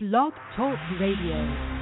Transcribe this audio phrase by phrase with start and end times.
[0.00, 1.77] Blog Talk Radio.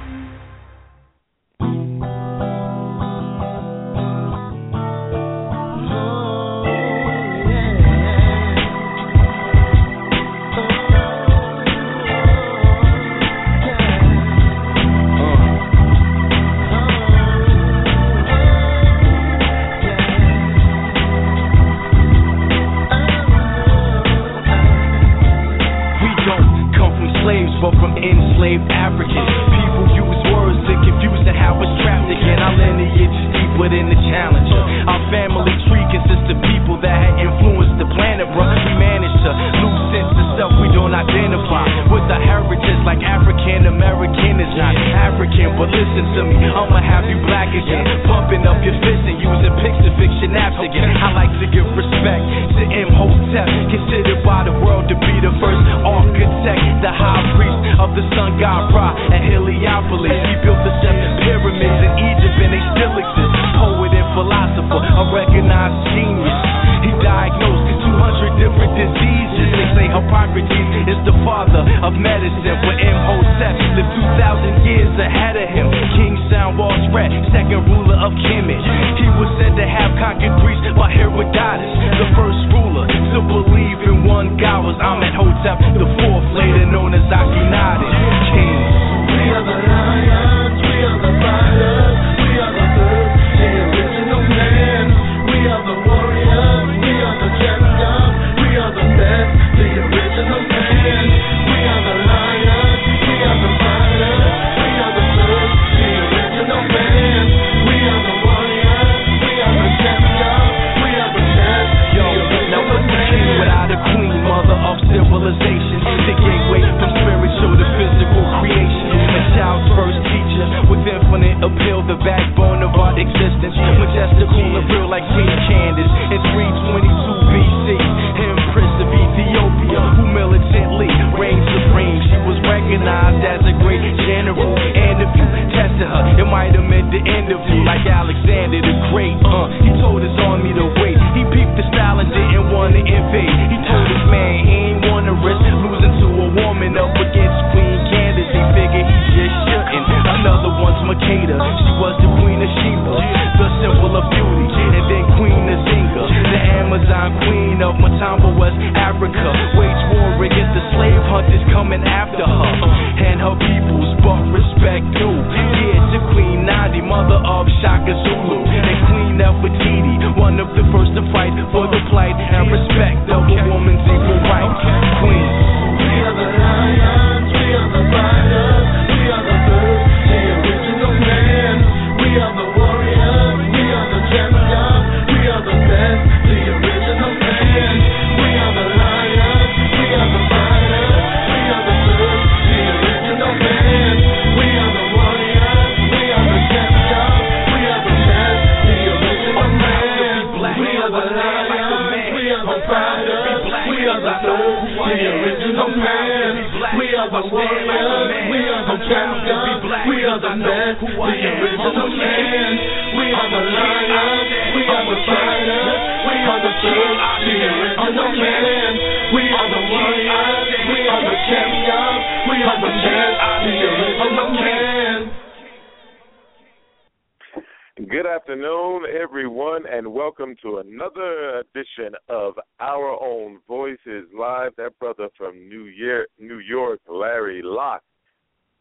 [231.67, 234.51] edition of Our Own Voices Live.
[234.57, 237.83] That brother from New Year, New York, Larry Locke,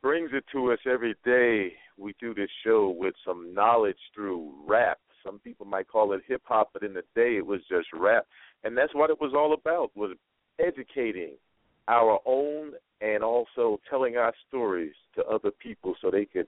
[0.03, 1.72] brings it to us every day.
[1.99, 4.99] We do this show with some knowledge through rap.
[5.25, 8.27] Some people might call it hip hop, but in the day it was just rap,
[8.65, 10.17] and that's what it was all about was
[10.65, 11.33] educating
[11.88, 16.47] our own and also telling our stories to other people so they could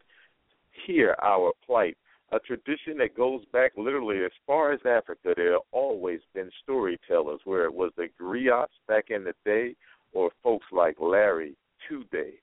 [0.87, 1.97] hear our plight
[2.31, 5.33] a tradition that goes back literally as far as Africa.
[5.35, 9.75] There have always been storytellers, where it was the griots back in the day,
[10.13, 11.57] or folks like Larry
[11.89, 12.35] today.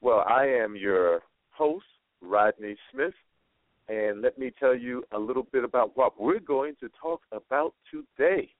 [0.00, 1.20] Well, I am your
[1.50, 1.86] host,
[2.22, 3.14] Rodney Smith,
[3.88, 7.74] and let me tell you a little bit about what we're going to talk about
[7.90, 8.50] today.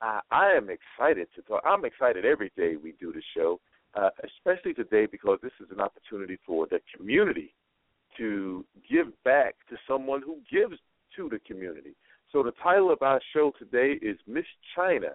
[0.00, 1.62] I am excited to talk.
[1.66, 3.58] I'm excited every day we do the show,
[3.94, 7.52] uh, especially today because this is an opportunity for the community
[8.18, 10.78] to give back to someone who gives
[11.16, 11.94] to the community.
[12.32, 14.44] So the title of our show today is Miss
[14.76, 15.10] China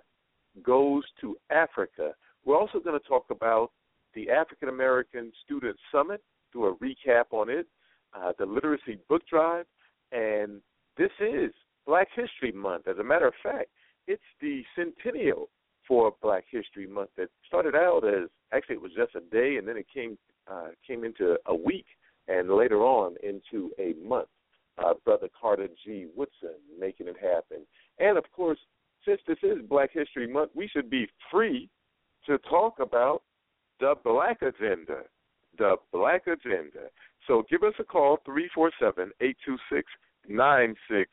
[0.63, 2.13] Goes to Africa.
[2.45, 3.71] We're also going to talk about
[4.13, 6.21] the African American Student Summit,
[6.51, 7.67] do a recap on it,
[8.13, 9.65] uh, the Literacy Book Drive,
[10.11, 10.61] and
[10.97, 11.51] this is
[11.88, 12.88] Black History Month.
[12.88, 13.69] As a matter of fact,
[14.07, 15.50] it's the centennial
[15.88, 19.67] for Black History Month that started out as actually it was just a day, and
[19.67, 20.17] then it came
[20.51, 21.85] uh, came into a week
[22.27, 24.27] and later on into a month.
[24.83, 26.07] Uh, Brother Carter G.
[26.15, 27.63] Woodson making it happen,
[27.99, 28.57] and of course,
[29.05, 31.69] since this is Black History Month, we should be free
[32.25, 33.21] to talk about
[33.79, 35.03] the Black Agenda.
[35.57, 36.89] The Black Agenda.
[37.27, 39.87] So give us a call, 347 826
[40.27, 41.07] 9600.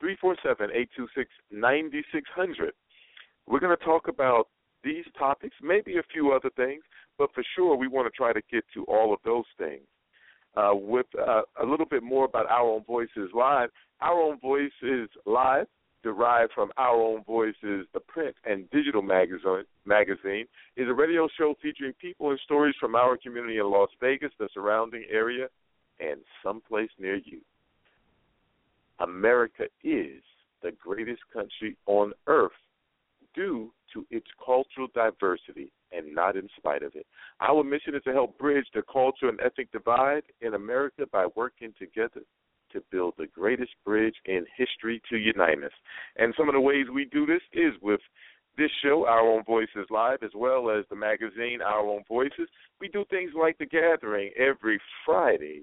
[0.00, 2.72] 347 826 9600.
[3.46, 4.48] We're going to talk about
[4.82, 6.82] these topics, maybe a few other things,
[7.18, 9.82] but for sure we want to try to get to all of those things.
[10.56, 13.70] Uh, with uh, a little bit more about Our Own Voices Live.
[14.00, 15.66] Our Own Voices Live,
[16.02, 20.46] derived from Our Own Voices, the print and digital magazine, magazine,
[20.76, 24.48] is a radio show featuring people and stories from our community in Las Vegas, the
[24.52, 25.46] surrounding area,
[26.00, 27.40] and someplace near you.
[28.98, 30.22] America is
[30.62, 32.50] the greatest country on earth
[33.34, 37.06] due to its cultural diversity and not in spite of it.
[37.40, 41.72] Our mission is to help bridge the cultural and ethnic divide in America by working
[41.78, 42.22] together
[42.72, 45.72] to build the greatest bridge in history to unite us.
[46.16, 48.00] And some of the ways we do this is with
[48.56, 52.48] this show, Our Own Voices Live, as well as the magazine Our Own Voices.
[52.80, 55.62] We do things like the gathering every Friday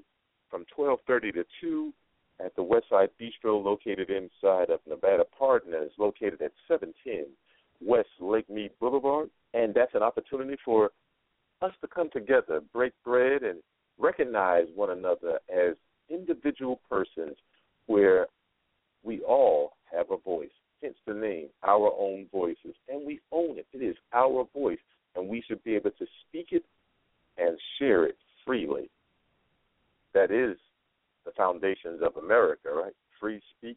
[0.50, 1.94] from 12:30 to 2
[2.40, 7.26] at the Westside Bistro located inside of Nevada Partners, located at 710
[7.82, 9.30] West Lake Mead Boulevard.
[9.68, 10.92] And that's an opportunity for
[11.62, 13.60] us to come together, break bread, and
[14.00, 15.76] recognize one another as
[16.10, 17.36] individual persons
[17.88, 18.28] where
[19.04, 20.56] we all have a voice.
[20.82, 22.76] Hence the name, Our Own Voices.
[22.88, 23.68] And we own it.
[23.74, 24.80] It is our voice.
[25.18, 26.64] And we should be able to speak it
[27.38, 28.16] and share it
[28.46, 28.90] freely.
[30.14, 30.56] That is
[31.26, 32.94] the foundations of America, right?
[33.20, 33.76] Free speech.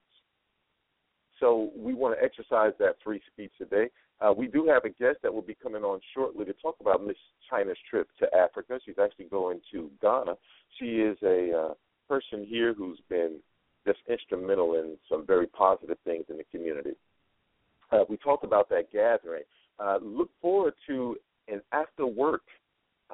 [1.40, 3.90] So we want to exercise that free speech today.
[4.20, 7.04] Uh, we do have a guest that will be coming on shortly to talk about
[7.04, 7.16] Miss
[7.48, 8.78] China's trip to Africa.
[8.84, 10.34] She's actually going to Ghana.
[10.78, 11.74] She is a uh,
[12.08, 13.38] person here who's been
[13.86, 16.92] just instrumental in some very positive things in the community.
[17.90, 19.42] Uh, we talked about that gathering.
[19.78, 21.16] Uh, look forward to
[21.48, 22.42] an after work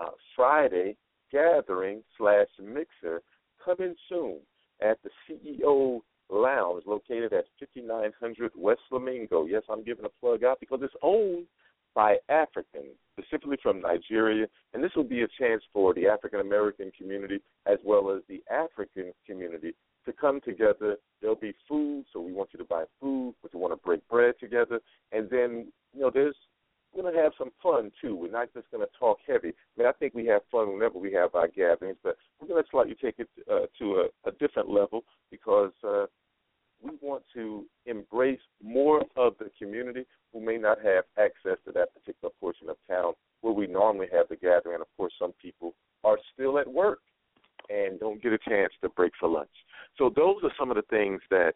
[0.01, 0.97] uh, Friday
[1.31, 3.23] gathering slash mixer
[3.65, 4.39] coming soon
[4.83, 6.01] at the CEO
[6.31, 9.47] Lounge located at 5900 West Flamingo.
[9.47, 11.47] Yes, I'm giving a plug out because it's owned
[11.95, 16.93] by Africans, specifically from Nigeria, and this will be a chance for the African American
[16.97, 19.75] community as well as the African community
[20.05, 20.97] to come together.
[21.21, 24.07] There'll be food, so we want you to buy food, but you want to break
[24.09, 24.81] bread together,
[25.13, 26.37] and then you know there's
[26.97, 28.17] going to have some fun too.
[28.17, 29.49] We're not just going to talk heavy.
[29.49, 32.63] I mean, I think we have fun whenever we have our gatherings, but we're going
[32.63, 36.07] to slightly take it uh, to a, a different level because uh,
[36.83, 41.95] we want to embrace more of the community who may not have access to that
[41.95, 44.81] particular portion of town where we normally have the gathering.
[44.81, 47.01] Of course, some people are still at work
[47.69, 49.51] and don't get a chance to break for lunch.
[49.99, 51.55] So those are some of the things that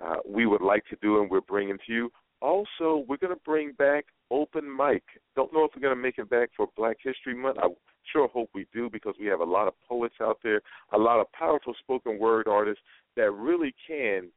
[0.00, 2.12] uh, we would like to do and we're bringing to you.
[2.42, 5.04] Also, we're going to bring back open mic.
[5.36, 7.58] Don't know if we're going to make it back for Black History Month.
[7.62, 7.68] I
[8.12, 10.60] sure hope we do because we have a lot of poets out there,
[10.92, 12.82] a lot of powerful spoken word artists
[13.16, 14.28] that really can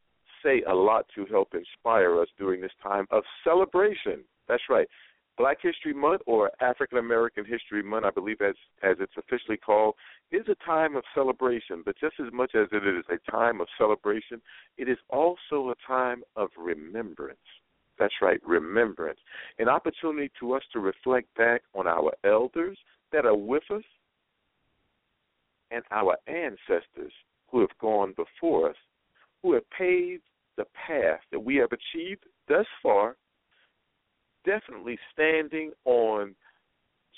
[0.44, 4.24] say a lot to help inspire us during this time of celebration.
[4.48, 4.88] That's right.
[5.36, 9.96] Black History Month or African American History Month, I believe as as it's officially called,
[10.32, 13.68] is a time of celebration, but just as much as it is a time of
[13.80, 14.42] celebration,
[14.78, 17.40] it is also a time of remembrance.
[17.98, 19.20] That's right, remembrance.
[19.58, 22.78] An opportunity to us to reflect back on our elders
[23.12, 23.84] that are with us
[25.72, 27.14] and our ancestors
[27.50, 28.76] who have gone before us,
[29.42, 30.24] who have paved
[30.58, 33.16] the path that we have achieved thus far,
[34.46, 36.36] definitely standing on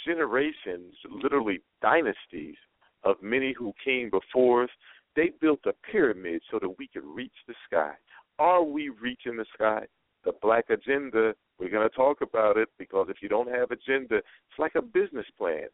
[0.06, 2.56] generations, literally dynasties
[3.04, 4.70] of many who came before us.
[5.16, 7.94] They built a pyramid so that we could reach the sky.
[8.40, 9.88] Are we reaching the sky?
[10.26, 14.18] The black agenda, we're going to talk about it because if you don't have agenda,
[14.18, 15.68] it's like a business plan.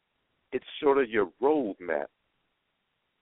[0.52, 2.06] It's sort of your roadmap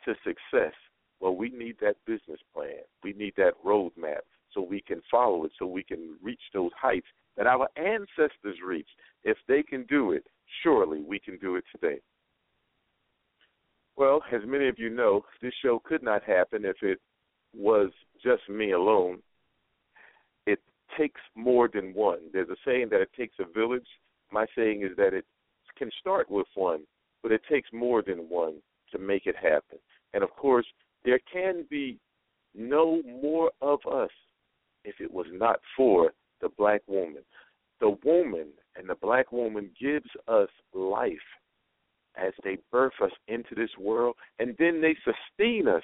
[0.06, 0.74] to success.
[1.20, 2.82] Well, we need that business plan.
[3.04, 4.22] We need that roadmap
[4.54, 8.90] so we can follow it, so we can reach those heights that our ancestors reached.
[9.24, 10.26] If they can do it,
[10.64, 12.02] surely we can do it today.
[13.96, 17.00] Well, as many of you know, this show could not happen if it
[17.56, 17.92] was
[18.24, 19.20] just me alone.
[20.98, 22.20] Takes more than one.
[22.34, 23.88] There's a saying that it takes a village.
[24.32, 25.26] My saying is that it
[25.78, 26.82] can start with one,
[27.24, 28.56] but it takes more than one
[28.92, 29.80] to make it happen.
[30.14, 30.66] And of course,
[31.06, 31.98] there can be
[32.54, 34.10] no more of us
[34.84, 37.24] if it was not for the black woman.
[37.80, 41.18] The woman and the black woman gives us life
[42.16, 45.84] as they birth us into this world, and then they sustain us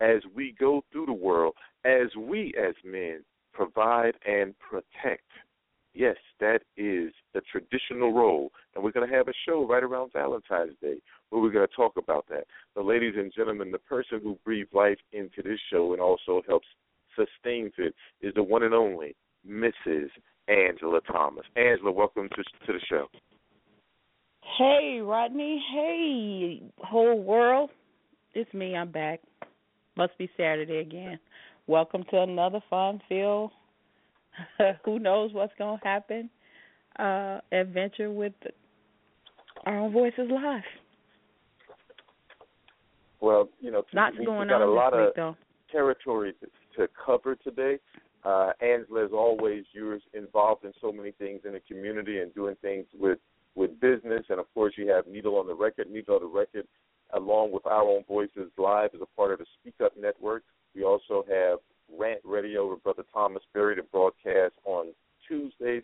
[0.00, 1.54] as we go through the world,
[1.84, 3.20] as we as men
[3.52, 5.26] provide and protect.
[5.94, 8.50] Yes, that is the traditional role.
[8.74, 10.96] And we're going to have a show right around Valentine's Day
[11.28, 12.44] where we're going to talk about that.
[12.74, 16.66] So, ladies and gentlemen, the person who breathed life into this show and also helps
[17.14, 19.14] sustains it is the one and only
[19.46, 20.08] Mrs.
[20.48, 21.44] Angela Thomas.
[21.56, 23.06] Angela, welcome to, to the show.
[24.58, 25.62] Hey, Rodney.
[25.72, 27.70] Hey, whole world.
[28.34, 28.74] It's me.
[28.74, 29.20] I'm back.
[29.96, 31.18] Must be Saturday again.
[31.68, 33.52] Welcome to another fun filled,
[34.84, 36.28] who knows what's going to happen,
[36.98, 38.32] uh, adventure with
[39.64, 40.62] our own voices live.
[43.20, 45.36] Well, you know, lots we, going we got on a lot this of week, though.
[45.70, 46.46] territory to,
[46.80, 47.78] to cover today.
[48.24, 52.56] Uh, Angela, as always, you're involved in so many things in the community and doing
[52.60, 53.18] things with
[53.54, 55.90] with business, and of course, you have Needle on the Record.
[55.90, 56.66] Needle on the Record,
[57.12, 60.42] along with Our Own Voices Live, is a part of the Speak Up Network.
[60.74, 61.58] We also have
[61.98, 64.92] Rant Radio with Brother Thomas Berry to broadcast on
[65.28, 65.82] Tuesdays.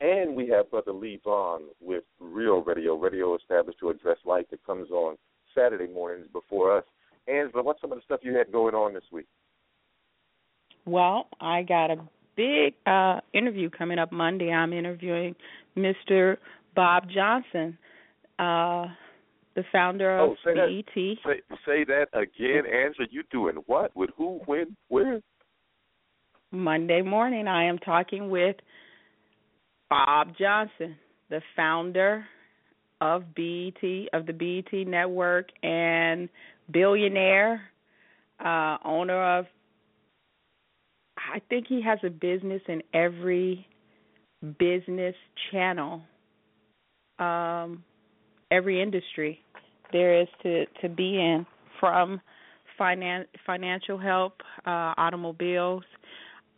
[0.00, 4.64] And we have Brother Lee Vaughn with Real Radio, radio established to address life that
[4.66, 5.16] comes on
[5.54, 6.84] Saturday mornings before us.
[7.28, 9.26] Angela, what's some of the stuff you had going on this week?
[10.84, 11.96] Well, I got a
[12.36, 14.52] big uh interview coming up Monday.
[14.52, 15.34] I'm interviewing
[15.76, 16.36] Mr.
[16.74, 17.76] Bob Johnson,
[18.38, 18.86] uh
[19.56, 20.84] the founder of oh, say BET.
[20.94, 23.08] That, say, say that again, Angela.
[23.10, 23.90] You doing what?
[23.96, 24.40] With who?
[24.44, 24.76] When?
[24.88, 25.20] Where?
[26.52, 28.56] Monday morning, I am talking with
[29.90, 30.96] Bob Johnson,
[31.30, 32.24] the founder
[33.00, 33.82] of BET,
[34.12, 36.28] of the BET network, and
[36.70, 37.62] billionaire,
[38.44, 39.46] uh, owner of.
[41.16, 43.66] I think he has a business in every
[44.58, 45.14] business
[45.50, 46.02] channel,
[47.18, 47.82] um,
[48.50, 49.40] every industry
[49.92, 51.46] there is to to be in,
[51.80, 52.20] from
[52.78, 54.34] finan- financial help,
[54.66, 55.84] uh, automobiles.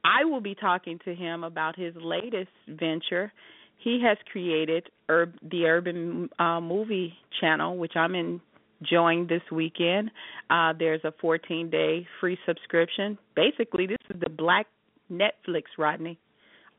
[0.04, 3.32] I will be talking to him about his latest venture.
[3.78, 10.10] He has created Ur- the Urban uh, Movie Channel, which I'm enjoying this weekend.
[10.50, 13.18] Uh, there's a 14 day free subscription.
[13.36, 14.66] Basically, this is the black
[15.10, 16.18] Netflix, Rodney.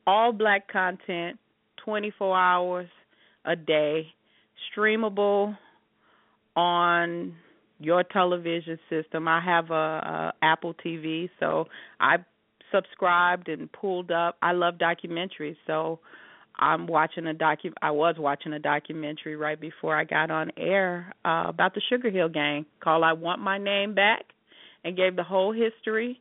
[0.06, 1.38] All black content,
[1.84, 2.88] 24 hours
[3.44, 4.06] a day,
[4.76, 5.56] streamable
[6.56, 7.34] on
[7.78, 9.26] your television system.
[9.26, 11.66] I have a, a Apple TV, so
[11.98, 12.16] I
[12.72, 14.36] subscribed and pulled up.
[14.42, 16.00] I love documentaries, so
[16.58, 17.72] I'm watching a docu.
[17.80, 22.10] I was watching a documentary right before I got on air uh, about the Sugar
[22.10, 24.24] Hill Gang called "I Want My Name Back,"
[24.84, 26.20] and gave the whole history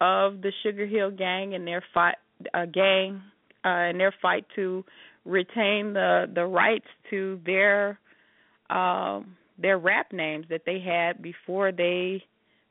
[0.00, 2.16] of the Sugar Hill Gang and their fight,
[2.52, 3.20] uh, gang,
[3.64, 4.84] uh, and their fight to
[5.24, 7.98] retain the the rights to their
[8.70, 12.22] um, their rap names that they had before they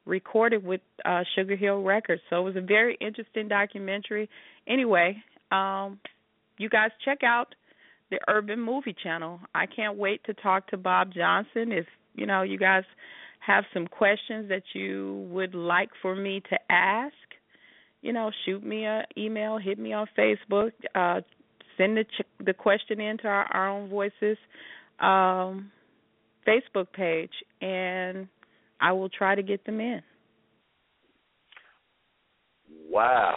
[0.06, 2.22] recorded with uh Sugar Hill Records.
[2.30, 4.30] So it was a very interesting documentary.
[4.68, 6.00] Anyway, um
[6.58, 7.56] you guys check out
[8.12, 9.40] the Urban Movie Channel.
[9.56, 11.86] I can't wait to talk to Bob Johnson if,
[12.16, 12.84] you know, you guys
[13.40, 17.16] have some questions that you would like for me to ask.
[18.02, 21.22] You know, shoot me a email, hit me on Facebook, uh
[21.78, 24.38] send the ch- the question into our, our own voices
[25.00, 25.72] um
[26.48, 27.32] Facebook page
[27.62, 28.28] and
[28.82, 30.02] I will try to get them in.
[32.90, 33.36] Wow.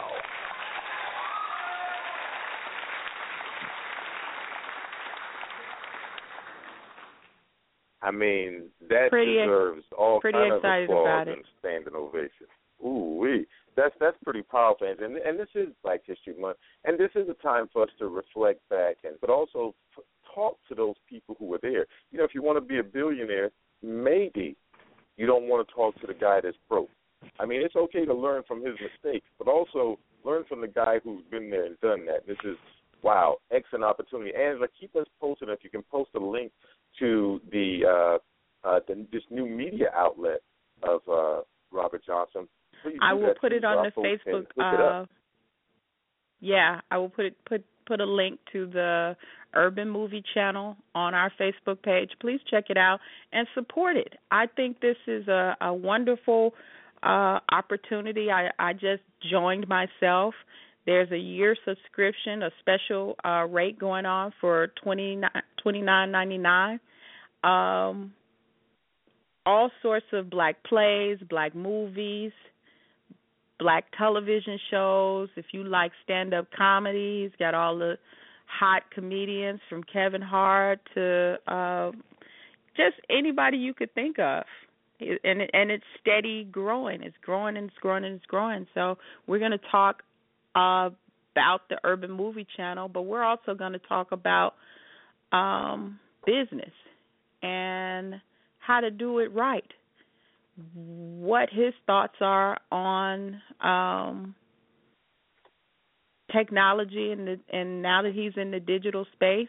[8.01, 12.47] I mean, that Pretty- deserves all pretty kind of applause and standing ovation.
[12.85, 13.47] Ooh wee.
[13.75, 17.33] That's that's pretty powerful, and and this is Black History Month, and this is a
[17.35, 19.75] time for us to reflect back and, but also
[20.37, 21.85] talk to those people who were there.
[22.11, 23.49] You know, if you want to be a billionaire,
[23.81, 24.55] maybe
[25.17, 26.89] you don't want to talk to the guy that's broke.
[27.39, 30.99] I mean, it's okay to learn from his mistakes, but also learn from the guy
[31.03, 32.27] who's been there and done that.
[32.27, 32.55] This is
[33.01, 34.31] wow, excellent opportunity.
[34.35, 35.49] Angela, keep us posted.
[35.49, 36.51] If you can post a link
[36.99, 38.19] to the
[38.63, 40.41] uh, uh, the, this new media outlet
[40.83, 41.41] of uh,
[41.71, 42.47] Robert Johnson,
[42.83, 45.05] please I will put it on the Facebook uh
[46.39, 49.15] yeah, I will put it put put a link to the
[49.53, 52.11] Urban Movie Channel on our Facebook page.
[52.19, 52.99] Please check it out
[53.31, 54.13] and support it.
[54.31, 56.53] I think this is a, a wonderful
[57.03, 58.31] uh opportunity.
[58.31, 60.33] I, I just joined myself
[60.87, 66.79] There's a year subscription, a special uh, rate going on for twenty nine ninety nine.
[67.43, 68.13] Um,
[69.45, 72.31] all sorts of black plays, black movies,
[73.59, 75.27] black television shows.
[75.35, 77.97] If you like stand up comedies, got all the
[78.47, 81.91] hot comedians from Kevin Hart to uh,
[82.75, 84.43] just anybody you could think of.
[84.99, 87.03] And and it's steady growing.
[87.03, 88.65] It's growing and it's growing and it's growing.
[88.73, 90.01] So we're going to talk
[90.55, 90.89] uh,
[91.35, 94.55] about the Urban Movie Channel, but we're also going to talk about
[95.31, 96.71] um, business
[97.43, 98.15] and
[98.57, 99.71] how to do it right.
[100.73, 104.33] What his thoughts are on um,
[106.31, 109.47] technology and the, and now that he's in the digital space,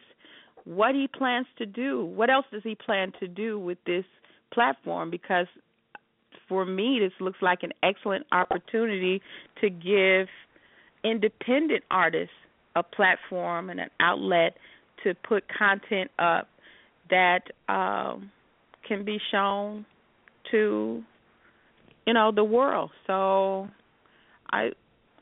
[0.65, 2.05] what he plans to do.
[2.05, 4.05] What else does he plan to do with this
[4.53, 5.11] platform?
[5.11, 5.47] Because
[6.49, 9.23] for me, this looks like an excellent opportunity
[9.61, 10.29] to give
[11.05, 12.35] independent artists
[12.77, 14.57] a platform and an outlet
[15.05, 16.49] to put content up
[17.11, 18.31] that um,
[18.87, 19.87] can be shown
[20.51, 21.03] to
[22.07, 22.91] you know the world.
[23.07, 23.69] So
[24.51, 24.71] I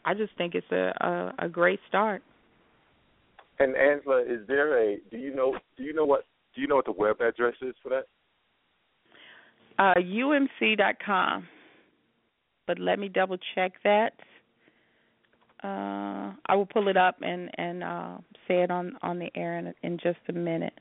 [0.07, 2.23] I just think it's a a, a great start.
[3.59, 6.77] And Angela, is there a do you know do you know what do you know
[6.77, 8.05] what the web address is for that?
[9.79, 11.47] Uh, umc.com.
[12.67, 14.13] But let me double check that.
[15.63, 19.59] Uh, I will pull it up and and uh, say it on on the air
[19.59, 20.75] in, in just a minute.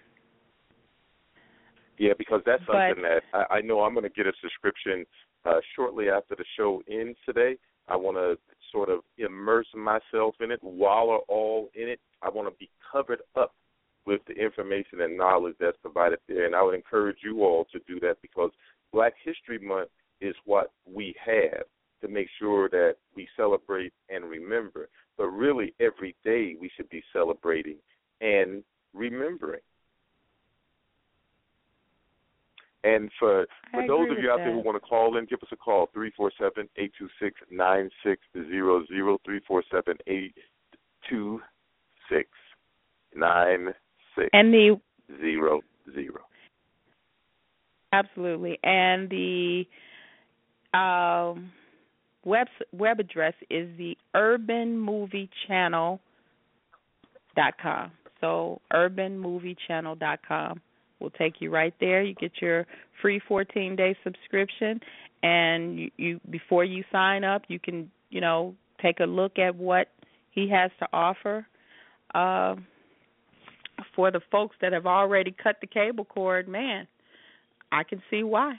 [1.98, 5.06] Yeah, because that's something But- that I, I know I'm going to get a subscription
[5.46, 7.56] uh, shortly after the show ends today.
[7.88, 8.38] I want to
[8.76, 12.00] sort of immerse myself in it, wallow all in it.
[12.22, 13.54] I want to be covered up
[14.06, 16.46] with the information and knowledge that's provided there.
[16.46, 18.52] And I would encourage you all to do that because
[18.92, 19.90] Black History Month
[20.20, 21.64] is what we have
[22.02, 24.90] to make sure that we celebrate and remember.
[25.18, 27.78] But really, every day we should be celebrating
[28.20, 28.62] and
[28.94, 29.62] remembering.
[32.86, 35.40] And for for I those of you out there who want to call in, give
[35.42, 39.64] us a call three four seven eight two six nine six zero zero three four
[39.72, 40.36] seven eight
[41.10, 41.42] two
[42.12, 42.30] six
[43.16, 43.74] nine
[44.16, 44.80] six And the
[45.20, 45.62] zero
[45.96, 46.22] zero.
[47.92, 49.66] absolutely and the
[50.74, 51.52] um
[52.24, 56.00] web web address is the urbanmoviechannel
[57.36, 57.92] dot com.
[58.22, 60.62] So urbanmoviechannel dot com
[61.06, 62.02] will take you right there.
[62.04, 62.66] You get your
[63.02, 64.82] free 14 day subscription,
[65.24, 69.56] and you, you before you sign up, you can you know take a look at
[69.56, 69.90] what
[70.32, 71.48] he has to offer.
[72.14, 72.66] Um,
[73.96, 76.88] for the folks that have already cut the cable cord, man,
[77.72, 78.56] I can see why.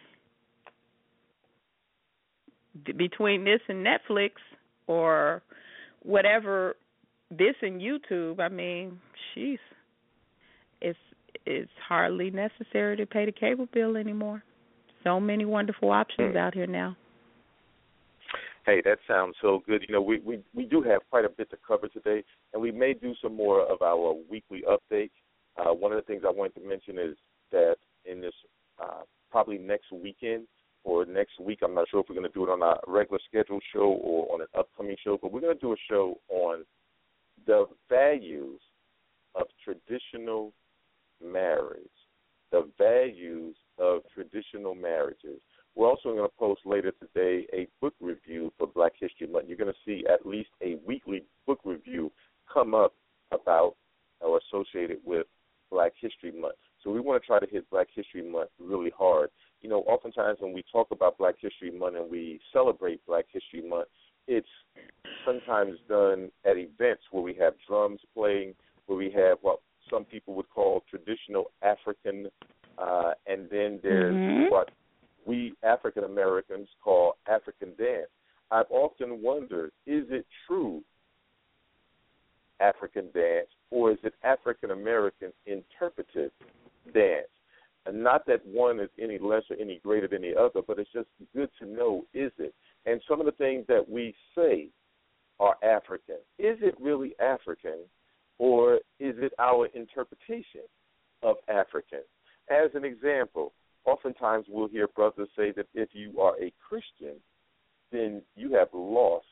[2.84, 4.32] D- Between this and Netflix
[4.86, 5.42] or
[6.02, 6.76] whatever,
[7.30, 9.00] this and YouTube, I mean,
[9.34, 9.58] she's
[10.82, 10.98] it's
[11.46, 14.42] it's hardly necessary to pay the cable bill anymore.
[15.04, 16.38] So many wonderful options Hmm.
[16.38, 16.96] out here now.
[18.64, 19.84] Hey, that sounds so good.
[19.86, 22.72] You know, we, we we do have quite a bit to cover today, and we
[22.72, 25.12] may do some more of our weekly updates.
[25.56, 27.16] Uh, one of the things I wanted to mention is
[27.52, 28.34] that in this
[28.82, 30.48] uh, probably next weekend
[30.82, 33.20] or next week, I'm not sure if we're going to do it on a regular
[33.28, 36.64] scheduled show or on an upcoming show, but we're going to do a show on
[37.46, 38.60] the values
[39.36, 40.52] of traditional
[41.24, 41.82] marriage,
[42.52, 45.40] the values of traditional marriages.
[45.74, 49.46] We're also going to post later today a book review for Black History Month.
[49.48, 52.10] You're going to see at least a weekly book review
[52.52, 52.94] come up
[53.30, 53.76] about
[54.20, 55.26] or associated with
[55.70, 56.54] Black History Month.
[56.82, 59.30] So we want to try to hit Black History Month really hard.
[59.60, 63.68] You know, oftentimes when we talk about Black History Month and we celebrate Black History
[63.68, 63.88] Month,
[64.28, 64.48] it's
[65.24, 68.54] sometimes done at events where we have drums playing,
[68.86, 72.30] where we have what some people would call traditional African,
[72.78, 74.50] uh, and then there's Mhm.
[74.50, 74.70] what
[75.24, 78.10] we African Americans call African dance.
[78.50, 80.84] I've often wondered, is it true
[82.60, 86.32] African dance or is it African American interpretive
[86.92, 87.28] dance?
[87.86, 90.90] And not that one is any less or any greater than the other, but it's
[90.92, 92.54] just good to know is it?
[92.84, 94.68] And some of the things that we say
[95.38, 96.16] are African.
[96.38, 97.80] Is it really African
[98.38, 100.62] or is it our interpretation
[101.22, 102.02] of African?
[102.50, 103.52] As an example,
[103.84, 107.16] oftentimes we'll hear brothers say that if you are a Christian,
[107.92, 109.26] then you have lost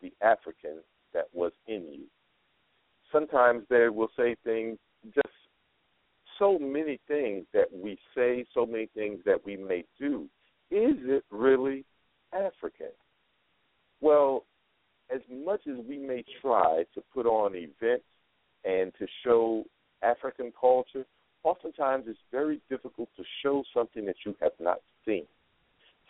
[0.00, 0.78] the African
[1.12, 2.04] that was in you.
[3.12, 4.78] Sometimes they will say things,
[5.14, 5.28] just
[6.38, 10.28] so many things that we say, so many things that we may do.
[10.70, 11.84] Is it really
[12.32, 12.90] African?
[14.00, 14.44] Well,
[15.14, 18.04] as much as we may try to put on events
[18.64, 19.64] and to show
[20.02, 21.04] African culture,
[21.44, 25.24] oftentimes it's very difficult to show something that you have not seen.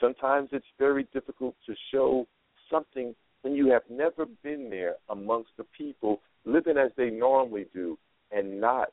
[0.00, 2.26] Sometimes it's very difficult to show
[2.70, 7.98] something when you have never been there amongst the people living as they normally do
[8.32, 8.88] and not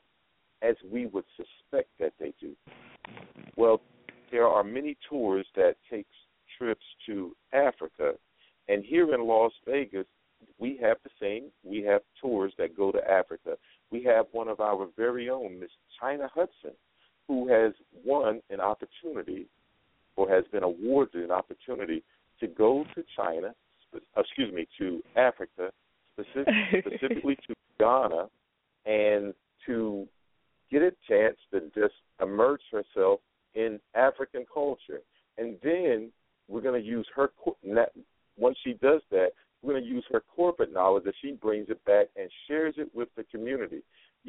[0.62, 2.54] as we would suspect that they do.
[3.56, 3.80] Well,
[4.30, 6.06] there are many tours that take
[6.58, 8.12] trips to Africa,
[8.68, 10.06] and here in Las Vegas,
[10.58, 11.50] we have the same.
[11.62, 13.56] We have tours that go to Africa.
[13.90, 16.72] We have one of our very own, Miss China Hudson,
[17.28, 17.72] who has
[18.04, 19.46] won an opportunity
[20.16, 22.02] or has been awarded an opportunity
[22.40, 23.54] to go to China,
[23.94, 25.70] uh, excuse me, to Africa,
[26.12, 26.54] specific,
[26.86, 28.26] specifically to Ghana,
[28.86, 29.34] and
[29.66, 30.06] to
[30.70, 33.20] get a chance to just immerse herself
[33.54, 35.00] in African culture.
[35.38, 36.10] And then
[36.48, 37.30] we're going to use her,
[38.36, 39.30] once she does that,
[39.62, 42.88] we're going to use her corporate knowledge that she brings it back and shares it
[42.94, 43.82] with the community.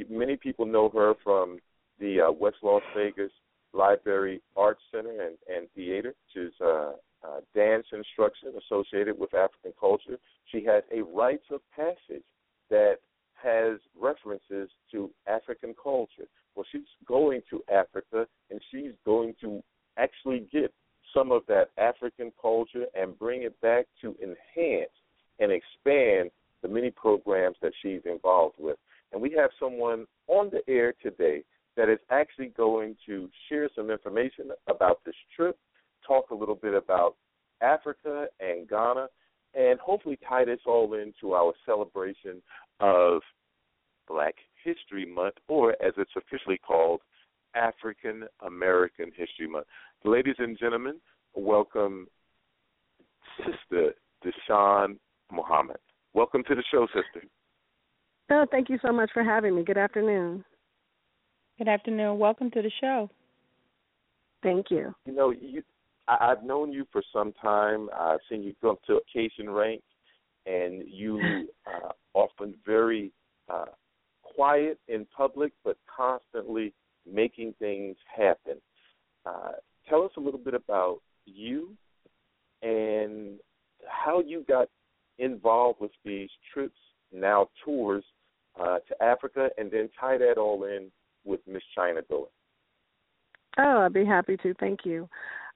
[0.10, 1.60] Many people know her from
[2.00, 3.32] the uh, West Las Vegas
[3.74, 9.74] Library Arts Center and, and Theater, which is uh, uh, dance instruction associated with African
[9.80, 10.18] culture.
[10.52, 12.24] She has a rites of passage
[12.70, 12.98] that
[13.42, 16.28] has references to African culture.
[16.56, 19.62] Well, she's going to Africa and she's going to
[19.98, 20.74] actually get
[21.16, 24.92] some of that African culture and bring it back to enhance
[25.40, 26.30] and expand
[26.62, 28.78] the many programs that she's involved with.
[29.12, 31.44] And we have someone on the air today
[31.78, 35.58] that is actually going to share some information about this trip,
[36.06, 37.16] talk a little bit about
[37.62, 39.08] Africa and Ghana,
[39.54, 42.42] and hopefully tie this all into our celebration
[42.80, 43.22] of
[44.08, 47.02] Black History Month, or as it's officially called,
[47.56, 49.68] African American History Month.
[50.06, 50.98] Ladies and gentlemen,
[51.34, 52.06] welcome
[53.40, 54.98] Sister Deshawn
[55.32, 55.78] Muhammad.
[56.14, 57.28] Welcome to the show, sister.
[58.30, 59.64] Oh, thank you so much for having me.
[59.64, 60.46] Good afternoon.
[61.58, 62.20] Good afternoon.
[62.20, 63.10] Welcome to the show.
[64.44, 64.94] Thank you.
[65.08, 65.64] You know, you,
[66.08, 67.90] I, I've known you for some time.
[68.00, 69.82] I've seen you come to occasion rank,
[70.46, 73.12] and you uh, often very
[73.50, 73.66] uh,
[74.22, 76.74] quiet in public, but constantly
[77.12, 78.62] making things happen.
[79.26, 79.54] Uh,
[79.88, 81.70] tell us a little bit about you
[82.62, 83.40] and
[83.88, 84.68] how you got
[85.18, 86.78] involved with these trips,
[87.14, 88.04] now tours
[88.60, 90.92] uh, to Africa, and then tie that all in
[91.24, 92.26] with Miss China going.
[93.58, 94.54] Oh, I'd be happy to.
[94.56, 95.08] Thank you.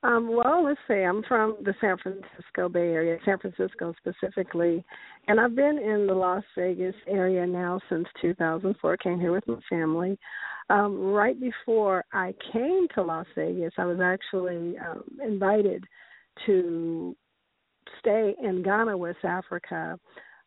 [0.02, 4.84] Um, well, let's say I'm from the San Francisco Bay Area, San Francisco specifically,
[5.28, 8.96] and I've been in the Las Vegas area now since 2004.
[8.98, 10.18] Came here with my family.
[10.70, 15.84] Um, right before I came to Las Vegas, I was actually um, invited
[16.46, 17.16] to
[18.00, 20.00] stay in Ghana, West Africa,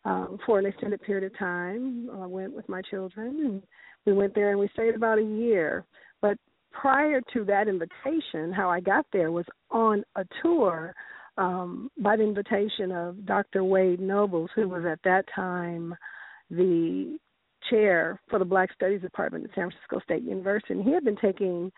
[0.04, 2.08] um, for an extended period of time.
[2.20, 3.62] I went with my children, and
[4.06, 5.84] we went there and we stayed about a year.
[6.20, 6.38] But
[6.70, 10.94] prior to that invitation, how I got there was on a tour
[11.38, 13.64] um, by the invitation of Dr.
[13.64, 15.94] Wade Nobles, who was at that time
[16.50, 17.18] the
[17.70, 20.74] chair for the Black Studies Department at San Francisco State University.
[20.74, 21.70] And he had been taking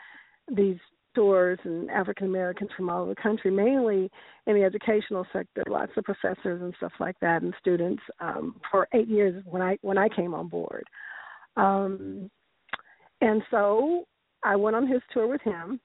[0.55, 0.79] these
[1.15, 4.11] tours and African Americans from all over the country, mainly
[4.47, 8.89] in the educational sector, lots of professors and stuff like that, and students um, for
[8.95, 10.85] eight years when I when I came on board.
[11.57, 12.31] Um,
[13.21, 14.05] and so
[14.43, 15.81] I went on his tour with him.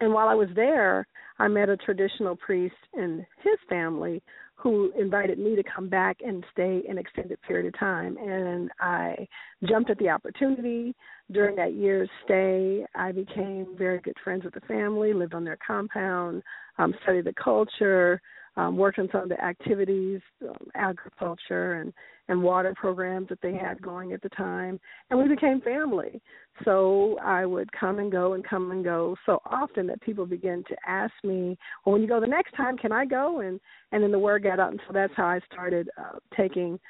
[0.00, 1.06] And while I was there,
[1.38, 4.22] I met a traditional priest and his family
[4.56, 8.16] who invited me to come back and stay an extended period of time.
[8.16, 9.26] And I
[9.68, 10.94] jumped at the opportunity.
[11.32, 15.58] During that year's stay, I became very good friends with the family, lived on their
[15.66, 16.42] compound,
[16.78, 18.20] um, studied the culture,
[18.56, 21.92] um, worked on some of the activities, um, agriculture and
[22.28, 26.22] and water programs that they had going at the time, and we became family.
[26.64, 30.64] So I would come and go and come and go so often that people began
[30.68, 33.60] to ask me, "Well, when you go the next time, can I go?" And
[33.92, 36.80] and then the word got out, and so that's how I started uh, taking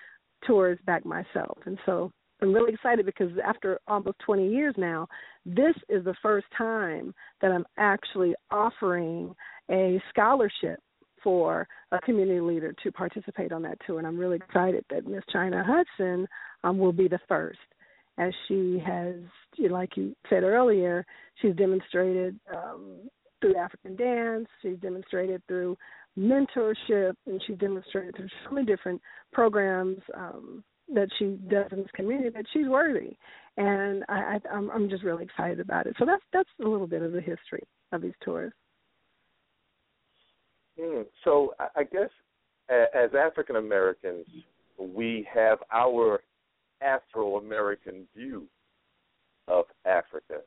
[0.46, 1.59] tours back myself.
[1.64, 5.09] And so I'm really excited because after almost 20 years now,
[5.46, 9.35] this is the first time that I'm actually offering
[9.70, 10.79] a scholarship
[11.24, 13.98] for a community leader to participate on that tour.
[13.98, 16.28] And I'm really excited that Miss China Hudson
[16.62, 17.58] um, will be the first,
[18.18, 19.16] as she has,
[19.70, 21.04] like you said earlier,
[21.42, 23.08] she's demonstrated um,
[23.40, 25.76] through African dance, she's demonstrated through
[26.16, 29.00] mentorship, and she's demonstrated through so many different
[29.32, 30.62] programs um,
[30.94, 33.16] that she does in this community that she's worthy.
[33.56, 35.96] And I, I, I'm, I'm just really excited about it.
[35.98, 38.52] So that's that's a little bit of the history of these tours.
[40.80, 42.10] Mm, so I, guess
[42.68, 44.26] as African Americans,
[44.78, 46.20] we have our
[46.82, 48.46] Afro American view
[49.48, 50.40] of Africa.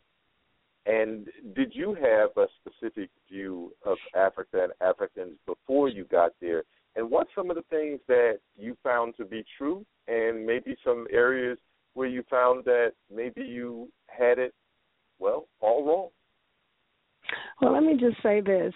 [0.86, 6.64] And did you have a specific view of Africa and Africans before you got there?
[6.96, 11.06] And what some of the things that you found to be true, and maybe some
[11.12, 11.58] areas
[11.94, 14.54] where you found that maybe you had it,
[15.20, 16.10] well, all wrong?
[17.62, 18.74] Well, let me just say this.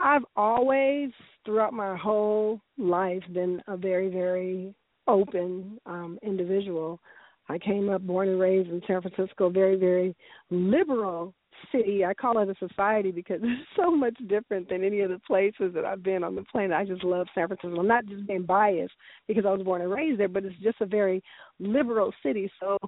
[0.00, 1.10] I've always,
[1.44, 4.74] throughout my whole life, been a very, very
[5.06, 7.00] open um, individual.
[7.48, 10.14] I came up, born and raised in San Francisco, very, very
[10.50, 11.34] liberal
[11.72, 12.04] city.
[12.04, 15.72] I call it a society because it's so much different than any of the places
[15.74, 16.76] that I've been on the planet.
[16.76, 17.80] I just love San Francisco.
[17.80, 18.94] I'm not just being biased
[19.26, 21.22] because I was born and raised there, but it's just a very
[21.58, 22.50] liberal city.
[22.60, 22.78] So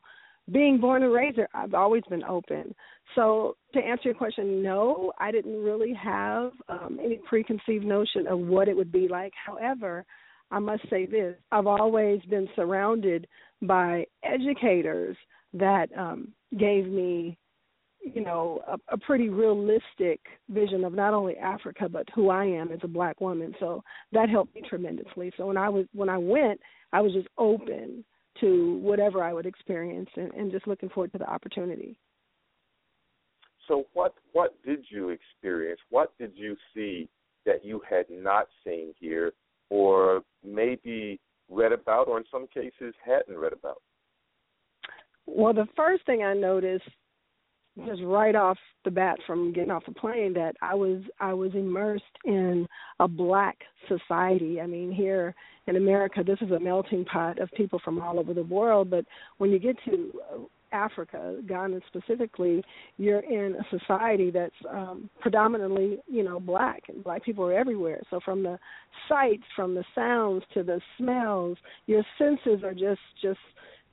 [0.53, 2.75] being born and raised there, I've always been open.
[3.15, 8.39] So to answer your question, no, I didn't really have um, any preconceived notion of
[8.39, 9.33] what it would be like.
[9.47, 10.05] However,
[10.51, 13.27] I must say this: I've always been surrounded
[13.63, 15.17] by educators
[15.53, 17.37] that um, gave me,
[18.01, 22.73] you know, a, a pretty realistic vision of not only Africa but who I am
[22.73, 23.55] as a black woman.
[23.61, 23.83] So
[24.13, 25.33] that helped me tremendously.
[25.37, 26.61] So when I was when I went,
[26.93, 28.05] I was just open
[28.41, 31.99] to whatever I would experience and, and just looking forward to the opportunity.
[33.69, 35.81] So what what did you experience?
[35.91, 37.09] What did you see
[37.47, 39.33] that you had not seen here
[39.71, 43.83] or maybe read about or in some cases hadn't read about?
[45.27, 46.89] Well, the first thing I noticed
[47.87, 51.53] just right off the bat from getting off the plane that I was I was
[51.55, 52.67] immersed in
[52.99, 54.61] a black society.
[54.61, 55.35] I mean, here
[55.67, 58.91] in America, this is a melting pot of people from all over the world.
[58.91, 59.05] But
[59.39, 60.13] when you get to
[60.73, 62.63] Africa, Ghana specifically,
[62.97, 68.01] you're in a society that's um, predominantly, you know, black, and black people are everywhere.
[68.11, 68.59] So from the
[69.09, 73.39] sights, from the sounds to the smells, your senses are just just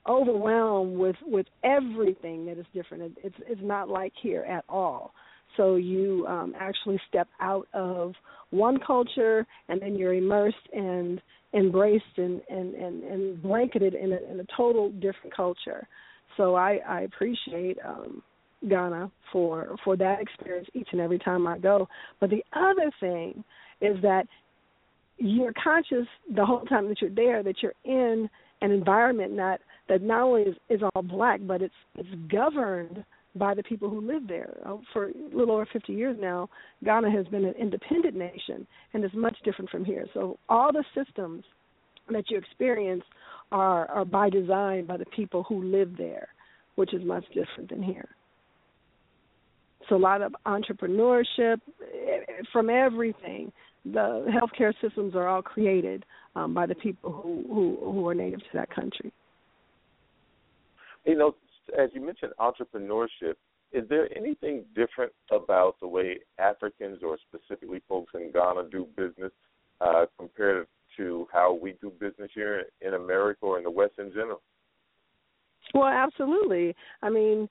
[0.08, 3.04] overwhelmed with with everything that is different.
[3.04, 5.12] It, it's it's not like here at all.
[5.56, 8.14] So you um, actually step out of
[8.50, 11.20] one culture and then you're immersed and
[11.54, 15.86] embraced and and and, and blanketed in a, in a total different culture.
[16.36, 18.22] So I, I appreciate um,
[18.68, 21.88] Ghana for for that experience each and every time I go.
[22.20, 23.44] But the other thing
[23.80, 24.26] is that
[25.18, 28.28] you're conscious the whole time that you're there that you're in
[28.60, 33.54] an environment that that not only is, is all black, but it's it's governed by
[33.54, 34.56] the people who live there.
[34.66, 36.48] Uh, for a little over 50 years now,
[36.84, 40.06] Ghana has been an independent nation, and is much different from here.
[40.14, 41.44] So all the systems
[42.10, 43.04] that you experience
[43.52, 46.28] are are by design by the people who live there,
[46.74, 48.08] which is much different than here.
[49.88, 53.52] So a lot of entrepreneurship eh, from everything.
[53.84, 58.40] The healthcare systems are all created um, by the people who, who who are native
[58.40, 59.12] to that country.
[61.08, 61.34] You know,
[61.76, 63.34] as you mentioned entrepreneurship,
[63.72, 69.32] is there anything different about the way Africans or specifically folks in Ghana do business
[69.80, 70.66] uh, compared
[70.98, 74.42] to how we do business here in America or in the West in general?
[75.72, 76.74] Well, absolutely.
[77.02, 77.48] I mean,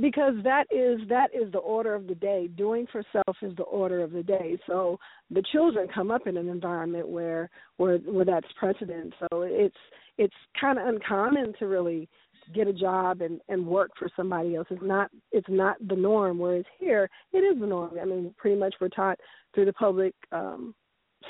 [0.00, 2.48] because that is that is the order of the day.
[2.56, 4.58] Doing for self is the order of the day.
[4.66, 4.98] So
[5.30, 9.14] the children come up in an environment where where where that's precedent.
[9.20, 9.76] So it's
[10.18, 12.08] it's kind of uncommon to really
[12.54, 14.66] get a job and and work for somebody else.
[14.70, 16.38] It's not it's not the norm.
[16.38, 17.92] Whereas here, it is the norm.
[18.00, 19.18] I mean, pretty much we're taught
[19.54, 20.74] through the public um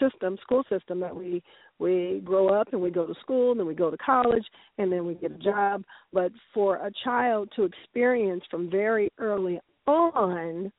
[0.01, 1.43] system, school system, that we
[1.79, 4.45] we grow up and we go to school and then we go to college
[4.79, 5.83] and then we get a job.
[6.13, 10.73] But for a child to experience from very early on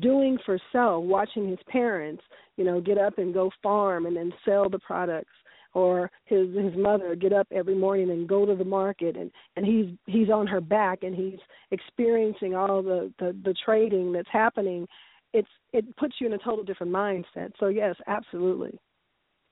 [0.00, 2.22] doing for self, watching his parents,
[2.56, 5.32] you know, get up and go farm and then sell the products
[5.74, 9.66] or his his mother get up every morning and go to the market and and
[9.66, 11.38] he's he's on her back and he's
[11.70, 14.86] experiencing all the the, the trading that's happening
[15.32, 17.52] it's it puts you in a total different mindset.
[17.60, 18.78] So yes, absolutely.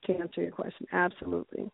[0.07, 1.71] To answer your question, absolutely.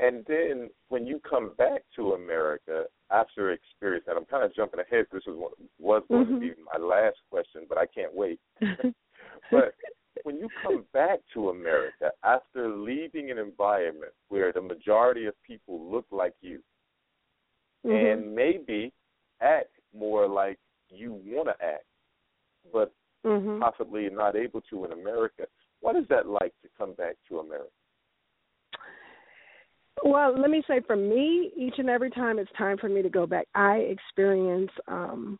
[0.00, 4.80] And then when you come back to America after experience, and I'm kind of jumping
[4.80, 5.06] ahead.
[5.12, 6.34] This was was going mm-hmm.
[6.34, 8.40] to be my last question, but I can't wait.
[8.60, 9.74] but
[10.24, 15.90] when you come back to America after leaving an environment where the majority of people
[15.90, 16.60] look like you,
[17.86, 18.22] mm-hmm.
[18.22, 18.92] and maybe
[19.40, 20.58] act more like
[20.88, 21.84] you want to act,
[22.72, 22.92] but
[23.24, 23.60] mm-hmm.
[23.60, 25.44] possibly not able to in America.
[25.80, 27.70] What is that like to come back to America?
[30.04, 33.10] Well, let me say for me, each and every time it's time for me to
[33.10, 35.38] go back, I experience um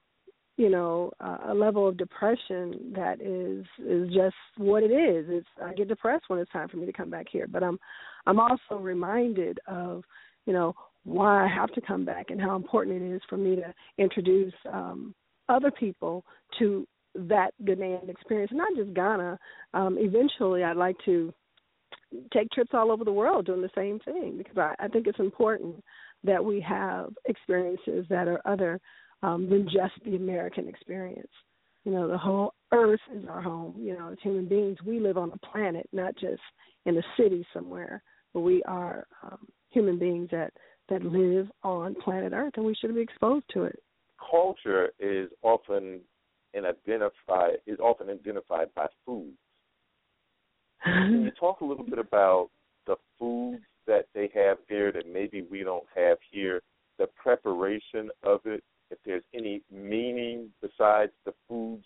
[0.62, 5.46] you know uh, a level of depression that is is just what it is it's
[5.64, 7.79] i get depressed when it's time for me to come back here but i'm
[8.27, 10.05] i'm also reminded of
[10.46, 10.72] you know
[11.03, 14.55] why i have to come back and how important it is for me to introduce
[14.72, 15.12] um
[15.48, 16.25] other people
[16.61, 19.38] to that Ghanaian experience, not just Ghana.
[19.75, 21.35] Um, eventually, I'd like to
[22.33, 25.18] take trips all over the world doing the same thing because I, I think it's
[25.18, 25.83] important
[26.25, 28.81] that we have experiences that are other
[29.23, 31.31] um, than just the American experience.
[31.85, 33.75] You know, the whole earth is our home.
[33.79, 36.43] You know, as human beings, we live on a planet, not just
[36.87, 38.03] in a city somewhere,
[38.35, 40.53] but we are um, human beings that
[40.89, 43.79] that live on planet Earth, and we should be exposed to it.
[44.31, 46.01] Culture is often
[46.55, 49.33] and identify is often identified by food.
[50.85, 52.51] Can you talk a little bit about
[52.87, 56.61] the foods that they have there that maybe we don't have here,
[56.99, 61.85] the preparation of it, if there's any meaning besides the foods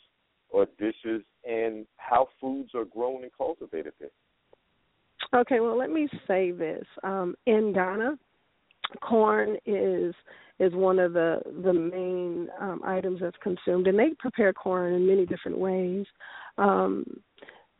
[0.50, 4.10] or dishes, and how foods are grown and cultivated there?
[5.34, 6.84] Okay, well, let me say this.
[7.02, 8.18] Um, in Ghana,
[9.00, 10.14] corn is
[10.58, 15.06] is one of the the main um, items that's consumed, and they prepare corn in
[15.06, 16.06] many different ways.
[16.58, 17.04] Um,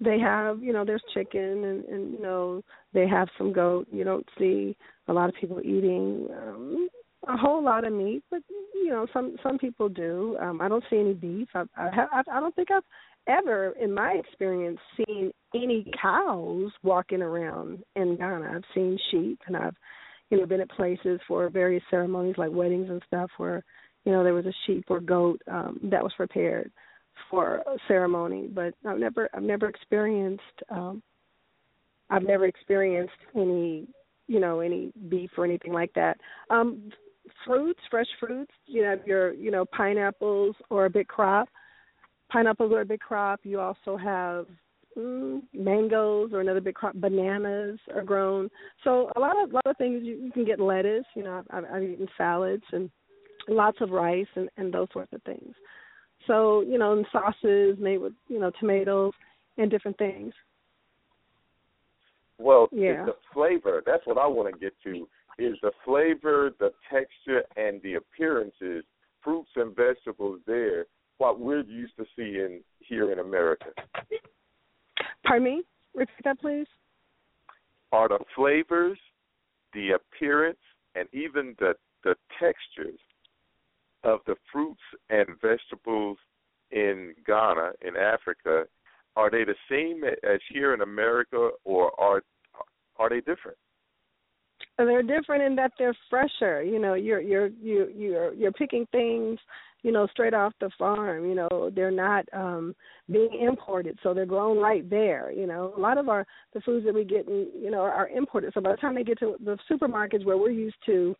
[0.01, 2.63] they have, you know, there's chicken, and, and you know,
[2.93, 3.87] they have some goat.
[3.91, 4.77] You don't see
[5.09, 6.89] a lot of people eating um,
[7.27, 8.41] a whole lot of meat, but
[8.75, 10.37] you know, some some people do.
[10.41, 11.49] Um, I don't see any beef.
[11.55, 12.83] I, I, I, I don't think I've
[13.27, 18.53] ever, in my experience, seen any cows walking around in Ghana.
[18.55, 19.75] I've seen sheep, and I've
[20.31, 23.65] you know been at places for various ceremonies like weddings and stuff where
[24.05, 26.71] you know there was a sheep or goat um that was prepared
[27.31, 31.03] for a ceremony but i've never i've never experienced um
[32.11, 33.87] i've never experienced any
[34.27, 36.17] you know any beef or anything like that
[36.51, 36.91] um
[37.47, 41.49] fruits fresh fruits you have your you know pineapples or a big crop
[42.31, 44.47] pineapples are a big crop you also have
[44.97, 46.95] mm, mangoes or another big crop.
[46.95, 48.49] Bananas are grown.
[48.85, 51.05] So a lot of a lot of things you, you can get lettuce.
[51.15, 52.91] You know, I've, I've eaten salads and
[53.49, 55.55] lots of rice and, and those sorts of things.
[56.27, 59.13] So you know, and sauces made with you know tomatoes
[59.59, 60.33] and different things.
[62.39, 63.07] Well, yeah.
[63.07, 63.83] the flavor.
[63.87, 65.09] That's what I want to get to.
[65.39, 68.85] Is the flavor, the texture, and the appearances,
[69.23, 70.87] fruits and vegetables there,
[71.19, 73.67] what we're used to seeing here in America.
[75.25, 75.63] Pardon me?
[75.95, 76.67] Repeat that, please.
[77.93, 78.99] Are the flavors,
[79.73, 80.59] the appearance,
[80.95, 83.01] and even the the textures
[84.05, 86.19] of the fruits and vegetables
[86.71, 88.65] in Ghana, in Africa,
[89.17, 92.23] are they the same as here in America, or are
[92.97, 93.59] are they different?
[94.79, 96.63] They're different in that they're fresher.
[96.63, 99.39] You know, you're you're you you're you're picking things
[99.87, 101.29] you know, straight off the farm.
[101.29, 102.75] You know, they're not um
[103.09, 105.31] being imported, so they're grown right there.
[105.31, 108.09] You know, a lot of our the foods that we get, in, you know, are
[108.09, 108.53] imported.
[108.53, 111.15] So by the time they get to the supermarkets where we're used to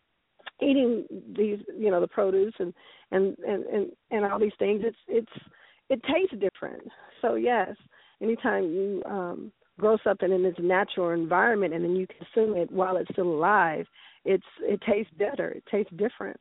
[0.61, 2.73] eating these, you know, the produce and
[3.11, 5.45] and and and, and all these things, it's it's
[5.89, 6.83] it tastes different.
[7.21, 7.73] So yes,
[8.21, 12.97] anytime you um grow something in its natural environment and then you consume it while
[12.97, 13.85] it's still alive,
[14.25, 15.49] it's it tastes better.
[15.49, 16.39] It tastes different.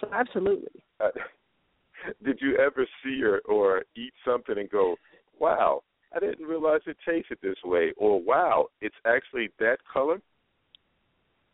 [0.00, 0.84] So absolutely.
[1.00, 1.08] Uh,
[2.24, 4.96] did you ever see or, or eat something and go,
[5.38, 5.82] wow,
[6.14, 10.20] I didn't realize it tasted this way, or wow, it's actually that color?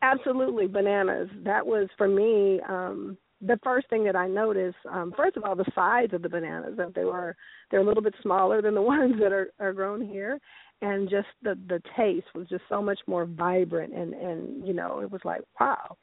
[0.03, 1.29] Absolutely, bananas.
[1.45, 4.77] That was for me um the first thing that I noticed.
[4.91, 7.37] Um first of all, the size of the bananas that they were
[7.71, 10.39] they're a little bit smaller than the ones that are are grown here,
[10.83, 15.01] and just the the taste was just so much more vibrant and and you know
[15.01, 15.97] it was like wow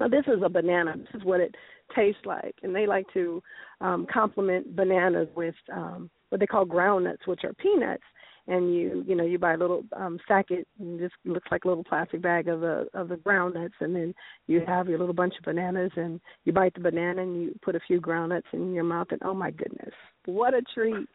[0.00, 0.94] now this is a banana.
[0.96, 1.54] This is what it
[1.94, 3.42] tastes like, and they like to
[3.80, 8.02] um, complement bananas with um, what they call groundnuts, which are peanuts.
[8.46, 11.64] And you, you know, you buy a little um, sack it, and just looks like
[11.64, 14.14] a little plastic bag of the of the groundnuts, and then
[14.46, 17.76] you have your little bunch of bananas, and you bite the banana, and you put
[17.76, 19.92] a few groundnuts in your mouth, and oh my goodness,
[20.24, 21.06] what a treat!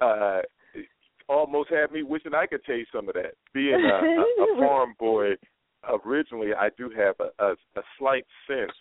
[0.00, 0.40] uh,
[1.32, 3.34] almost had me wishing I could taste some of that.
[3.52, 5.34] Being a, a, a farm boy
[6.04, 8.72] originally I do have a, a, a slight sense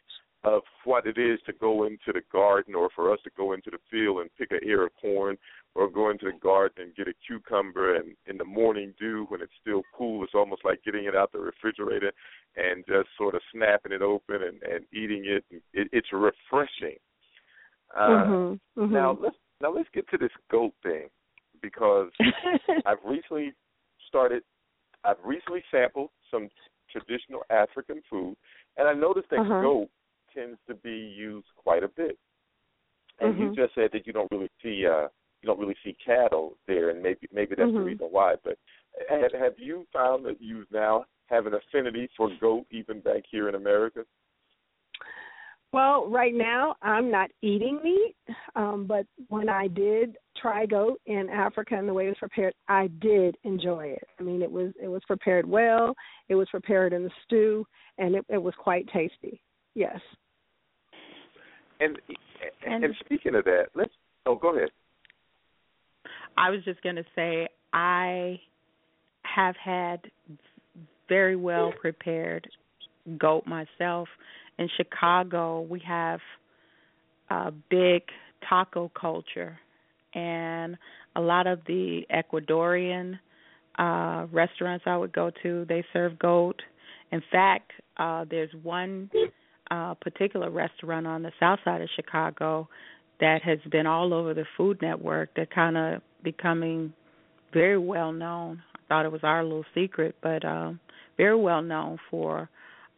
[0.44, 3.70] of what it is to go into the garden or for us to go into
[3.70, 5.38] the field and pick an ear of corn
[5.76, 9.42] or go into the garden and get a cucumber and in the morning dew when
[9.42, 12.12] it's still cool it's almost like getting it out the refrigerator
[12.56, 15.46] and just sort of snapping it open and, and eating it.
[15.74, 16.98] it it's refreshing
[17.96, 18.94] uh mm-hmm, mm-hmm.
[18.94, 21.08] now let's now let's get to this goat thing
[21.62, 22.10] because
[22.86, 23.54] I've recently
[24.08, 24.44] started
[25.04, 26.48] I've recently sampled some
[26.92, 28.36] traditional African food,
[28.78, 29.62] and I noticed that uh-huh.
[29.62, 29.90] goat
[30.34, 32.18] tends to be used quite a bit
[33.22, 33.40] and Mhm.
[33.40, 35.08] you just said that you don't really see uh,
[35.42, 37.86] you don't really see cattle there, and maybe maybe that's the Mhm.
[37.86, 38.36] reason why.
[38.44, 38.58] But
[39.10, 43.48] have, have you found that you now have an affinity for goat even back here
[43.50, 44.06] in America?
[45.74, 48.16] Well, right now I'm not eating meat,
[48.56, 52.54] um, but when I did try goat in Africa and the way it was prepared,
[52.68, 54.04] I did enjoy it.
[54.20, 55.96] I mean, it was it was prepared well.
[56.28, 57.66] It was prepared in the stew,
[57.98, 59.42] and it, it was quite tasty.
[59.74, 60.00] Yes.
[61.80, 61.98] And,
[62.66, 63.94] and And- and speaking of that, let's
[64.26, 64.70] oh go ahead.
[66.38, 68.40] I was just going to say I
[69.24, 70.00] have had
[71.08, 72.50] very well prepared
[73.18, 74.08] goat myself.
[74.62, 76.20] In Chicago, we have
[77.32, 78.04] a big
[78.48, 79.58] taco culture,
[80.14, 80.78] and
[81.16, 83.18] a lot of the Ecuadorian
[83.80, 86.62] uh restaurants I would go to, they serve goat.
[87.12, 89.10] In fact, uh there's one
[89.72, 92.70] uh particular restaurant on the south side of Chicago
[93.20, 96.94] that has been all over the Food Network that kind of becoming
[97.52, 98.62] very well known.
[98.76, 100.80] I thought it was our little secret, but um
[101.18, 102.48] very well known for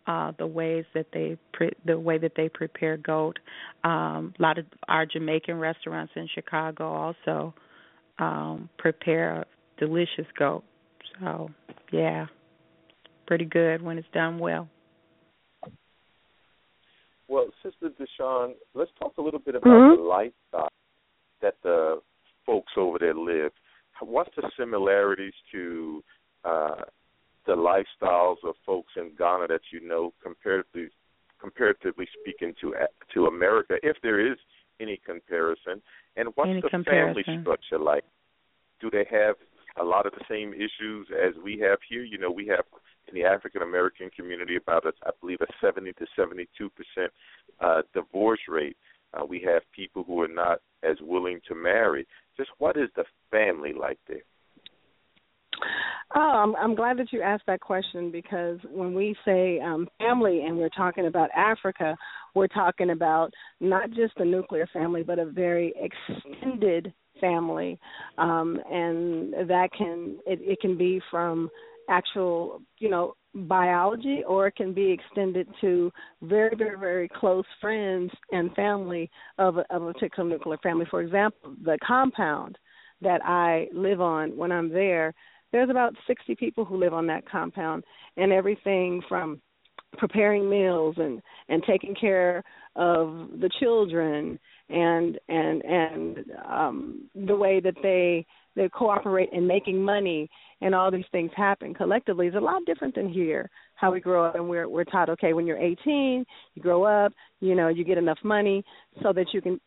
[0.07, 3.39] uh the ways that they pre- the way that they prepare goat.
[3.83, 7.53] Um a lot of our Jamaican restaurants in Chicago also
[8.19, 9.45] um prepare
[9.77, 10.63] delicious goat.
[11.19, 11.49] So,
[11.91, 12.27] yeah.
[13.27, 14.67] Pretty good when it's done well.
[17.27, 19.95] Well, Sister Deshawn, let's talk a little bit about Mhm.
[19.97, 20.69] the lifestyle
[21.41, 22.01] that the
[22.45, 23.51] folks over there live.
[24.01, 26.03] What's the similarities to
[26.43, 26.83] uh,
[27.45, 30.89] the lifestyles of folks in Ghana that you know comparatively,
[31.39, 32.73] comparatively speaking to
[33.13, 34.37] to America, if there is
[34.79, 35.81] any comparison?
[36.15, 37.23] And what's Any the comparison.
[37.23, 38.03] family structure like?
[38.79, 39.35] Do they have
[39.79, 42.03] a lot of the same issues as we have here?
[42.03, 42.65] You know, we have
[43.07, 47.11] in the African American community about a, I believe a 70 to 72 percent
[47.59, 48.77] uh, divorce rate.
[49.13, 52.05] Uh, we have people who are not as willing to marry.
[52.35, 54.23] Just what is the family like there?
[56.15, 60.45] Oh, I'm, I'm glad that you asked that question because when we say um, family
[60.45, 61.95] and we're talking about Africa,
[62.35, 67.79] we're talking about not just a nuclear family, but a very extended family,
[68.17, 71.49] um, and that can it, it can be from
[71.89, 75.91] actual, you know, biology, or it can be extended to
[76.21, 80.85] very, very, very close friends and family of a, of a particular nuclear family.
[80.89, 82.57] For example, the compound
[83.01, 85.13] that I live on when I'm there
[85.53, 87.85] there's about 60 people who live on that compound
[88.17, 89.39] and everything from
[89.97, 92.43] preparing meals and and taking care
[92.75, 94.39] of the children
[94.69, 96.17] and and and
[96.49, 98.25] um the way that they
[98.55, 100.27] they cooperate in making money
[100.61, 104.25] and all these things happen collectively is a lot different than here how we grow
[104.25, 104.35] up.
[104.35, 106.25] And we're we're taught okay when you're 18
[106.55, 108.63] you grow up you know you get enough money
[109.03, 109.59] so that you can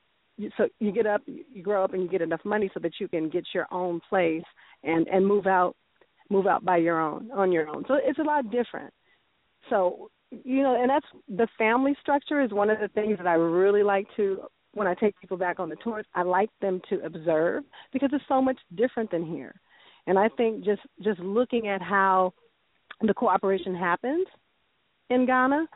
[0.57, 3.09] so you get up you grow up and you get enough money so that you
[3.09, 4.43] can get your own place
[4.83, 5.77] and and move out
[6.31, 7.85] move out by your own on your own.
[7.89, 8.93] So it's a lot different.
[9.71, 13.35] So you know and that's the family structure is one of the things that i
[13.35, 17.01] really like to when i take people back on the tours i like them to
[17.05, 17.63] observe
[17.93, 19.55] because it's so much different than here.
[20.09, 22.35] And i think just just looking at how
[23.03, 24.27] the cooperation happens
[25.11, 25.67] in ghana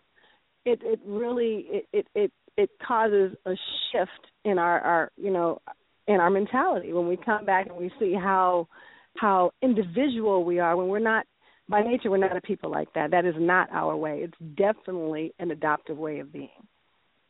[0.65, 3.55] it it really it it it, it causes a
[3.91, 5.61] shift in our our you know
[6.07, 8.69] in our mentality when we come back and we see how
[9.17, 11.25] how individual we are when we're not
[11.69, 15.33] by nature we're not a people like that that is not our way it's definitely
[15.39, 16.49] an adoptive way of being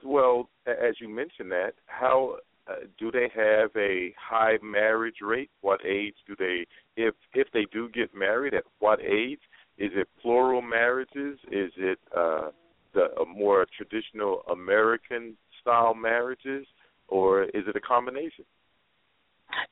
[0.04, 5.50] Well, as you mentioned that, how uh, do they have a high marriage rate?
[5.60, 6.66] What age do they,
[6.96, 9.40] if if they do get married, at what age?
[9.78, 11.38] Is it plural marriages?
[11.50, 12.48] Is it uh,
[12.94, 16.66] the more traditional American style marriages,
[17.08, 18.44] or is it a combination?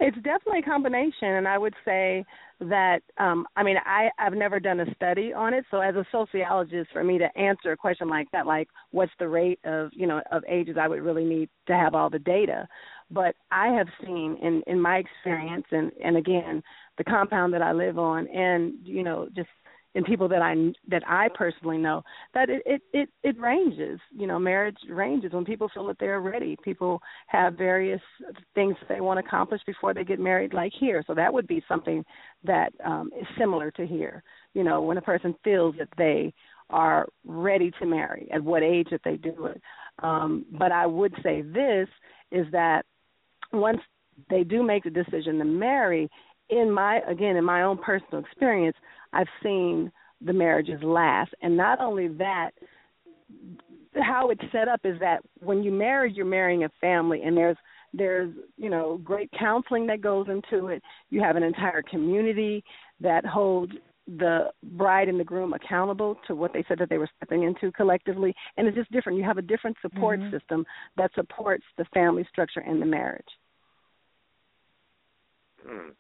[0.00, 2.24] It's definitely a combination, and I would say
[2.60, 6.04] that um, I mean I I've never done a study on it, so as a
[6.10, 10.06] sociologist, for me to answer a question like that, like what's the rate of you
[10.06, 12.66] know of ages, I would really need to have all the data.
[13.10, 16.62] But I have seen in in my experience, and and again,
[16.96, 19.48] the compound that I live on, and you know just
[19.98, 20.54] in people that I
[20.88, 23.98] that I personally know that it it it, it ranges.
[24.12, 26.56] You know, marriage ranges when people feel that they're ready.
[26.62, 28.00] People have various
[28.54, 31.02] things they want to accomplish before they get married, like here.
[31.04, 32.04] So that would be something
[32.44, 34.22] that um, is similar to here.
[34.54, 36.32] You know, when a person feels that they
[36.70, 39.60] are ready to marry, at what age that they do it.
[40.00, 41.88] Um, but I would say this
[42.30, 42.84] is that
[43.52, 43.80] once
[44.30, 46.08] they do make the decision to marry,
[46.50, 48.76] in my again in my own personal experience,
[49.12, 49.90] I've seen
[50.20, 52.50] the marriages last, and not only that,
[53.94, 57.56] how it's set up is that when you marry, you're marrying a family, and there's
[57.94, 60.82] there's you know great counseling that goes into it.
[61.10, 62.62] You have an entire community
[63.00, 63.72] that holds
[64.16, 67.70] the bride and the groom accountable to what they said that they were stepping into
[67.72, 70.34] collectively and it's just different you have a different support mm-hmm.
[70.34, 70.64] system
[70.96, 73.26] that supports the family structure and the marriage
[75.62, 75.90] hmm.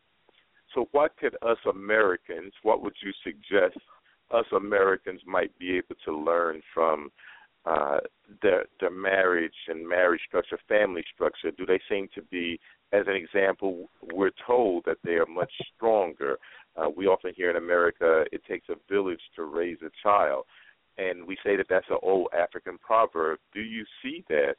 [0.78, 3.78] So what could us americans what would you suggest
[4.32, 7.10] us americans might be able to learn from
[7.66, 7.98] uh
[8.42, 12.58] their their marriage and marriage structure family structure do they seem to be
[12.92, 16.38] as an example we're told that they are much stronger
[16.78, 20.44] uh, we often hear in America, it takes a village to raise a child.
[20.96, 23.38] And we say that that's an old African proverb.
[23.52, 24.54] Do you see that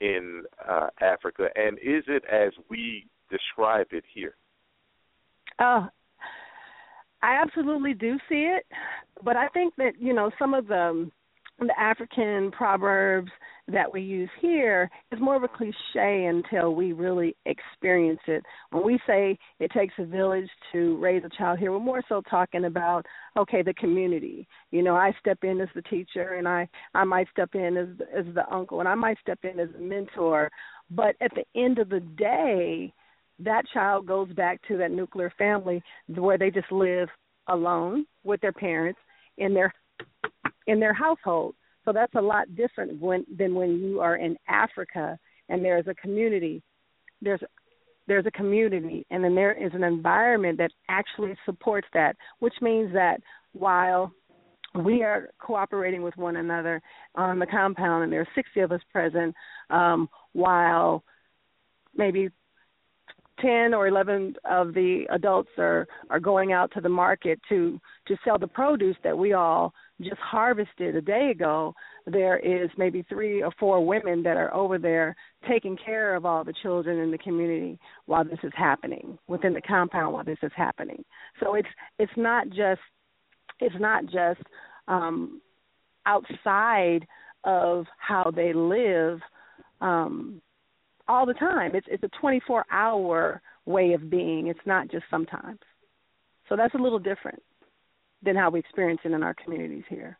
[0.00, 1.48] in uh, Africa?
[1.54, 4.34] And is it as we describe it here?
[5.60, 5.88] Oh,
[7.22, 8.64] I absolutely do see it.
[9.24, 11.12] But I think that, you know, some of the um,
[11.58, 13.30] the African proverbs
[13.68, 18.42] that we use here is more of a cliche until we really experience it.
[18.70, 22.22] When we say it takes a village to raise a child here, we're more so
[22.28, 24.48] talking about okay, the community.
[24.72, 27.88] You know, I step in as the teacher and I I might step in as
[28.16, 30.50] as the uncle and I might step in as a mentor,
[30.90, 32.92] but at the end of the day,
[33.44, 37.08] that child goes back to that nuclear family where they just live
[37.48, 38.98] alone with their parents
[39.38, 39.72] in their
[40.66, 41.54] in their household.
[41.84, 45.18] So that's a lot different when, than when you are in Africa
[45.48, 46.62] and there is a community.
[47.20, 47.40] There's
[48.06, 52.92] there's a community and then there is an environment that actually supports that, which means
[52.92, 53.20] that
[53.52, 54.12] while
[54.74, 56.80] we are cooperating with one another
[57.14, 59.34] on the compound and there are 60 of us present,
[59.70, 61.04] um, while
[61.94, 62.30] maybe
[63.42, 68.16] 10 or 11 of the adults are are going out to the market to to
[68.24, 71.74] sell the produce that we all just harvested a day ago
[72.06, 75.14] there is maybe three or four women that are over there
[75.48, 79.60] taking care of all the children in the community while this is happening within the
[79.60, 81.04] compound while this is happening.
[81.40, 81.68] So it's
[81.98, 82.80] it's not just
[83.60, 84.40] it's not just
[84.88, 85.40] um
[86.06, 87.06] outside
[87.44, 89.20] of how they live
[89.80, 90.40] um
[91.12, 91.72] all the time.
[91.74, 94.46] It's it's a 24 hour way of being.
[94.46, 95.60] It's not just sometimes.
[96.48, 97.42] So that's a little different
[98.22, 100.18] than how we experience it in our communities here.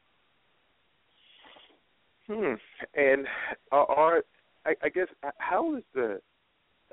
[2.29, 2.55] Hmm.
[2.95, 3.27] And
[3.73, 4.23] are
[4.67, 6.21] I, I guess how is the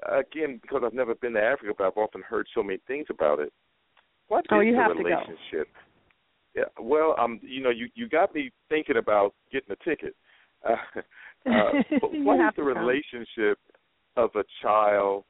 [0.09, 3.39] again because I've never been to Africa, but I've often heard so many things about
[3.39, 3.51] it.
[4.29, 5.67] What oh, is you the have relationship?
[6.55, 6.63] Yeah.
[6.79, 10.15] Well, um, you know, you you got me thinking about getting a ticket.
[10.67, 10.75] Uh,
[11.49, 11.71] uh,
[12.01, 13.59] what is the relationship
[14.19, 15.23] of a child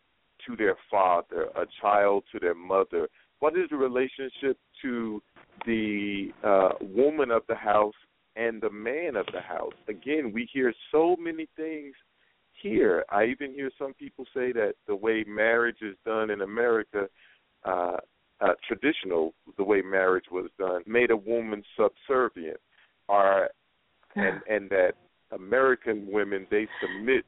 [0.48, 3.08] to their father, a child to their mother?
[3.40, 5.22] What is the relationship to
[5.66, 7.94] the uh, woman of the house
[8.36, 9.74] and the man of the house?
[9.88, 11.94] Again, we hear so many things
[12.62, 13.06] here.
[13.10, 17.08] I even hear some people say that the way marriage is done in America,
[17.64, 17.98] uh,
[18.42, 22.60] uh, traditional, the way marriage was done, made a woman subservient,
[24.16, 24.94] and and that
[25.32, 27.26] American women they submit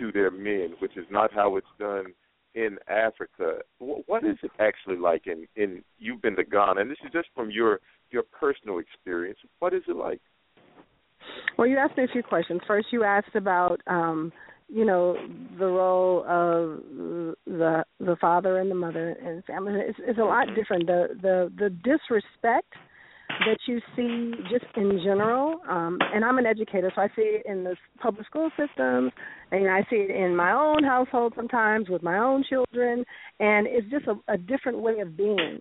[0.00, 2.06] to their men, which is not how it's done
[2.54, 3.58] in Africa.
[3.78, 7.28] What is it actually like in in you've been to Ghana, and this is just
[7.34, 7.80] from your
[8.10, 9.38] your personal experience.
[9.60, 10.20] What is it like?
[11.56, 12.60] Well, you asked me a few questions.
[12.66, 14.32] First, you asked about um,
[14.68, 15.16] you know
[15.58, 16.82] the role of
[17.46, 19.74] the the father and the mother and family.
[19.80, 20.86] It's, it's a lot different.
[20.86, 22.72] The the the disrespect
[23.46, 25.60] that you see just in general.
[25.68, 29.10] Um, and I'm an educator, so I see it in the public school system,
[29.50, 33.04] and I see it in my own household sometimes with my own children,
[33.38, 35.60] and it's just a, a different way of being.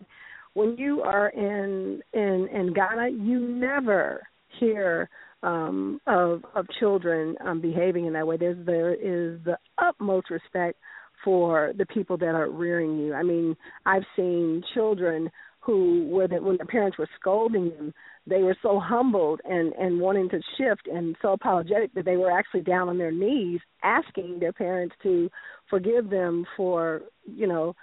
[0.53, 4.27] When you are in in in Ghana, you never
[4.59, 5.09] hear
[5.43, 10.77] um of of children um behaving in that way there's there is the utmost respect
[11.23, 13.55] for the people that are rearing you i mean
[13.85, 15.29] i've seen children
[15.69, 17.93] who were that when the parents were scolding them,
[18.25, 22.31] they were so humbled and and wanting to shift and so apologetic that they were
[22.31, 25.29] actually down on their knees asking their parents to
[25.69, 27.75] forgive them for you know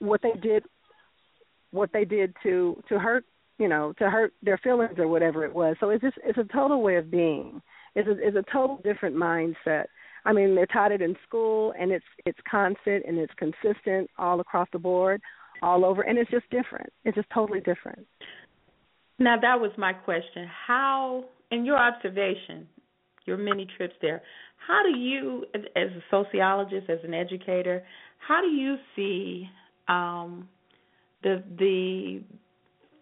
[0.00, 0.64] what they did
[1.70, 3.24] what they did to to hurt
[3.58, 5.76] you know to hurt their feelings or whatever it was.
[5.78, 7.62] So it's just it's a total way of being.
[7.94, 9.84] It's a, it's a total different mindset.
[10.24, 14.40] I mean they're taught it in school and it's it's constant and it's consistent all
[14.40, 15.20] across the board
[15.62, 16.92] all over, and it's just different.
[17.04, 18.06] It's just totally different.
[19.18, 20.48] Now that was my question.
[20.66, 22.66] How, in your observation,
[23.26, 24.22] your many trips there,
[24.66, 27.82] how do you, as a sociologist, as an educator,
[28.26, 29.48] how do you see
[29.88, 30.48] um,
[31.22, 32.22] the the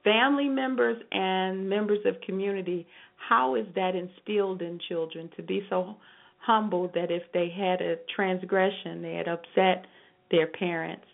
[0.05, 2.87] family members and members of community,
[3.29, 5.97] how is that instilled in children to be so
[6.39, 9.87] humble that if they had a transgression, they had upset
[10.31, 11.05] their parents,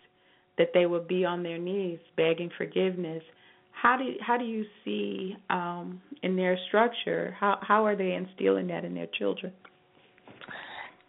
[0.57, 3.23] that they would be on their knees begging forgiveness.
[3.71, 8.67] How do how do you see um, in their structure how how are they instilling
[8.67, 9.51] that in their children?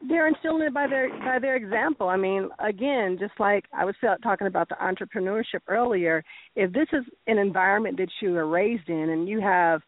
[0.08, 2.08] they're instilling it by their by their example.
[2.08, 6.22] I mean, again, just like I was talking about the entrepreneurship earlier,
[6.54, 9.80] if this is an environment that you are raised in, and you have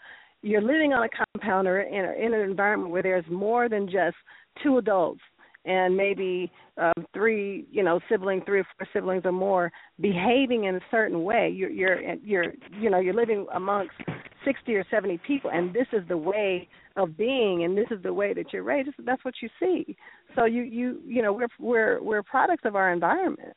[0.42, 4.16] you're living on a compound or in, in an environment where there's more than just
[4.62, 5.20] two adults
[5.68, 10.74] and maybe um, three, you know, siblings, three or four siblings or more, behaving in
[10.76, 11.52] a certain way.
[11.54, 13.92] You're, you're, you're, you know, you're living amongst
[14.44, 18.12] sixty or seventy people, and this is the way of being, and this is the
[18.12, 18.88] way that you're raised.
[19.04, 19.96] That's what you see.
[20.34, 23.54] So you, you, you know, we're we're we're products of our environment,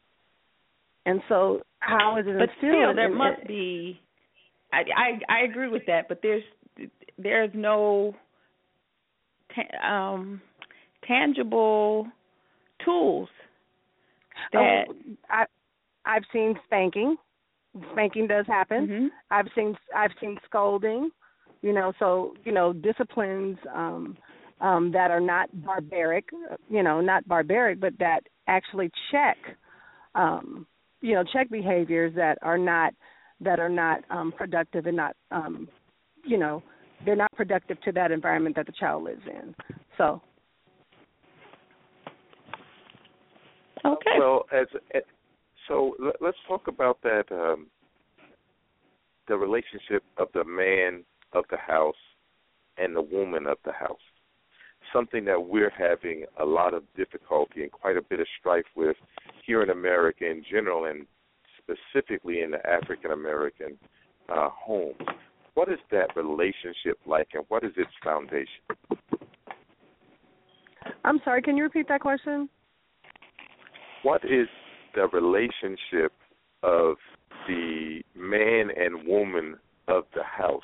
[1.05, 3.99] and so how is it but still, there must be.
[4.74, 6.43] I, I I agree with that, but there's
[7.18, 8.16] there's no
[9.84, 10.41] um
[11.12, 12.07] tangible
[12.84, 13.30] tools
[14.53, 14.93] that oh,
[15.30, 15.45] I
[16.05, 17.16] I've seen spanking.
[17.93, 18.88] Spanking does happen.
[18.88, 19.07] Mm-hmm.
[19.30, 21.12] I've seen I've seen scolding.
[21.62, 24.18] You know, so you know disciplines um,
[24.59, 26.26] um, that are not barbaric.
[26.70, 29.38] You know, not barbaric, but that actually check.
[30.16, 30.66] Um,
[31.01, 32.93] you know, check behaviors that are not
[33.39, 35.68] that are not um, productive and not um,
[36.26, 36.64] you know
[37.05, 39.55] they're not productive to that environment that the child lives in.
[39.97, 40.22] So
[43.86, 44.12] Okay.
[44.18, 45.02] Well, as, as
[45.68, 47.24] so, let's talk about that.
[47.32, 47.68] Um,
[49.28, 51.04] the relationship of the man
[51.34, 51.96] of the house
[52.78, 54.00] and the woman of the house.
[54.92, 58.98] Something that we're having a lot of difficulty and quite a bit of strife with
[59.46, 61.06] here in America in general, and
[61.58, 63.78] specifically in the African American
[64.28, 64.96] uh, homes.
[65.54, 68.48] What is that relationship like, and what is its foundation?
[71.06, 71.42] I'm sorry.
[71.42, 72.50] Can you repeat that question?
[74.04, 74.47] What is
[74.95, 76.14] the relationship
[76.64, 76.95] of
[77.47, 79.56] the man and woman
[79.88, 80.62] of the house?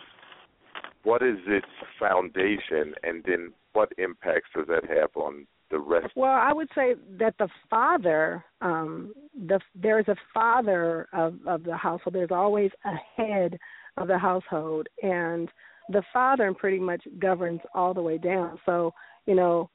[1.04, 1.68] What is its
[2.00, 6.08] foundation, and then what impacts does that have on the rest?
[6.16, 9.14] Well, I would say that the father, um,
[9.48, 12.16] the there is a father of of the household.
[12.16, 13.58] There's always a head
[13.98, 15.50] of the household, and
[15.90, 18.60] the father pretty much governs all the way down.
[18.66, 18.94] So,
[19.26, 19.70] you know,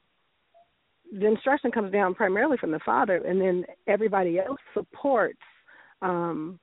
[1.19, 5.39] the instruction comes down primarily from the father, and then everybody else supports
[6.01, 6.59] um,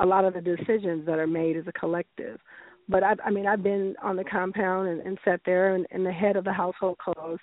[0.00, 2.40] a lot of the decisions that are made as a collective.
[2.88, 6.04] But I, I mean, I've been on the compound and, and sat there, and, and
[6.04, 7.38] the head of the household calls.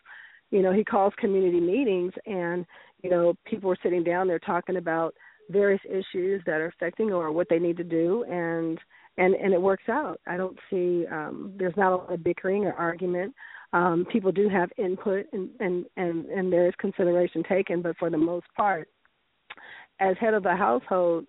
[0.52, 2.66] You know, he calls community meetings, and
[3.04, 5.14] you know, people are sitting down there talking about
[5.50, 8.80] various issues that are affecting or what they need to do, and
[9.18, 10.20] and and it works out.
[10.28, 13.36] I don't see um, there's not a lot of bickering or argument
[13.74, 18.10] um, people do have input and, and, and, and there is consideration taken, but for
[18.10, 18.88] the most part,
[20.00, 21.26] as head of the household,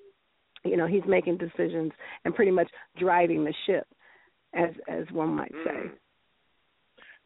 [0.64, 1.92] you know, he's making decisions
[2.24, 3.86] and pretty much driving the ship,
[4.54, 5.70] as as one might say.
[5.70, 5.90] Mm.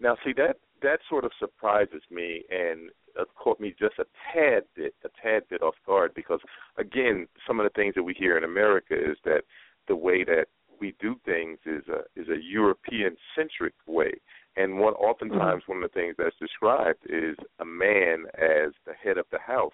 [0.00, 4.64] Now, see that that sort of surprises me and uh, caught me just a tad
[4.76, 6.40] bit, a tad bit off guard because,
[6.78, 9.42] again, some of the things that we hear in America is that
[9.88, 10.46] the way that
[10.80, 14.12] we do things is a is a European centric way,
[14.57, 15.72] and what oftentimes mm-hmm.
[15.72, 19.72] one of the things that's described is a man as the head of the house.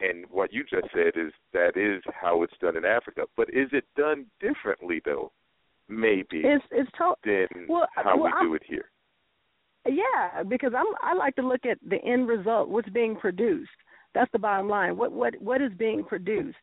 [0.00, 3.22] And what you just said is that is how it's done in Africa.
[3.36, 5.32] But is it done differently though?
[5.88, 8.90] Maybe it's it's to- than well, how well, we I'm, do it here.
[9.86, 13.70] Yeah, because I'm I like to look at the end result, what's being produced.
[14.14, 14.96] That's the bottom line.
[14.96, 16.58] What what what is being produced?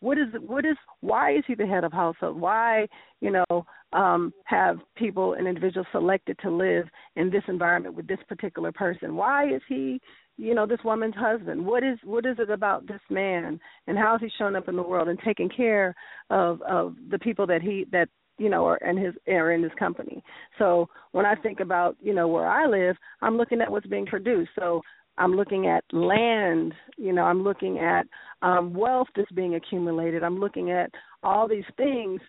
[0.00, 2.40] What is what is why is he the head of household?
[2.40, 2.86] Why
[3.20, 6.86] you know um have people and individuals selected to live
[7.16, 9.16] in this environment with this particular person?
[9.16, 10.00] Why is he
[10.36, 11.64] you know this woman's husband?
[11.64, 13.58] What is what is it about this man?
[13.86, 15.94] And how is he showing up in the world and taking care
[16.30, 19.72] of of the people that he that you know are in his are in his
[19.78, 20.22] company?
[20.58, 24.06] So when i think about you know where i live i'm looking at what's being
[24.06, 24.50] produced.
[24.58, 24.82] So
[25.18, 28.06] I'm looking at land, you know, I'm looking at
[28.42, 30.22] um, wealth that's being accumulated.
[30.22, 30.90] I'm looking at
[31.22, 32.20] all these things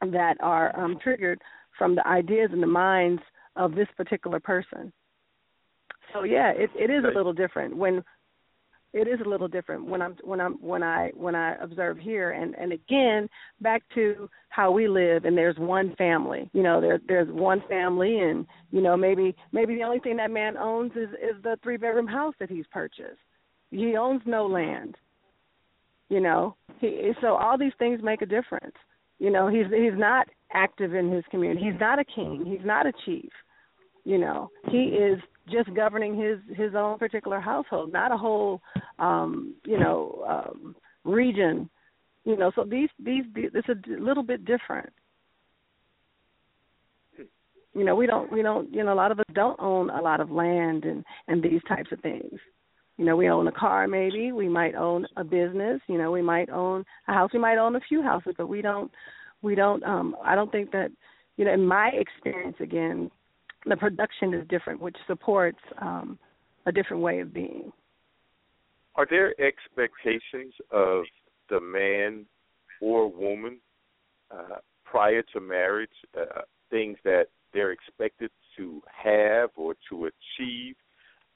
[0.00, 1.40] that are um, triggered
[1.76, 3.22] from the ideas and the minds
[3.56, 4.92] of this particular person.
[6.12, 8.02] So yeah, it, it is a little different when
[8.92, 12.30] it is a little different when I'm when I'm when I when I observe here
[12.32, 13.28] and and again
[13.60, 18.20] back to how we live and there's one family you know there there's one family
[18.20, 21.76] and you know maybe maybe the only thing that man owns is is the three
[21.76, 23.18] bedroom house that he's purchased
[23.70, 24.96] he owns no land
[26.08, 28.76] you know he so all these things make a difference
[29.18, 31.64] You know, he's he's not active in his community.
[31.64, 32.44] He's not a king.
[32.46, 33.30] He's not a chief.
[34.04, 35.18] You know, he is
[35.50, 38.60] just governing his his own particular household, not a whole
[38.98, 40.74] um, you know, um
[41.04, 41.68] region.
[42.24, 44.90] You know, so these these, it's a little bit different.
[47.74, 50.00] You know, we don't we don't you know, a lot of us don't own a
[50.00, 52.38] lot of land and and these types of things.
[52.96, 56.20] You know, we own a car maybe, we might own a business, you know, we
[56.20, 58.90] might own a house, we might own a few houses, but we don't
[59.42, 60.90] we don't um I don't think that
[61.36, 63.10] you know, in my experience again,
[63.68, 66.18] the production is different, which supports um
[66.66, 67.72] a different way of being.
[68.94, 71.04] Are there expectations of
[71.48, 72.26] the man
[72.80, 73.58] or woman
[74.30, 80.74] uh, prior to marriage, uh, things that they're expected to have or to achieve?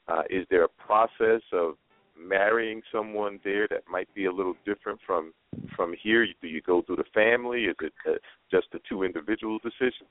[0.07, 1.75] Uh, is there a process of
[2.19, 5.33] marrying someone there that might be a little different from
[5.75, 6.27] from here?
[6.41, 7.65] Do you go through the family?
[7.65, 8.13] Is it uh,
[8.51, 10.05] just a two individual decision?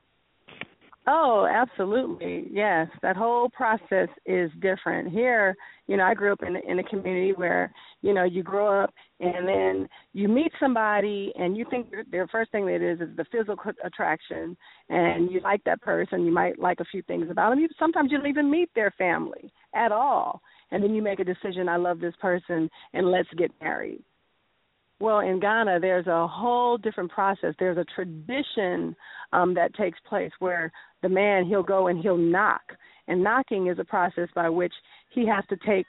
[1.07, 2.47] Oh, absolutely.
[2.53, 5.11] Yes, that whole process is different.
[5.11, 5.57] Here,
[5.89, 7.73] you know, I grew up in in a community where,
[8.03, 12.53] you know, you grow up and then you meet somebody and you think their first
[12.53, 14.57] thing that is is the physical attraction
[14.91, 17.59] and you like that person, you might like a few things about them.
[17.59, 20.41] You sometimes you don't even meet their family at all.
[20.71, 24.05] And then you make a decision, I love this person and let's get married.
[25.03, 27.57] Well, in Ghana, there's a whole different process.
[27.59, 28.95] There's a tradition
[29.33, 30.71] um, that takes place where
[31.03, 32.63] the man he'll go and he'll knock,
[33.09, 34.73] and knocking is a process by which
[35.11, 35.87] he has to take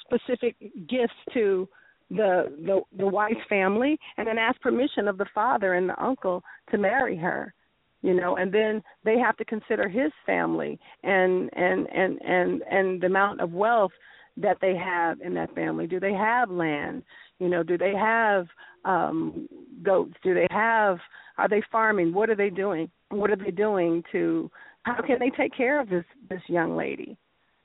[0.00, 0.56] specific
[0.88, 1.68] gifts to
[2.10, 6.42] the the the wife's family, and then ask permission of the father and the uncle
[6.72, 7.54] to marry her
[8.02, 13.00] you know and then they have to consider his family and and and and and
[13.00, 13.92] the amount of wealth
[14.36, 15.86] that they have in that family.
[15.86, 17.02] Do they have land
[17.38, 18.46] you know, do they have
[18.84, 19.48] um
[19.82, 20.14] goats?
[20.22, 20.98] Do they have
[21.38, 22.14] are they farming?
[22.14, 22.90] What are they doing?
[23.10, 24.50] What are they doing to
[24.82, 27.16] how can they take care of this this young lady?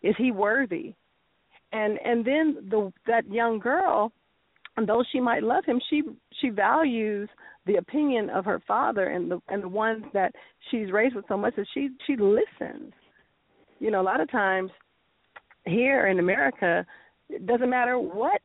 [0.01, 0.95] Is he worthy?
[1.71, 4.11] And and then the that young girl,
[4.85, 6.03] though she might love him, she
[6.41, 7.29] she values
[7.65, 10.33] the opinion of her father and the and the ones that
[10.69, 12.91] she's raised with so much that she she listens.
[13.79, 14.71] You know, a lot of times
[15.65, 16.85] here in America,
[17.29, 18.41] it doesn't matter what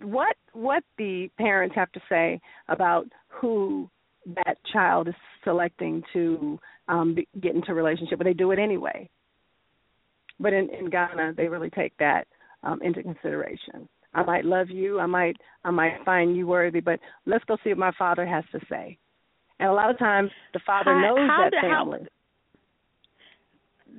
[0.00, 3.88] what what the parents have to say about who
[4.26, 8.58] that child is selecting to um be, get into a relationship, but they do it
[8.58, 9.08] anyway.
[10.40, 12.26] But in, in Ghana, they really take that
[12.62, 13.88] um into consideration.
[14.14, 17.70] I might love you, I might I might find you worthy, but let's go see
[17.70, 18.98] what my father has to say.
[19.60, 21.98] And a lot of times, the father how, knows how that do, family.
[22.00, 22.06] How,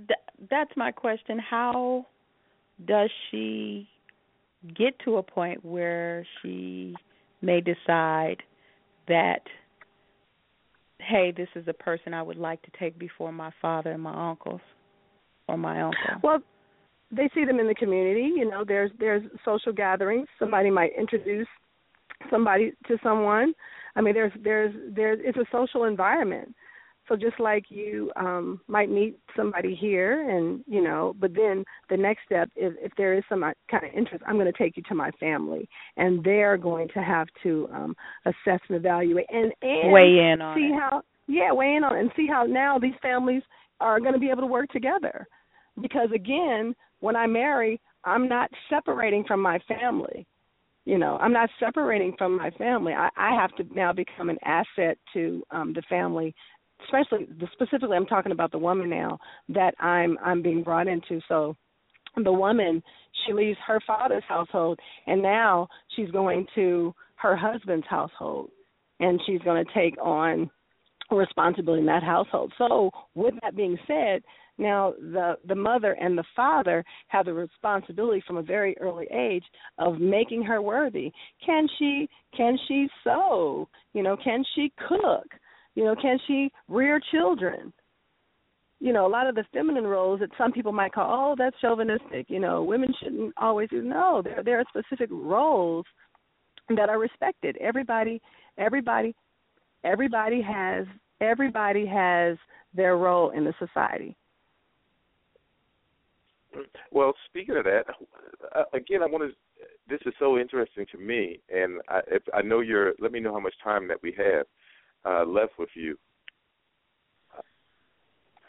[0.08, 1.38] th- that's my question.
[1.38, 2.06] How
[2.88, 3.90] does she
[4.68, 6.96] get to a point where she
[7.42, 8.38] may decide
[9.08, 9.42] that
[11.00, 14.30] hey this is a person i would like to take before my father and my
[14.30, 14.62] uncles
[15.48, 16.00] or my uncle.
[16.22, 16.40] Well
[17.12, 20.28] they see them in the community you know there's there's social gatherings.
[20.38, 21.48] Somebody might introduce
[22.30, 23.54] somebody to someone.
[23.96, 26.54] I mean there's there's there's it's a social environment
[27.10, 31.98] so just like you um might meet somebody here and you know, but then the
[31.98, 34.78] next step is if there is some uh, kind of interest, I'm going to take
[34.78, 37.96] you to my family and they're going to have to um
[38.26, 40.80] assess and evaluate and and weigh in on see it.
[40.80, 43.44] how yeah, weigh in on it and see how now these families
[43.80, 45.28] are going to be able to work together.
[45.82, 50.26] Because again, when I marry, I'm not separating from my family
[50.86, 54.38] you know i'm not separating from my family i i have to now become an
[54.44, 56.34] asset to um the family
[56.86, 59.20] especially specifically I'm talking about the woman now
[59.50, 61.20] that I'm I'm being brought into.
[61.28, 61.56] So
[62.24, 62.82] the woman
[63.26, 68.52] she leaves her father's household and now she's going to her husband's household
[69.00, 70.50] and she's going to take on
[71.12, 72.54] responsibility in that household.
[72.58, 74.22] So with that being said,
[74.58, 79.44] now the the mother and the father have the responsibility from a very early age
[79.78, 81.12] of making her worthy.
[81.46, 83.70] Can she can she sew?
[83.94, 85.28] You know, can she cook?
[85.80, 87.72] You know, can she rear children?
[88.82, 91.56] You know, a lot of the feminine roles that some people might call, oh, that's
[91.62, 92.26] chauvinistic.
[92.28, 93.82] You know, women shouldn't always do.
[93.82, 95.86] No, there there are specific roles
[96.76, 97.56] that are respected.
[97.62, 98.22] Everybody,
[98.58, 99.16] everybody,
[99.86, 100.86] everybody has
[101.22, 102.38] everybody has
[102.74, 104.18] their role in the society.
[106.92, 107.84] Well, speaking of that,
[108.54, 109.66] uh, again, I want to.
[109.88, 112.96] This is so interesting to me, and I, if I know you're.
[113.00, 114.46] Let me know how much time that we have
[115.06, 115.98] uh, left with you.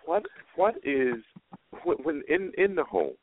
[0.05, 0.25] What
[0.57, 1.17] what is
[1.85, 3.15] when in in the home?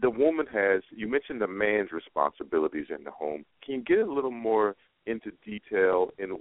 [0.00, 0.82] The woman has.
[0.90, 3.44] You mentioned the man's responsibilities in the home.
[3.64, 4.74] Can you get a little more
[5.06, 6.38] into detail in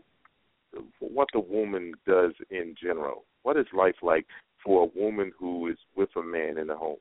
[0.99, 3.25] what the woman does in general.
[3.43, 4.25] What is life like
[4.63, 6.97] for a woman who is with a man in the home?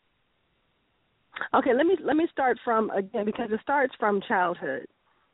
[1.55, 4.87] Okay, let me let me start from again because it starts from childhood.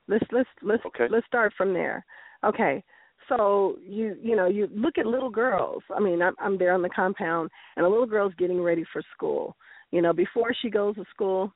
[0.07, 1.07] Let's let's let's okay.
[1.11, 2.05] let's start from there.
[2.45, 2.83] Okay.
[3.29, 5.83] So you you know you look at little girls.
[5.95, 9.03] I mean I'm I'm there on the compound and a little girl's getting ready for
[9.15, 9.57] school.
[9.91, 11.53] You know before she goes to school,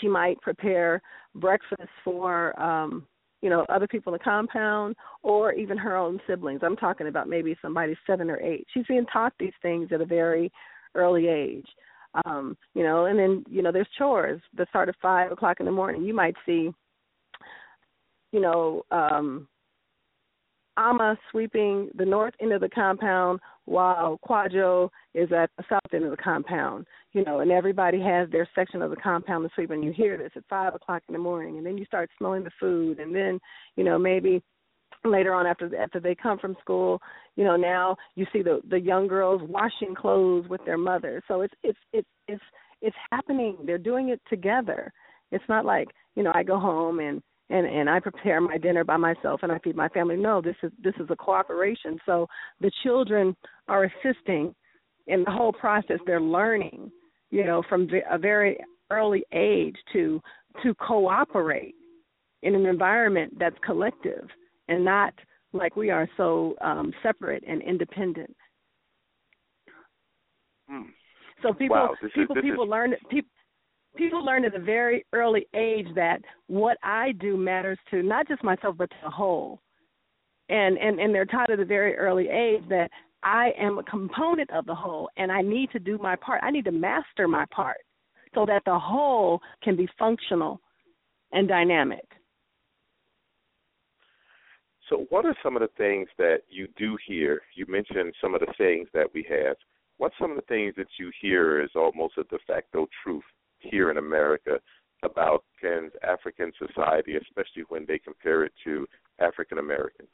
[0.00, 1.02] she might prepare
[1.34, 3.06] breakfast for um
[3.42, 6.60] you know other people in the compound or even her own siblings.
[6.62, 8.66] I'm talking about maybe somebody seven or eight.
[8.72, 10.50] She's being taught these things at a very
[10.94, 11.66] early age.
[12.24, 15.66] Um, you know, and then you know there's chores that start at five o'clock in
[15.66, 16.04] the morning.
[16.04, 16.70] You might see,
[18.32, 19.46] you know, um,
[20.76, 26.04] Ama sweeping the north end of the compound while Kwadwo is at the south end
[26.04, 26.86] of the compound.
[27.12, 30.16] You know, and everybody has their section of the compound to sweep, and you hear
[30.16, 33.14] this at five o'clock in the morning, and then you start smelling the food, and
[33.14, 33.40] then
[33.76, 34.42] you know maybe
[35.04, 37.00] later on after after they come from school
[37.36, 41.22] you know now you see the the young girls washing clothes with their mother.
[41.28, 42.42] So it's it's it's it's
[42.82, 43.56] it's happening.
[43.64, 44.92] They're doing it together.
[45.30, 48.84] It's not like you know i go home and and and I prepare my dinner
[48.84, 50.16] by myself and I feed my family.
[50.16, 51.98] No, this is this is a cooperation.
[52.06, 52.26] So
[52.60, 53.36] the children
[53.68, 54.54] are assisting
[55.06, 55.98] in the whole process.
[56.06, 56.90] They're learning,
[57.30, 58.58] you know, from a very
[58.90, 60.20] early age to
[60.62, 61.74] to cooperate
[62.42, 64.28] in an environment that's collective
[64.68, 65.14] and not
[65.52, 68.34] like we are so um, separate and independent.
[70.68, 70.82] Hmm.
[71.42, 72.70] So people wow, people is, people is...
[72.70, 73.30] learn people
[73.96, 78.44] people learn at a very early age that what I do matters to not just
[78.44, 79.60] myself but to the whole.
[80.48, 82.90] And and and they're taught at a very early age that
[83.22, 86.42] I am a component of the whole and I need to do my part.
[86.44, 87.78] I need to master my part
[88.34, 90.60] so that the whole can be functional
[91.32, 92.04] and dynamic.
[94.88, 97.42] So, what are some of the things that you do hear?
[97.56, 99.56] You mentioned some of the sayings that we have.
[99.98, 103.24] What's some of the things that you hear is almost a de facto truth
[103.58, 104.58] here in America
[105.02, 108.86] about Ken's African society, especially when they compare it to
[109.20, 110.08] African Americans?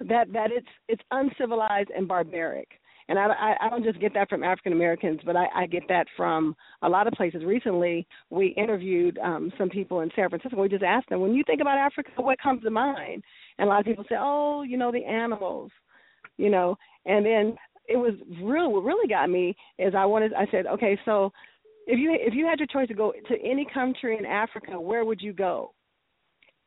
[0.00, 2.68] That that it's it's uncivilized and barbaric,
[3.08, 5.84] and I I, I don't just get that from African Americans, but I, I get
[5.88, 7.44] that from a lot of places.
[7.44, 10.60] Recently, we interviewed um, some people in San Francisco.
[10.60, 13.24] We just asked them, when you think about Africa, what comes to mind?
[13.58, 15.70] And a lot of people say, oh, you know, the animals,
[16.36, 17.56] you know, and then
[17.86, 21.32] it was real what really got me is I wanted I said, okay, so
[21.86, 25.04] if you if you had your choice to go to any country in Africa, where
[25.04, 25.72] would you go?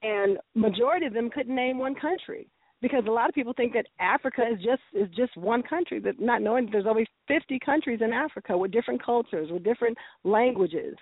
[0.03, 2.47] And majority of them couldn't name one country
[2.82, 6.20] because a lot of people think that Africa is just is just one country, but
[6.20, 10.95] not knowing that there's always 50 countries in Africa with different cultures, with different languages.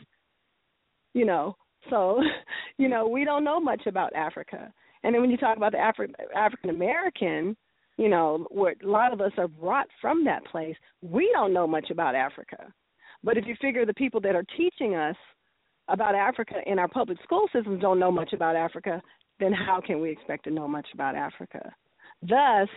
[1.14, 1.56] You know,
[1.90, 2.22] so
[2.78, 4.72] you know we don't know much about Africa.
[5.04, 7.56] And then when you talk about the Afri- African American,
[7.98, 10.76] you know, what a lot of us are brought from that place.
[11.02, 12.74] We don't know much about Africa.
[13.24, 15.16] But if you figure the people that are teaching us
[15.88, 19.02] about Africa in our public school systems don't know much about Africa,
[19.40, 21.74] then how can we expect to know much about Africa?
[22.22, 22.68] Thus,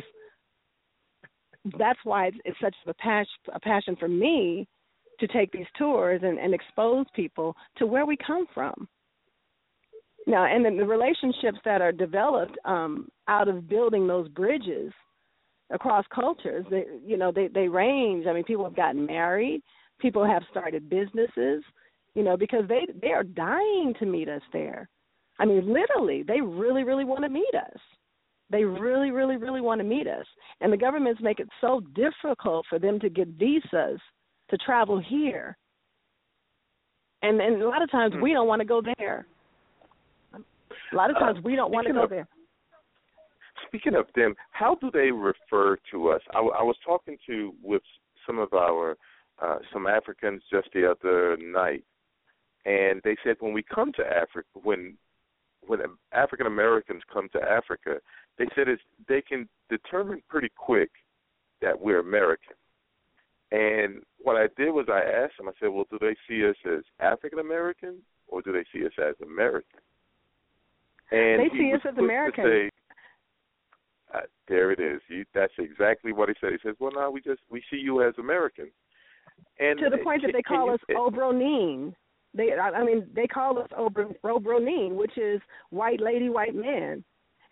[1.79, 4.69] that's why it's, it's such a passion, a passion for me
[5.21, 8.89] to take these tours and, and expose people to where we come from.
[10.29, 14.93] Now, and then the relationships that are developed um, out of building those bridges–
[15.71, 16.65] across cultures.
[16.71, 18.27] They, you know, they they range.
[18.27, 19.63] I mean, people have gotten married,
[19.99, 21.63] people have started businesses,
[22.15, 24.89] you know, because they they are dying to meet us there.
[25.39, 27.81] I mean, literally, they really really want to meet us.
[28.51, 30.27] They really really really want to meet us,
[30.61, 34.01] and the governments make it so difficult for them to get visas
[34.51, 35.57] to travel here.
[37.23, 39.27] And and a lot of times we don't want to go there.
[40.93, 42.27] A lot of uh, times we don't want to go there
[43.69, 46.21] speaking of them, how do they refer to us?
[46.35, 47.83] I, I was talking to with
[48.27, 48.97] some of our
[49.43, 51.85] uh, some Africans just the other night,
[52.65, 54.97] and they said when we come to Africa, when
[55.67, 55.81] when
[56.13, 58.01] African Americans come to Africa,
[58.39, 60.91] they said it's they can determine pretty quick
[61.61, 62.55] that we're American.
[63.51, 65.49] And what I did was I asked them.
[65.49, 68.93] I said, "Well, do they see us as African American or do they see us
[68.99, 69.81] as American?"
[71.11, 72.45] And they see us as American.
[72.45, 72.71] Say,
[74.15, 75.01] uh, there it is.
[75.09, 76.53] You, that's exactly what he said.
[76.53, 78.71] He says, "Well, now we just we see you as American."
[79.59, 81.95] And to the point can, that they call you, us Obronine.
[82.35, 85.41] They, I mean, they call us Obro, Obronin, which is
[85.71, 87.03] white lady, white man,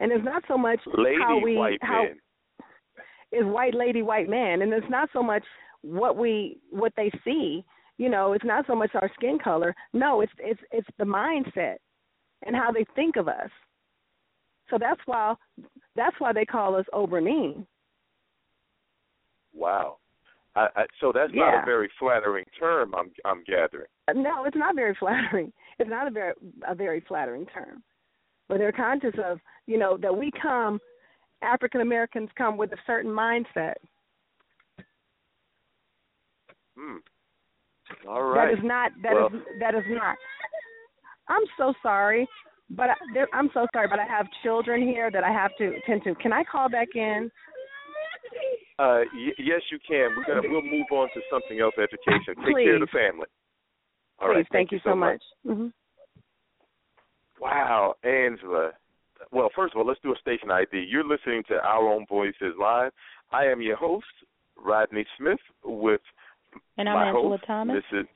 [0.00, 2.16] and it's not so much lady, how we white how man.
[3.32, 5.44] is white lady, white man, and it's not so much
[5.82, 7.64] what we what they see.
[7.98, 9.74] You know, it's not so much our skin color.
[9.92, 11.76] No, it's it's it's the mindset
[12.44, 13.50] and how they think of us
[14.70, 15.34] So that's why
[15.94, 17.66] that's why they call us Obernin.
[19.54, 19.98] Wow.
[20.54, 21.50] I, I, so that's Yeah.
[21.50, 22.94] not a very flattering term.
[22.94, 23.86] I'm I'm gathering.
[24.14, 25.52] No, it's not very flattering.
[25.78, 26.32] It's not a very
[26.66, 27.82] a very flattering term.
[28.48, 30.78] But they're conscious of, you know, that we come
[31.42, 33.74] African Americans come with a certain mindset.
[36.78, 36.96] Hmm.
[38.08, 38.46] All right.
[38.50, 40.16] That is not that is Well- that is not.
[41.28, 42.28] I'm so sorry,
[42.70, 45.76] but I, there, I'm so sorry, but I have children here that I have to
[45.76, 46.14] attend to.
[46.16, 47.30] Can I call back in?
[48.78, 50.10] Uh, y- yes, you can.
[50.16, 51.74] We're gonna we'll move on to something else.
[51.78, 52.34] Education.
[52.44, 53.26] Take care of the family.
[54.18, 54.46] All Please, right.
[54.52, 55.22] thank, you so much.
[55.44, 55.68] hmm
[57.40, 58.70] Wow, Angela.
[59.30, 60.86] Well, first of all, let's do a station ID.
[60.88, 62.92] You're listening to Our Own Voices Live.
[63.32, 64.06] I am your host,
[64.56, 66.00] Rodney Smith, with
[66.78, 67.82] And I'm my Angela host, Thomas.
[67.92, 68.06] Mrs.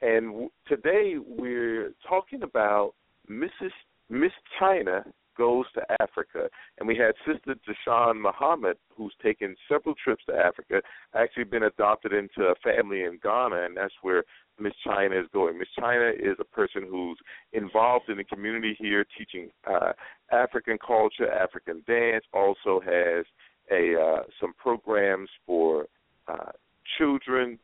[0.00, 2.94] And w- today we're talking about
[3.30, 3.72] Mrs.
[4.10, 5.04] Miss China
[5.36, 6.48] goes to Africa,
[6.78, 10.80] and we had Sister Deshawn Muhammad, who's taken several trips to Africa,
[11.14, 14.22] actually been adopted into a family in Ghana, and that's where
[14.60, 15.58] Miss China is going.
[15.58, 17.18] Miss China is a person who's
[17.52, 19.92] involved in the community here, teaching uh,
[20.30, 22.24] African culture, African dance.
[22.32, 23.24] Also has
[23.70, 25.86] a uh, some programs for
[26.28, 26.52] uh,
[26.98, 27.58] children,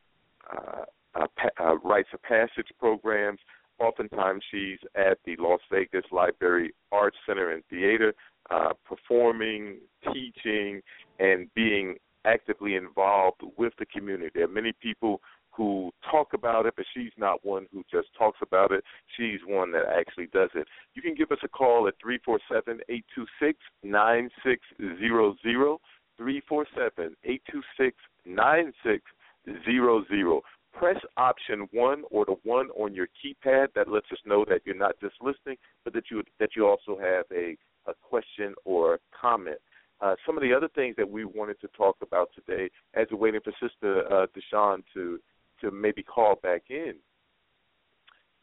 [0.53, 0.85] uh,
[1.15, 3.39] uh, pa- uh, rites of passage programs
[3.81, 8.15] oftentimes she's at the Las Vegas Library Arts Center and Theater,
[8.51, 9.79] uh, performing,
[10.13, 10.83] teaching,
[11.19, 14.31] and being actively involved with the community.
[14.35, 15.21] There are many people
[15.53, 18.85] who talk about it, but she's not one who just talks about it.
[19.17, 20.69] She's one that actually does it.
[20.95, 25.79] You can give us a call at 347 826 9600.
[26.17, 30.43] 347 826 9600.
[30.73, 34.75] Press option one or the one on your keypad that lets us know that you're
[34.75, 37.57] not just listening, but that you that you also have a,
[37.87, 39.59] a question or a comment.
[40.01, 43.19] Uh, some of the other things that we wanted to talk about today, as we're
[43.19, 45.19] waiting for Sister uh, Deshawn to
[45.61, 46.95] to maybe call back in,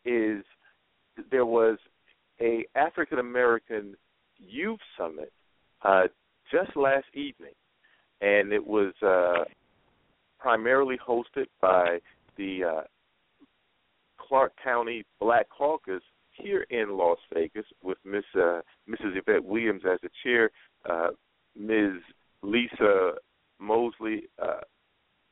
[0.06, 0.44] is
[1.32, 1.78] there was
[2.42, 3.96] a African American
[4.38, 5.32] youth summit
[5.84, 6.04] uh,
[6.52, 7.54] just last evening,
[8.22, 9.46] and it was uh,
[10.40, 12.00] primarily hosted by
[12.38, 12.82] the uh,
[14.20, 19.18] Clark County Black Caucus here in Las Vegas, with Miss uh, Mrs.
[19.18, 20.52] Yvette Williams as the chair,
[20.90, 21.10] uh,
[21.56, 22.02] Ms.
[22.44, 23.14] Lisa
[23.60, 24.62] Mosley uh,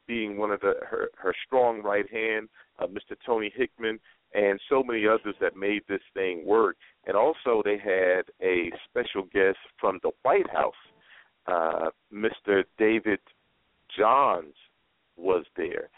[0.07, 2.49] being one of the her her strong right hand,
[2.79, 3.15] uh, Mr.
[3.25, 3.99] Tony Hickman,
[4.33, 6.75] and so many others that made this thing work.
[7.05, 10.73] And also they had a special guest from the White House,
[11.47, 12.63] uh, Mr.
[12.77, 13.19] David
[13.97, 14.55] Johns
[15.17, 15.89] was there,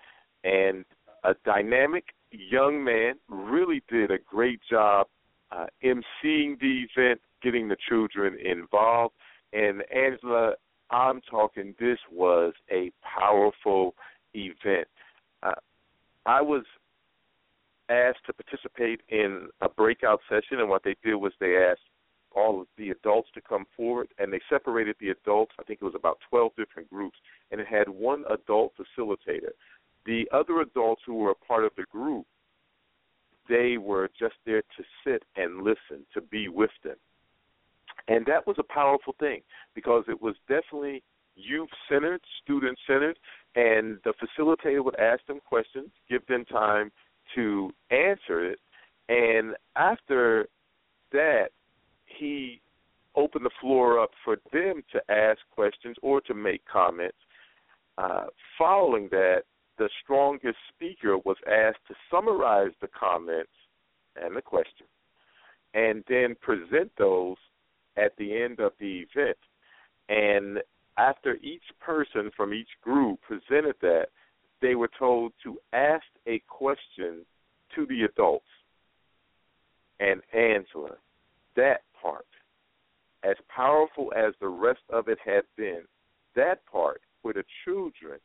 [0.43, 0.85] and
[1.27, 5.07] a dynamic young man really did a great job
[5.51, 9.13] uh, emceeing the event, getting the children involved.
[9.53, 10.53] And Angela,
[10.89, 11.75] I'm talking.
[11.79, 13.93] This was a powerful
[14.33, 14.87] event.
[15.43, 15.51] Uh,
[16.25, 16.63] I was
[17.89, 21.81] asked to participate in a breakout session, and what they did was they asked
[22.35, 25.53] all of the adults to come forward, and they separated the adults.
[25.59, 27.17] I think it was about 12 different groups,
[27.51, 29.51] and it had one adult facilitator.
[30.07, 32.25] The other adults who were a part of the group,
[33.47, 36.95] they were just there to sit and listen, to be with them.
[38.07, 39.41] And that was a powerful thing
[39.75, 41.03] because it was definitely
[41.35, 43.19] youth centered, student centered,
[43.55, 46.91] and the facilitator would ask them questions, give them time
[47.35, 48.59] to answer it,
[49.09, 50.47] and after
[51.11, 51.49] that,
[52.05, 52.61] he
[53.15, 57.17] opened the floor up for them to ask questions or to make comments.
[57.97, 58.25] Uh,
[58.57, 59.43] following that,
[59.77, 63.51] the strongest speaker was asked to summarize the comments
[64.21, 64.89] and the questions,
[65.73, 67.37] and then present those
[67.97, 69.37] at the end of the event.
[70.09, 70.59] And
[70.97, 74.07] after each person from each group presented that,
[74.61, 77.25] they were told to ask a question
[77.75, 78.45] to the adults.
[79.99, 80.95] And Angela,
[81.55, 82.25] that part,
[83.23, 85.81] as powerful as the rest of it had been,
[86.35, 88.19] that part where the children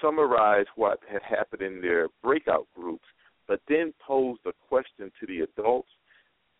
[0.00, 3.04] summarized what had happened in their breakout groups,
[3.46, 5.88] but then posed a question to the adults.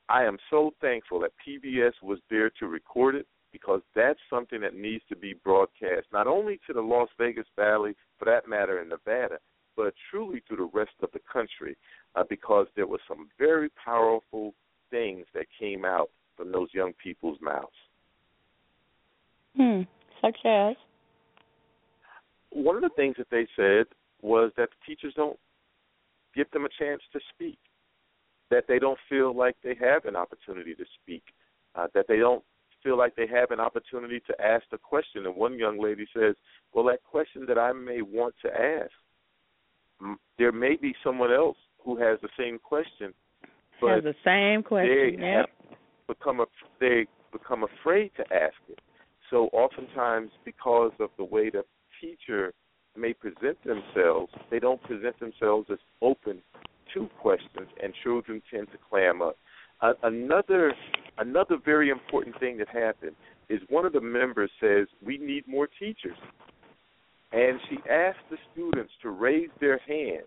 [0.09, 4.75] I am so thankful that PBS was there to record it because that's something that
[4.75, 8.89] needs to be broadcast not only to the Las Vegas Valley, for that matter, in
[8.89, 9.39] Nevada,
[9.77, 11.77] but truly to the rest of the country
[12.15, 14.55] uh, because there were some very powerful
[14.91, 17.69] things that came out from those young people's mouths.
[19.57, 19.83] Hmm.
[20.21, 20.77] Such as?
[22.51, 23.87] One of the things that they said
[24.23, 25.39] was that the teachers don't
[26.35, 27.59] give them a chance to speak,
[28.51, 31.23] that they don't feel like they have an opportunity to speak
[31.75, 32.43] uh, that they don't
[32.83, 35.27] feel like they have an opportunity to ask the question.
[35.27, 36.35] And one young lady says,
[36.73, 38.93] "Well, that question that I may want to ask,
[40.01, 43.13] m- there may be someone else who has the same question,
[43.81, 45.21] but Has the same they question.
[45.21, 45.51] Yep.
[45.69, 46.47] have become a,
[46.81, 48.81] they become afraid to ask it.
[49.31, 51.65] So oftentimes, because of the way the
[52.01, 52.53] teacher
[52.97, 56.43] may present themselves, they don't present themselves as open
[56.95, 59.37] to questions, and children tend to clam up.
[59.81, 60.73] Uh, another
[61.19, 63.15] another very important thing that happened
[63.49, 66.17] is one of the members says we need more teachers,
[67.33, 70.25] and she asked the students to raise their hand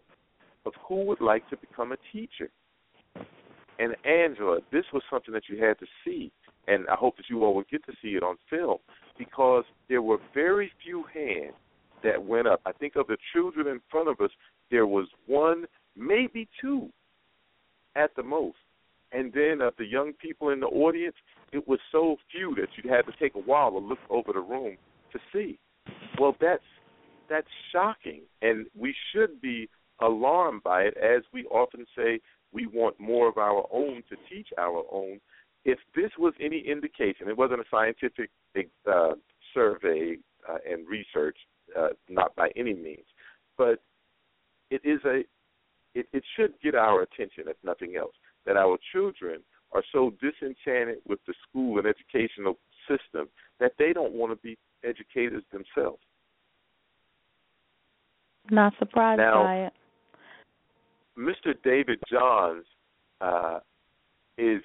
[0.65, 2.49] of who would like to become a teacher.
[3.79, 6.31] And Angela, this was something that you had to see,
[6.67, 8.77] and I hope that you all will get to see it on film
[9.21, 11.53] because there were very few hands
[12.03, 12.59] that went up.
[12.65, 14.31] I think of the children in front of us,
[14.71, 15.65] there was one,
[15.95, 16.89] maybe two,
[17.95, 18.57] at the most.
[19.11, 21.15] And then of the young people in the audience,
[21.53, 24.39] it was so few that you had to take a while to look over the
[24.39, 24.77] room
[25.11, 25.59] to see.
[26.19, 26.63] Well, that's
[27.29, 29.69] that's shocking, and we should be
[30.01, 32.19] alarmed by it, as we often say
[32.51, 35.19] we want more of our own to teach our own.
[35.63, 38.29] If this was any indication, it wasn't a scientific
[38.91, 39.13] uh,
[39.53, 40.17] survey
[40.49, 41.37] uh, and research,
[41.77, 43.05] uh, not by any means,
[43.57, 43.79] but
[44.69, 45.21] it is a
[45.93, 48.13] it, it should get our attention, if nothing else,
[48.45, 49.41] that our children
[49.73, 52.57] are so disenchanted with the school and educational
[52.87, 53.27] system
[53.59, 56.01] that they don't want to be educators themselves.
[58.49, 59.73] Not surprised Now- by it.
[61.17, 61.53] Mr.
[61.63, 62.65] David Johns
[63.19, 63.59] uh,
[64.37, 64.61] is,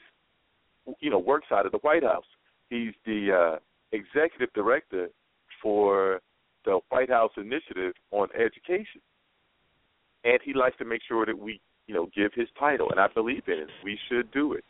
[1.01, 2.24] you know, works out of the White House.
[2.70, 3.59] He's the uh,
[3.93, 5.09] executive director
[5.62, 6.20] for
[6.64, 9.01] the White House Initiative on Education,
[10.24, 13.07] and he likes to make sure that we, you know, give his title, and I
[13.12, 13.68] believe in it.
[13.84, 14.64] We should do it.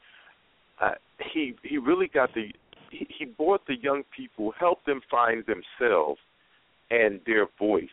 [0.81, 0.93] Uh,
[1.33, 2.53] he he really got the
[2.91, 6.21] he, he brought the young people, helped them find themselves
[6.91, 7.89] and their voice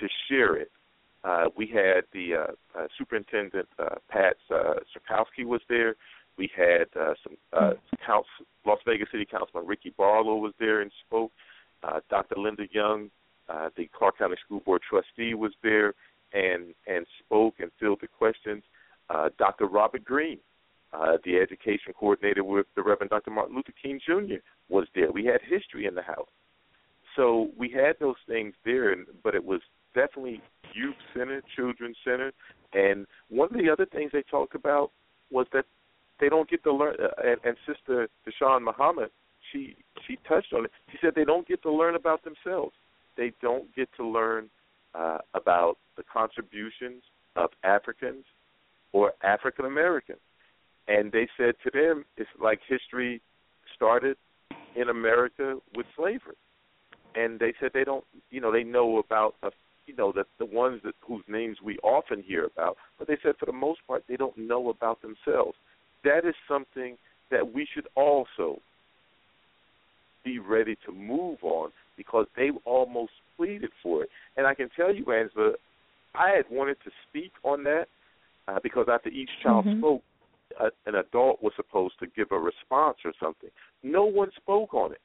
[0.00, 0.70] to share it
[1.24, 5.94] uh, we had the uh, uh, superintendent uh, Pat uh, Skorkowsky was there.
[6.42, 7.74] We had uh, some uh,
[8.04, 8.26] council,
[8.66, 11.30] Las Vegas City Councilman Ricky Barlow was there and spoke.
[11.84, 12.34] Uh, Dr.
[12.36, 13.12] Linda Young,
[13.48, 15.94] uh, the Clark County School Board trustee, was there
[16.32, 18.64] and and spoke and filled the questions.
[19.08, 19.66] Uh, Dr.
[19.66, 20.38] Robert Green,
[20.92, 23.30] uh, the education coordinator with the Reverend Dr.
[23.30, 24.42] Martin Luther King Jr.
[24.68, 25.12] was there.
[25.12, 26.32] We had history in the house,
[27.14, 29.60] so we had those things there, and, but it was
[29.94, 30.42] definitely
[30.74, 32.34] youth centered, children centered.
[32.72, 34.90] And one of the other things they talked about
[35.30, 35.66] was that
[36.20, 36.96] they don't get to learn.
[37.02, 39.10] Uh, and, and Sister Deshawn Muhammad,
[39.52, 40.70] she she touched on it.
[40.90, 42.74] She said they don't get to learn about themselves.
[43.16, 44.48] They don't get to learn
[44.94, 47.02] uh, about the contributions
[47.36, 48.24] of Africans
[48.92, 50.20] or African Americans.
[50.88, 53.20] And they said to them, it's like history
[53.74, 54.16] started
[54.74, 56.36] in America with slavery.
[57.14, 59.50] And they said they don't, you know, they know about a
[59.86, 63.34] you know the the ones that whose names we often hear about, but they said
[63.38, 65.56] for the most part they don't know about themselves.
[66.04, 66.96] That is something
[67.30, 68.60] that we should also
[70.24, 74.08] be ready to move on because they almost pleaded for it.
[74.36, 75.52] And I can tell you, Angela,
[76.14, 77.86] I had wanted to speak on that
[78.48, 79.78] uh, because after each child Mhm.
[79.78, 80.02] spoke,
[80.58, 83.50] uh, an adult was supposed to give a response or something.
[83.82, 85.00] No one spoke on it,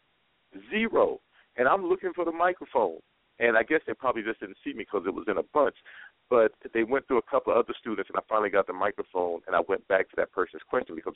[0.70, 1.22] zero.
[1.56, 3.02] And I'm looking for the microphone
[3.40, 5.76] and I guess they probably just didn't see me because it was in a bunch.
[6.30, 9.40] But they went through a couple of other students, and I finally got the microphone,
[9.48, 11.14] and I went back to that person's question because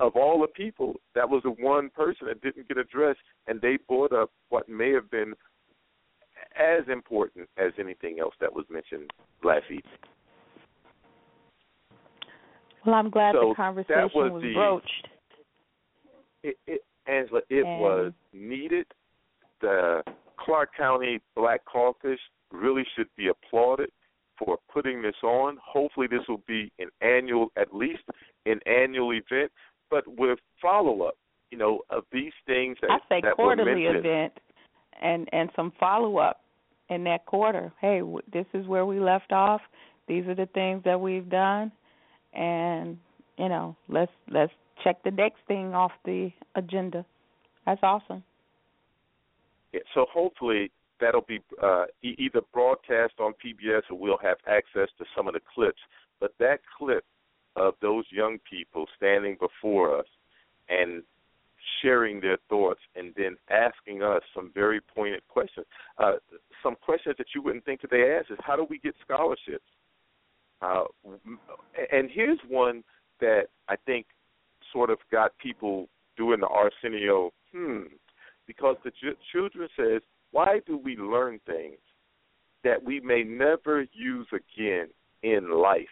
[0.00, 3.76] of all the people, that was the one person that didn't get addressed, and they
[3.86, 5.34] brought up what may have been
[6.58, 9.10] as important as anything else that was mentioned
[9.44, 9.82] last evening.
[12.84, 15.08] Well, I'm glad So the conversation was was the- broached.
[16.42, 18.86] It, it, Angela, it And- was needed.
[19.60, 20.02] The
[20.38, 22.20] Clark County Black Caucus
[22.52, 23.90] really should be applauded
[24.38, 25.58] for putting this on.
[25.62, 28.02] Hopefully, this will be an annual, at least
[28.46, 29.50] an annual event,
[29.90, 31.14] but with follow up.
[31.50, 34.04] You know, of these things that I say that were quarterly mentioned.
[34.04, 34.32] event,
[35.00, 36.40] and and some follow up
[36.88, 37.72] in that quarter.
[37.80, 39.60] Hey, w- this is where we left off.
[40.08, 41.70] These are the things that we've done,
[42.34, 42.98] and
[43.38, 44.52] you know, let's let's
[44.82, 47.04] check the next thing off the agenda.
[47.64, 48.22] That's awesome.
[49.72, 50.70] Yeah, so hopefully
[51.00, 55.34] that'll be uh, e- either broadcast on PBS or we'll have access to some of
[55.34, 55.80] the clips.
[56.20, 57.04] But that clip
[57.56, 60.06] of those young people standing before us
[60.68, 61.02] and
[61.82, 65.66] sharing their thoughts and then asking us some very pointed questions.
[65.98, 66.12] Uh,
[66.62, 69.64] some questions that you wouldn't think that they ask is how do we get scholarships?
[70.62, 70.84] Uh,
[71.92, 72.82] and here's one
[73.20, 74.06] that I think
[74.72, 77.82] sort of got people doing the Arsenio, hmm,
[78.46, 80.02] because the ch- children says,
[80.32, 81.78] why do we learn things
[82.64, 84.88] that we may never use again
[85.22, 85.86] in life?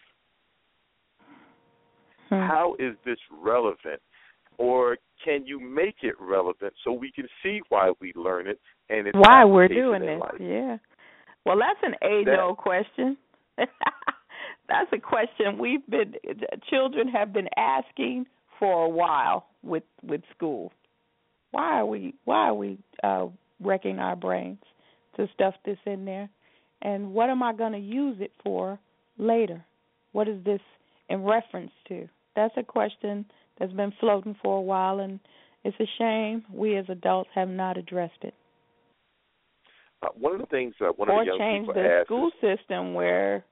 [2.29, 2.35] Hmm.
[2.35, 4.01] How is this relevant?
[4.59, 9.07] Or can you make it relevant so we can see why we learn it and
[9.09, 10.21] its Why we're doing this?
[10.21, 10.35] life?
[10.41, 10.77] Yeah.
[11.45, 13.17] Well, that's an age-old question.
[14.69, 16.15] that's a question we've been
[16.71, 18.27] children have been asking
[18.59, 20.73] for a while with with school.
[21.51, 23.27] Why are we why are we uh
[23.65, 24.63] wrecking our brains
[25.17, 26.29] to stuff this in there?
[26.83, 28.79] And what am I going to use it for
[29.19, 29.65] later?
[30.13, 30.61] What is this
[31.09, 32.09] in reference to?
[32.37, 33.25] That's a question
[33.59, 35.21] that's been floating for a while and
[35.65, 38.35] it's a shame we as adults have not addressed it.
[40.03, 42.31] Uh, one of the things uh, one or of the young change people the school
[42.43, 43.45] is, system where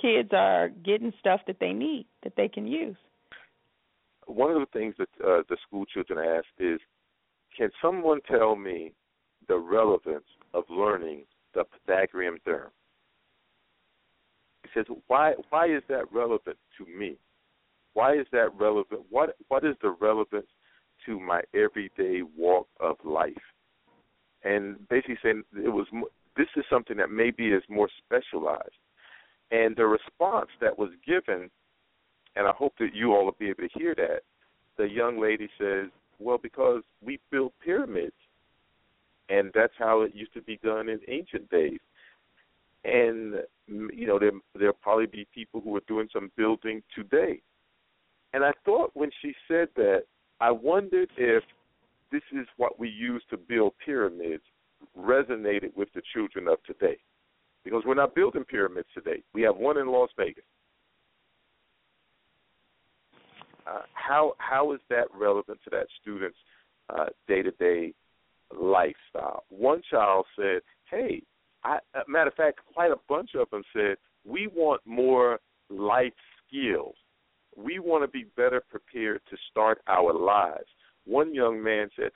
[0.00, 2.96] kids are getting stuff that they need that they can use.
[4.26, 6.80] one of the things that uh, the school children ask is,
[7.56, 8.92] can someone tell me
[9.48, 10.24] the relevance
[10.54, 11.24] of learning
[11.54, 12.70] the Pythagorean theorem?
[14.62, 17.16] He says, why why is that relevant to me?
[17.94, 19.02] Why is that relevant?
[19.10, 20.46] What what is the relevance
[21.06, 23.32] to my everyday walk of life?
[24.44, 25.86] And basically saying it was
[26.36, 28.70] this is something that maybe is more specialized.
[29.50, 31.50] And the response that was given,
[32.36, 34.22] and I hope that you all will be able to hear that.
[34.78, 35.88] The young lady says,
[36.18, 38.16] "Well, because we built pyramids,
[39.28, 41.80] and that's how it used to be done in ancient days."
[42.84, 47.40] And you know, there there'll probably be people who are doing some building today.
[48.34, 50.04] And I thought when she said that,
[50.40, 51.44] I wondered if
[52.10, 54.42] this is what we use to build pyramids
[54.98, 56.98] resonated with the children of today.
[57.64, 59.22] Because we're not building pyramids today.
[59.32, 60.44] We have one in Las Vegas.
[63.66, 66.36] Uh, how how is that relevant to that student's
[67.28, 67.94] day to day
[68.58, 69.44] lifestyle?
[69.50, 71.22] One child said, "Hey,
[71.64, 76.14] I, matter of fact, quite a bunch of them said we want more life
[76.46, 76.94] skills.
[77.56, 80.68] We want to be better prepared to start our lives."
[81.04, 82.12] One young man said,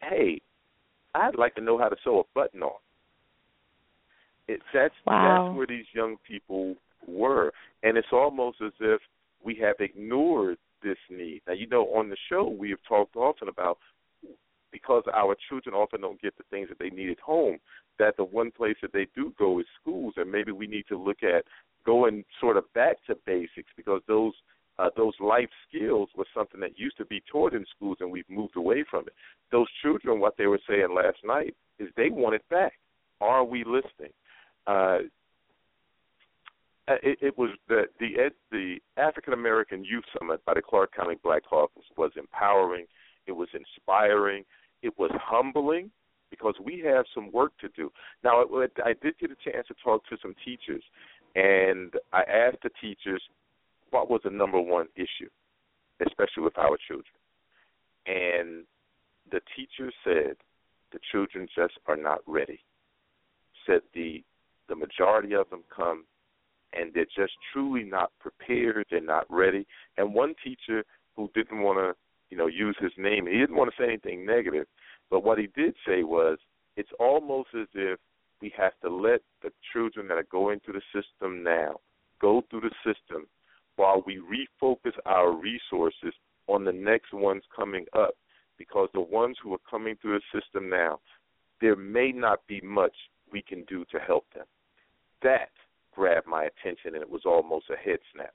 [0.00, 0.40] "Hey,
[1.14, 2.78] I'd like to know how to sew a button on."
[4.48, 5.46] It, that's Wow.
[5.46, 6.76] that's where these young people
[7.06, 9.00] were, and it's almost as if
[9.42, 11.42] we have ignored this need.
[11.46, 13.78] Now, you know, on the show we have talked often about
[14.72, 17.58] because our children often don't get the things that they need at home.
[17.98, 20.98] That the one place that they do go is schools, and maybe we need to
[20.98, 21.44] look at
[21.84, 24.32] going sort of back to basics because those
[24.78, 28.28] uh, those life skills was something that used to be taught in schools, and we've
[28.30, 29.12] moved away from it.
[29.50, 32.72] Those children, what they were saying last night is they want it back.
[33.20, 34.12] Are we listening?
[34.66, 34.98] Uh,
[36.88, 41.44] it, it was the the the African American Youth Summit by the Clark County Black
[41.48, 42.86] Caucus was empowering.
[43.26, 44.44] It was inspiring.
[44.82, 45.90] It was humbling
[46.30, 47.90] because we have some work to do.
[48.24, 48.44] Now,
[48.84, 50.82] I, did get a chance to talk to some teachers,
[51.34, 53.22] and I asked the teachers
[53.90, 55.28] what was the number one issue,
[56.06, 57.14] especially with our children.
[58.06, 58.64] And
[59.30, 60.36] the teacher said
[60.92, 62.60] the children just are not ready.
[63.66, 64.24] Said the
[64.68, 66.04] the majority of them come
[66.72, 69.66] and they're just truly not prepared, they're not ready.
[69.98, 70.84] And one teacher
[71.16, 71.94] who didn't want to,
[72.32, 74.64] you know, use his name, he didn't want to say anything negative,
[75.10, 76.38] but what he did say was
[76.78, 77.98] it's almost as if
[78.40, 81.74] we have to let the children that are going through the system now
[82.22, 83.26] go through the system
[83.76, 86.14] while we refocus our resources
[86.48, 88.14] on the next ones coming up
[88.56, 91.00] because the ones who are coming through the system now,
[91.60, 92.94] there may not be much
[93.30, 94.46] we can do to help them.
[95.22, 95.50] That
[95.94, 98.32] grabbed my attention and it was almost a head snap.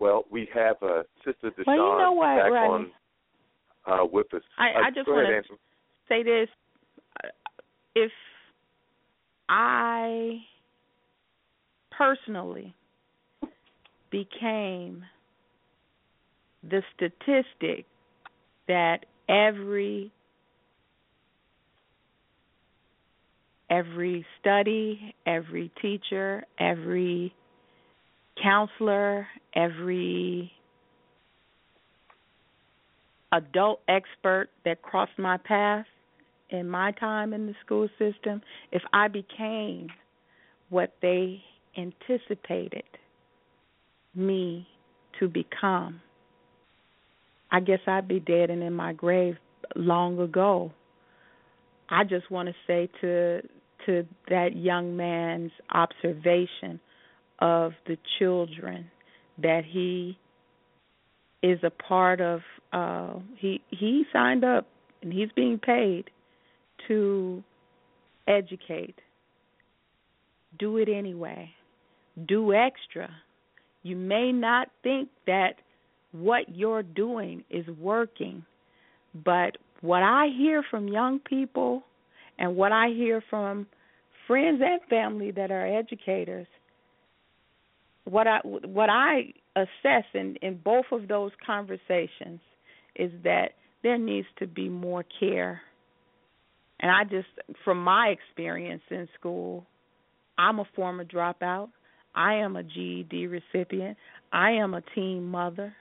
[0.00, 2.92] Well, we have uh, Sister Deshawn Well, you know what, back Rodney?
[3.86, 4.42] on uh, with us.
[4.58, 5.54] I, Uh, I just want to
[6.08, 6.48] say this:
[7.24, 7.28] Uh,
[7.94, 8.12] if
[9.48, 10.38] I
[11.90, 12.74] personally
[14.10, 15.04] became
[16.62, 17.86] the statistic
[18.66, 20.12] that every
[23.70, 27.34] every study, every teacher, every
[28.42, 30.52] counselor, every
[33.32, 35.86] adult expert that crossed my path
[36.50, 38.40] in my time in the school system,
[38.72, 39.88] if I became
[40.70, 41.42] what they
[41.76, 42.84] anticipated
[44.14, 44.66] me
[45.20, 46.00] to become,
[47.50, 49.36] I guess I'd be dead and in my grave
[49.76, 50.72] long ago.
[51.90, 53.42] I just want to say to
[53.86, 56.80] to that young man's observation
[57.38, 58.90] of the children
[59.40, 60.18] that he
[61.42, 62.40] is a part of
[62.72, 64.66] uh he he signed up
[65.02, 66.10] and he's being paid
[66.88, 67.42] to
[68.26, 68.96] educate.
[70.58, 71.50] Do it anyway.
[72.26, 73.08] Do extra.
[73.82, 75.54] You may not think that
[76.12, 78.44] what you're doing is working
[79.24, 81.82] but what i hear from young people
[82.38, 83.66] and what i hear from
[84.26, 86.46] friends and family that are educators
[88.08, 92.40] what i what i assess in in both of those conversations
[92.96, 93.50] is that
[93.82, 95.60] there needs to be more care.
[96.80, 97.28] And i just
[97.64, 99.66] from my experience in school
[100.38, 101.68] i'm a former dropout.
[102.14, 103.96] I am a ged recipient.
[104.32, 105.74] I am a teen mother.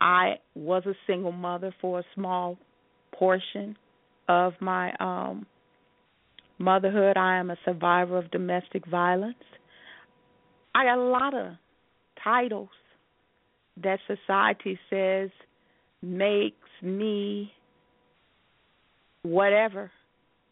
[0.00, 2.58] I was a single mother for a small
[3.12, 3.76] portion
[4.28, 5.46] of my um
[6.58, 7.16] motherhood.
[7.16, 9.36] I am a survivor of domestic violence
[10.78, 11.52] i got a lot of
[12.22, 12.68] titles
[13.82, 15.30] that society says
[16.02, 17.52] makes me
[19.22, 19.90] whatever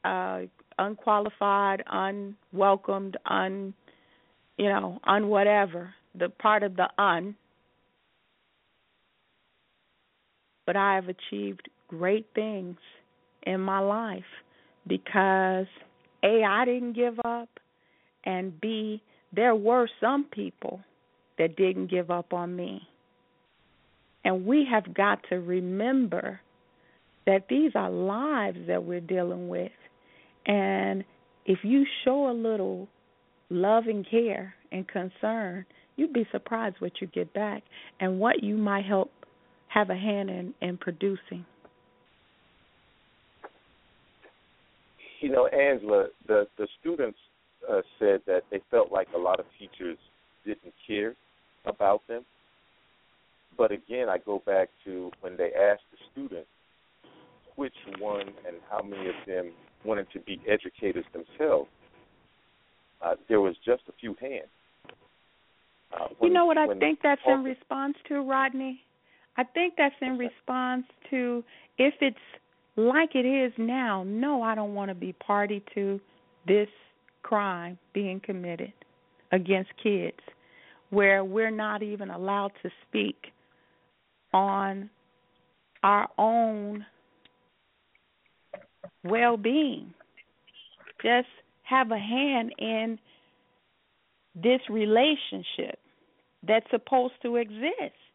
[0.05, 0.41] uh
[0.79, 3.73] unqualified unwelcomed un
[4.59, 7.37] you know un whatever the part of the un.
[10.67, 12.79] But i have achieved great things
[13.45, 14.33] in my life
[14.89, 15.67] because
[16.25, 17.49] a i didn't give up
[18.25, 19.01] and b
[19.33, 20.81] there were some people
[21.39, 22.83] that didn't give up on me.
[24.25, 26.41] And we have got to remember
[27.27, 29.73] that these are lives that we're dealing with.
[30.47, 31.05] And
[31.45, 32.89] if you show a little
[33.51, 35.67] love and care and concern,
[35.97, 37.63] you'd be surprised what you get back
[38.01, 39.11] and what you might help
[39.69, 41.45] have a hand in, in producing.
[45.21, 47.19] You know, Angela, the the students
[47.71, 49.99] uh, said that they felt like a lot of teachers
[50.45, 51.15] didn't care
[51.65, 52.25] about them.
[53.57, 56.49] But again, I go back to when they asked the students
[57.57, 59.53] which one and how many of them
[59.85, 61.69] wanted to be educators themselves.
[63.03, 64.49] Uh, there was just a few hands.
[65.93, 68.81] Uh, when, you know what I think that's talking, in response to, Rodney?
[69.37, 71.45] I think that's in response to
[71.79, 72.17] if it's
[72.77, 76.01] like it is now, no, I don't want to be party to
[76.47, 76.69] this
[77.27, 78.73] crime being committed
[79.33, 80.19] against kids
[80.91, 83.17] where we're not even allowed to speak
[84.33, 84.89] on
[85.83, 86.87] our own
[89.03, 89.93] well being.
[91.03, 91.27] Just
[91.65, 92.99] have a hand in
[94.37, 95.81] this relationship
[96.47, 98.07] that's supposed to exist.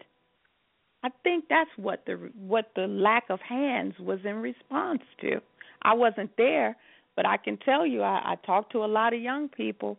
[1.04, 5.42] I think that's what the what the lack of hands was in response to.
[5.82, 6.78] I wasn't there,
[7.16, 9.98] but I can tell you I, I talked to a lot of young people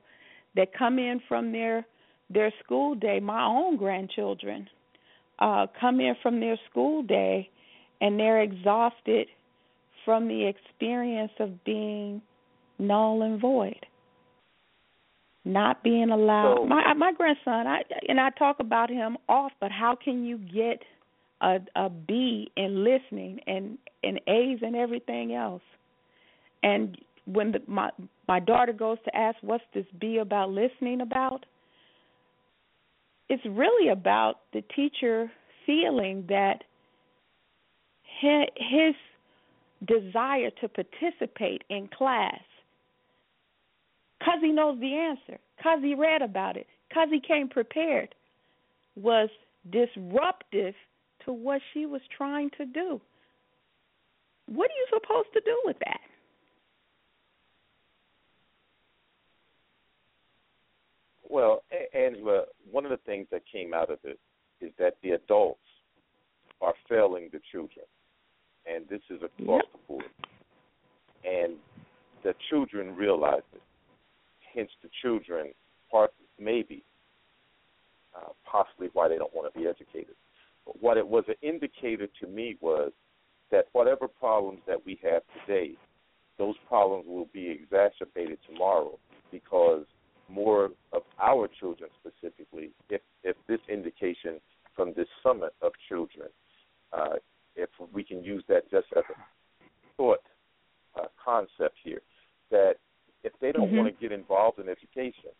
[0.57, 1.87] that come in from their
[2.31, 4.69] their school day, my own grandchildren
[5.39, 7.51] uh, come in from their school day
[8.01, 9.29] and they're exhausted
[10.05, 12.23] from the experience of being
[12.79, 13.87] null and void.
[15.45, 16.59] Not being allowed.
[16.59, 20.39] So, my my grandson, I and I talk about him off, but how can you
[20.39, 20.83] get
[21.41, 25.63] a a B in listening and and A's and everything else?
[26.63, 27.91] And when the, my
[28.29, 31.45] my daughter goes to ask, "What's this be about listening about?"
[33.33, 35.33] it's really about the teacher
[35.65, 36.65] feeling that
[38.21, 38.95] his
[39.87, 42.41] desire to participate in class
[44.19, 48.15] because he knows the answer, because he read about it, because he came prepared,
[48.97, 49.31] was
[49.71, 50.75] disruptive
[51.25, 53.01] to what she was trying to do.
[54.47, 56.01] What are you supposed to do with that?
[61.33, 61.63] Well,
[61.95, 64.21] Angela, one of the things that came out of it
[64.61, 65.61] is that the adults
[66.61, 67.87] are failing the children,
[68.67, 69.73] and this is across yep.
[69.73, 70.05] the board.
[71.25, 71.55] And
[72.23, 73.63] the children realize it.
[74.55, 75.55] Hence, the children,
[75.91, 76.85] part maybe,
[78.15, 80.15] uh, possibly why they don't want to be educated.
[80.67, 82.93] But what it was an indicator to me was
[83.51, 85.77] that whatever problems that we have today,
[86.37, 88.99] those problems will be exacerbated tomorrow
[89.31, 89.87] because
[90.33, 94.41] more of our children specifically, if if this indication
[94.75, 96.29] from this summit of children,
[96.93, 97.17] uh,
[97.57, 100.23] if we can use that just as a thought
[100.99, 102.01] uh, concept here,
[102.51, 102.75] that
[103.23, 103.79] if they don't mm-hmm.
[103.79, 105.31] want to get involved in education,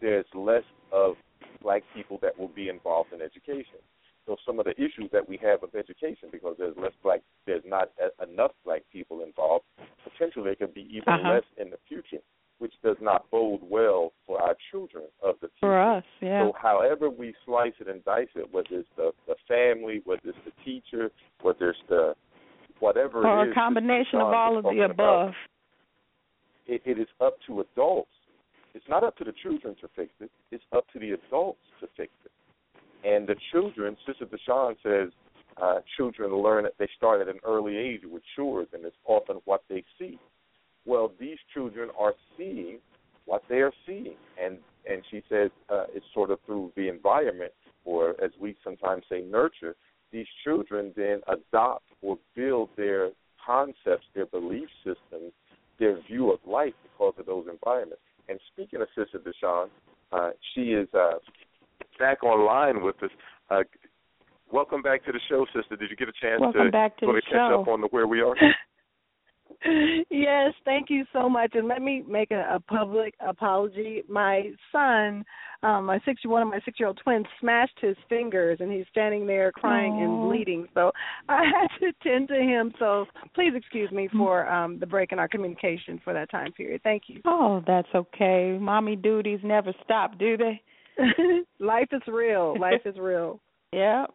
[0.00, 1.14] there's less of
[1.62, 3.80] black people that will be involved in education.
[4.26, 7.62] So some of the issues that we have with education, because there's less black, there's
[7.64, 7.90] not
[8.22, 9.64] enough black people involved.
[10.02, 11.34] Potentially, there could be even uh-huh.
[11.34, 12.22] less in the future
[12.58, 15.60] which does not bode well for our children of the future.
[15.60, 16.42] For us, yeah.
[16.42, 20.38] So however we slice it and dice it, whether it's the the family, whether it's
[20.44, 21.10] the teacher,
[21.42, 22.14] whether it's the
[22.80, 25.34] whatever or it is, a combination of all of the talking about, above.
[26.66, 28.10] it, it is up to adults.
[28.74, 30.30] It's not up to the children to fix it.
[30.50, 32.32] It's up to the adults to fix it.
[33.08, 35.12] And the children, Sister Deshawn says,
[35.62, 39.36] uh, children learn at they start at an early age with chores, and it's often
[39.46, 40.18] what they see.
[40.86, 42.78] Well, these children are seeing
[43.26, 44.58] what they are seeing, and
[44.88, 47.52] and she says uh, it's sort of through the environment,
[47.84, 49.74] or as we sometimes say, nurture.
[50.12, 53.10] These children then adopt or build their
[53.44, 55.32] concepts, their belief systems,
[55.80, 58.00] their view of life because of those environments.
[58.28, 59.66] And speaking of Sister Deshawn,
[60.12, 61.18] uh, she is uh,
[61.98, 63.10] back online with us.
[63.50, 63.62] Uh,
[64.52, 65.74] welcome back to the show, sister.
[65.76, 67.62] Did you get a chance Welcome to back to sort the of catch show.
[67.62, 68.36] up on the where we are?
[70.10, 71.52] yes, thank you so much.
[71.54, 74.02] And let me make a, a public apology.
[74.08, 75.24] My son,
[75.62, 78.86] um, my six one of my six year old twins smashed his fingers and he's
[78.90, 80.04] standing there crying Aw.
[80.04, 80.66] and bleeding.
[80.74, 80.92] So
[81.28, 82.72] I had to tend to him.
[82.78, 86.80] So please excuse me for um the break in our communication for that time period.
[86.82, 87.20] Thank you.
[87.24, 88.58] Oh, that's okay.
[88.60, 90.60] Mommy duties never stop, do they?
[91.60, 92.58] Life is real.
[92.58, 93.40] Life is real.
[93.72, 94.06] Yeah.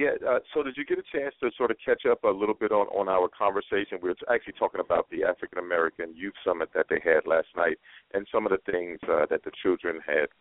[0.00, 0.16] Yeah.
[0.26, 2.72] Uh, so, did you get a chance to sort of catch up a little bit
[2.72, 4.00] on on our conversation?
[4.02, 7.76] We were actually talking about the African American Youth Summit that they had last night,
[8.14, 10.32] and some of the things uh, that the children had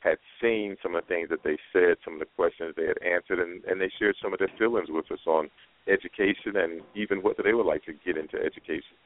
[0.00, 2.96] had seen, some of the things that they said, some of the questions they had
[3.04, 5.50] answered, and and they shared some of their feelings with us on
[5.88, 8.96] education and even whether they would like to get into education.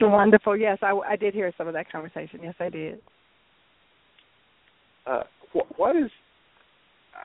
[0.00, 0.56] Wonderful.
[0.56, 2.38] Yes, I, I did hear some of that conversation.
[2.44, 3.00] Yes, I did.
[5.04, 6.12] Uh, wh- what is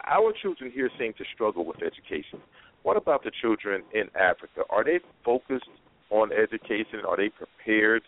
[0.05, 2.39] our children here seem to struggle with education.
[2.83, 4.61] What about the children in Africa?
[4.69, 5.69] Are they focused
[6.09, 7.01] on education?
[7.07, 8.03] Are they prepared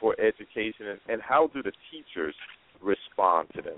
[0.00, 0.88] for education?
[0.88, 2.34] And, and how do the teachers
[2.82, 3.76] respond to them?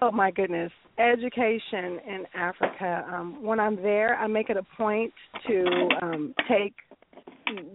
[0.00, 0.70] Oh my goodness.
[0.98, 3.04] Education in Africa.
[3.12, 5.12] Um, when I'm there, I make it a point
[5.48, 6.74] to um, take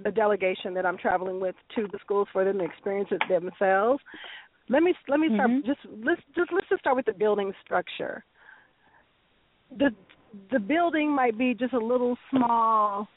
[0.03, 4.01] the delegation that I'm traveling with to the schools for them to experience it themselves.
[4.69, 5.65] Let me let me start Mhm.
[5.65, 8.23] just let's just let's just start with the building structure.
[9.77, 9.93] The
[10.51, 13.07] the building might be just a little small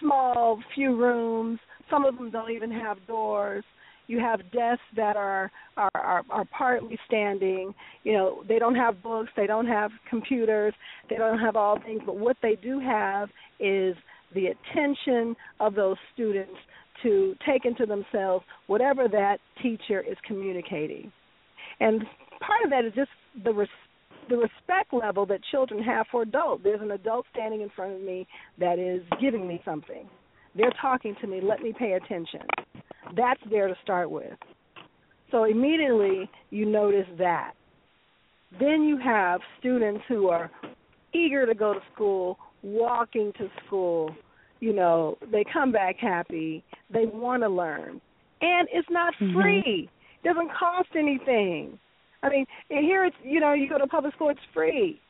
[0.00, 1.60] small few rooms.
[1.88, 3.64] Some of them don't even have doors.
[4.08, 7.74] You have desks that are are are, are partly standing.
[8.04, 10.74] You know, they don't have books, they don't have computers,
[11.08, 13.96] they don't have all things, but what they do have is
[14.34, 16.58] the attention of those students
[17.02, 21.12] to take into themselves whatever that teacher is communicating.
[21.80, 22.02] And
[22.40, 23.10] part of that is just
[23.44, 23.68] the res-
[24.28, 26.62] the respect level that children have for adults.
[26.62, 28.26] There's an adult standing in front of me
[28.58, 30.08] that is giving me something.
[30.54, 32.42] They're talking to me, let me pay attention.
[33.16, 34.32] That's there to start with.
[35.30, 37.54] So immediately you notice that.
[38.60, 40.50] Then you have students who are
[41.14, 44.14] eager to go to school, walking to school,
[44.62, 48.00] you know, they come back happy, they want to learn.
[48.40, 49.32] And it's not Mhm.
[49.34, 49.90] free.
[50.22, 51.78] It doesn't cost anything.
[52.22, 55.00] I mean, here it's you know, you go to public school, it's free.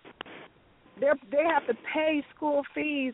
[0.98, 3.12] They're they have to pay school fees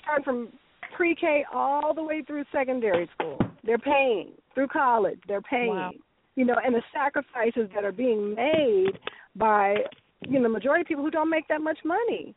[0.00, 0.52] starting from
[0.92, 3.38] pre-K all the way through secondary school.
[3.62, 5.20] They're paying through college.
[5.28, 5.76] They're paying.
[5.76, 5.92] Wow.
[6.36, 8.98] You know, and the sacrifices that are being made
[9.34, 9.84] by
[10.26, 12.34] you know the majority of people who don't make that much money,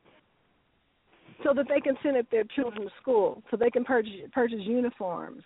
[1.44, 4.60] so that they can send it their children to school, so they can purchase purchase
[4.62, 5.44] uniforms,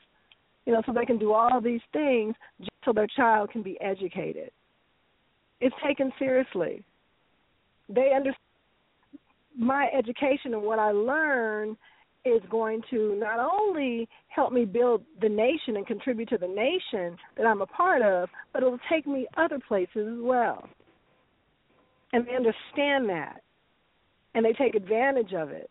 [0.65, 3.79] you know, so they can do all these things just so their child can be
[3.81, 4.51] educated.
[5.61, 6.83] It's taken seriously.
[7.89, 8.37] They understand
[9.57, 11.77] my education and what I learn
[12.25, 17.17] is going to not only help me build the nation and contribute to the nation
[17.37, 20.67] that I'm a part of, but it will take me other places as well.
[22.13, 23.41] And they understand that.
[24.35, 25.69] And they take advantage of it.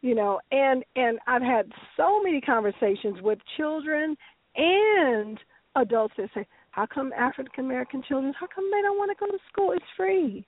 [0.00, 4.16] You know, and and I've had so many conversations with children
[4.56, 5.38] and
[5.74, 8.32] adults that say, "How come African American children?
[8.38, 9.72] How come they don't want to go to school?
[9.72, 10.46] It's free.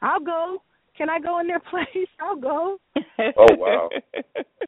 [0.00, 0.62] I'll go.
[0.96, 2.08] Can I go in their place?
[2.20, 2.78] I'll go.
[2.96, 3.88] Oh, wow.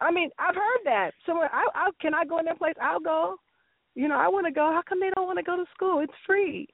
[0.00, 1.10] I mean, I've heard that.
[1.26, 2.74] Someone, I, I can I go in their place?
[2.80, 3.36] I'll go.
[3.94, 4.72] You know, I want to go.
[4.72, 6.00] How come they don't want to go to school?
[6.00, 6.68] It's free.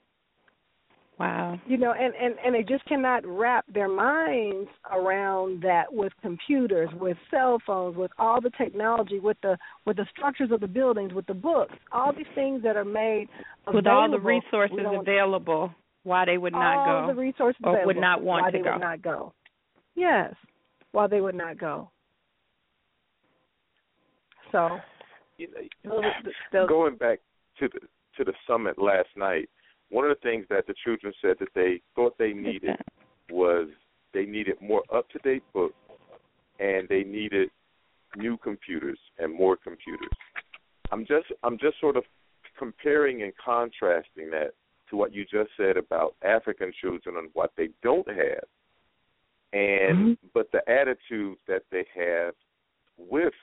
[1.18, 1.58] Wow.
[1.66, 6.88] You know, and and and they just cannot wrap their minds around that with computers,
[7.00, 11.12] with cell phones, with all the technology, with the with the structures of the buildings,
[11.12, 13.28] with the books, all these things that are made
[13.72, 15.72] With all the resources available,
[16.04, 17.14] why they would not all go.
[17.14, 18.72] the resources or would not want why to they go.
[18.72, 19.32] would not go.
[19.94, 20.34] Yes,
[20.92, 21.90] why they would not go.
[24.52, 24.78] So
[25.38, 25.48] You
[25.84, 27.18] know, those, those, going back
[27.58, 27.80] to the
[28.16, 29.48] to the summit last night,
[29.90, 32.76] one of the things that the children said that they thought they needed
[33.30, 33.68] was
[34.12, 35.74] they needed more up to date books
[36.58, 37.50] and they needed
[38.16, 40.08] new computers and more computers.
[40.90, 42.04] I'm just I'm just sort of
[42.58, 44.52] comparing and contrasting that
[44.90, 48.44] to what you just said about African children and what they don't have,
[49.52, 50.26] and mm-hmm.
[50.32, 52.34] but the attitude that they have
[52.96, 53.34] with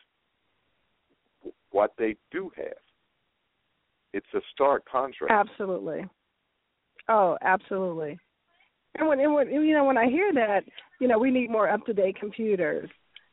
[1.71, 2.73] what they do have.
[4.13, 5.31] It's a stark contrast.
[5.31, 6.05] Absolutely.
[7.09, 8.19] Oh, absolutely.
[8.95, 10.61] And when, and when you know when I hear that,
[10.99, 12.89] you know, we need more up to date computers.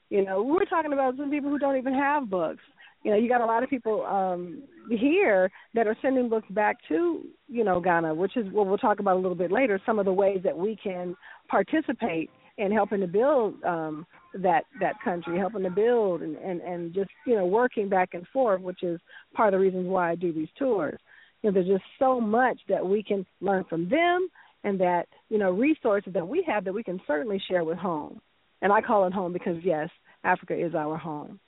[0.09, 2.63] You know, we're talking about some people who don't even have books
[3.03, 6.77] you know, you got a lot of people um here that are sending books back
[6.89, 9.99] to, you know, Ghana, which is what we'll talk about a little bit later, some
[9.99, 11.17] of the ways that we can
[11.49, 16.95] participate in helping to build um that that country, helping to build and, and, and
[16.95, 19.01] just, you know, working back and forth, which is
[19.35, 21.01] part of the reasons why I do these tours.
[21.43, 24.29] You know, there's just so much that we can learn from them
[24.65, 28.21] and that, you know, resources that we have that we can certainly share with home.
[28.63, 29.89] And I call it home because yes,
[30.23, 31.41] Africa is our home.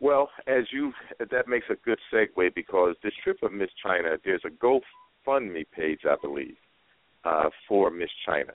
[0.00, 4.42] Well, as you that makes a good segue because this trip of Miss China, there's
[4.44, 6.56] a GoFundMe page, I believe,
[7.24, 8.52] uh, for Miss China,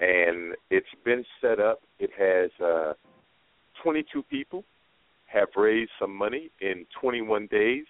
[0.00, 1.80] and it's been set up.
[1.98, 2.92] It has uh,
[3.82, 4.64] 22 people
[5.32, 7.84] have raised some money in 21 days.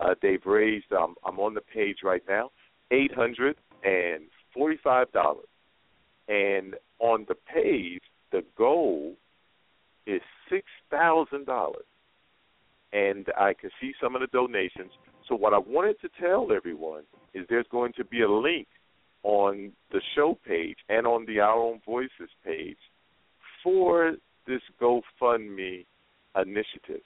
[0.00, 0.92] Uh, they've raised.
[0.92, 2.50] Um, I'm on the page right now,
[2.90, 3.56] eight hundred
[6.28, 9.14] and on the page, the goal
[10.06, 11.84] is six thousand dollars
[12.92, 14.90] and I can see some of the donations.
[15.28, 17.02] So what I wanted to tell everyone
[17.34, 18.66] is there's going to be a link
[19.22, 22.78] on the show page and on the Our Own Voices page
[23.62, 24.14] for
[24.46, 25.84] this GoFundMe
[26.34, 27.02] initiative.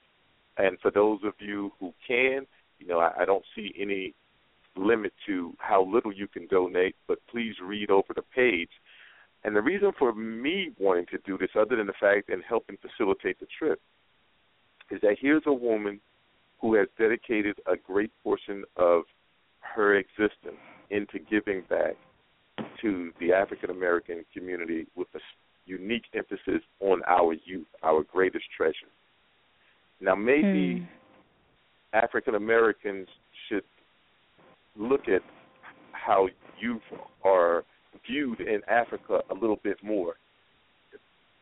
[0.56, 2.46] And for those of you who can,
[2.84, 4.14] you know, I, I don't see any
[4.76, 8.70] limit to how little you can donate, but please read over the page.
[9.44, 12.76] And the reason for me wanting to do this, other than the fact and helping
[12.78, 13.80] facilitate the trip,
[14.90, 16.00] is that here's a woman
[16.60, 19.02] who has dedicated a great portion of
[19.60, 21.96] her existence into giving back
[22.80, 25.18] to the African American community with a
[25.66, 28.92] unique emphasis on our youth, our greatest treasure.
[30.00, 30.86] Now, maybe mm.
[31.94, 33.06] African Americans
[33.48, 33.62] should
[34.76, 35.22] look at
[35.92, 36.28] how
[36.60, 36.82] youth
[37.24, 37.64] are
[38.06, 40.14] viewed in Africa a little bit more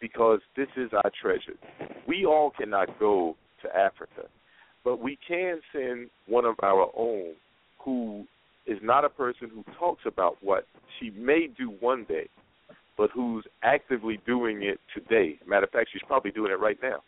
[0.01, 1.59] because this is our treasure.
[2.07, 4.29] We all cannot go to Africa,
[4.85, 7.35] but we can send one of our own
[7.85, 8.25] who
[8.67, 10.67] is not a person who talks about what
[10.99, 12.29] she may do one day,
[12.97, 15.39] but who's actively doing it today.
[15.47, 17.03] Matter of fact, she's probably doing it right now.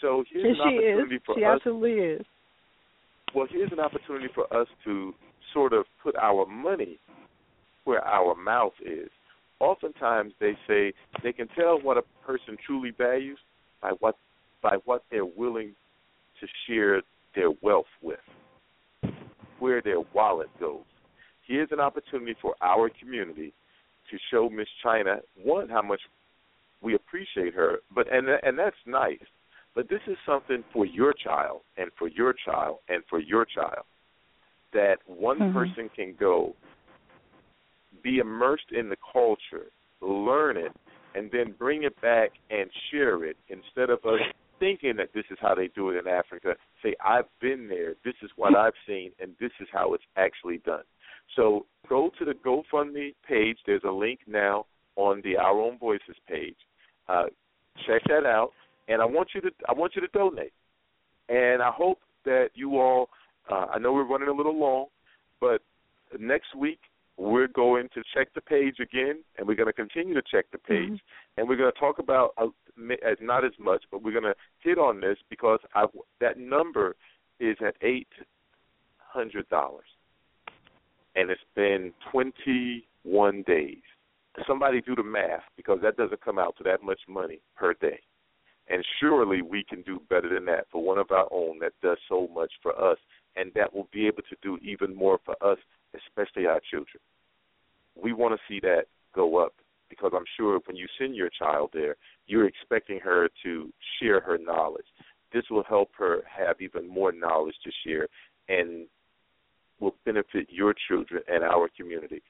[0.00, 1.22] So here's an opportunity is.
[1.26, 1.56] for she us.
[1.56, 2.26] absolutely is.
[3.34, 5.14] Well, here's an opportunity for us to
[5.52, 6.98] sort of put our money
[7.84, 9.10] where our mouth is
[9.60, 10.92] oftentimes they say
[11.22, 13.38] they can tell what a person truly values
[13.82, 14.16] by what
[14.62, 15.74] by what they're willing
[16.40, 17.02] to share
[17.34, 18.18] their wealth with,
[19.58, 20.82] where their wallet goes.
[21.46, 23.52] Here's an opportunity for our community
[24.10, 26.00] to show Miss China one how much
[26.82, 29.18] we appreciate her, but and and that's nice.
[29.78, 33.84] But this is something for your child and for your child and for your child
[34.72, 35.56] that one mm-hmm.
[35.56, 36.56] person can go
[38.02, 39.66] be immersed in the culture,
[40.00, 40.72] learn it,
[41.14, 44.18] and then bring it back and share it instead of us
[44.58, 46.56] thinking that this is how they do it in Africa.
[46.82, 50.58] Say, I've been there, this is what I've seen, and this is how it's actually
[50.66, 50.82] done.
[51.36, 53.58] So go to the GoFundMe page.
[53.64, 56.56] There's a link now on the Our Own Voices page.
[57.08, 57.26] Uh,
[57.86, 58.50] check that out,
[58.88, 60.52] and I want you to I want you to donate.
[61.28, 63.10] And I hope that you all.
[63.50, 64.86] Uh, I know we're running a little long,
[65.40, 65.62] but
[66.18, 66.80] next week
[67.16, 70.58] we're going to check the page again, and we're going to continue to check the
[70.58, 71.40] page, mm-hmm.
[71.40, 72.46] and we're going to talk about uh,
[73.20, 75.86] not as much, but we're going to hit on this because I,
[76.20, 76.94] that number
[77.40, 78.08] is at eight
[78.98, 79.86] hundred dollars,
[81.16, 83.82] and it's been twenty one days.
[84.46, 87.98] Somebody do the math because that doesn't come out to that much money per day.
[88.70, 91.98] And surely we can do better than that for one of our own that does
[92.08, 92.98] so much for us,
[93.36, 95.58] and that will be able to do even more for us
[95.94, 97.00] especially our children.
[98.00, 98.84] We want to see that
[99.14, 99.54] go up
[99.88, 101.96] because I'm sure when you send your child there,
[102.26, 104.84] you're expecting her to share her knowledge.
[105.32, 108.06] This will help her have even more knowledge to share
[108.48, 108.86] and
[109.80, 112.22] will benefit your children and our community.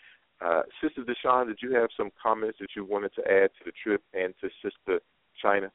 [0.45, 3.73] Uh, Sister Deshawn, did you have some comments that you wanted to add to the
[3.83, 5.01] trip and to Sister
[5.43, 5.71] China?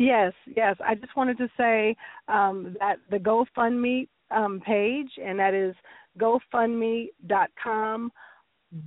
[0.00, 0.76] Yes, yes.
[0.82, 1.94] I just wanted to say
[2.26, 5.74] um, that the GoFundMe um, page, and that is
[6.18, 8.10] GoFundMe.com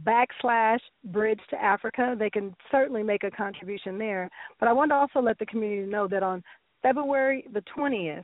[0.03, 2.15] backslash Bridge to Africa.
[2.17, 4.27] They can certainly make a contribution there.
[4.59, 6.43] But I want to also let the community know that on
[6.81, 8.23] February the 20th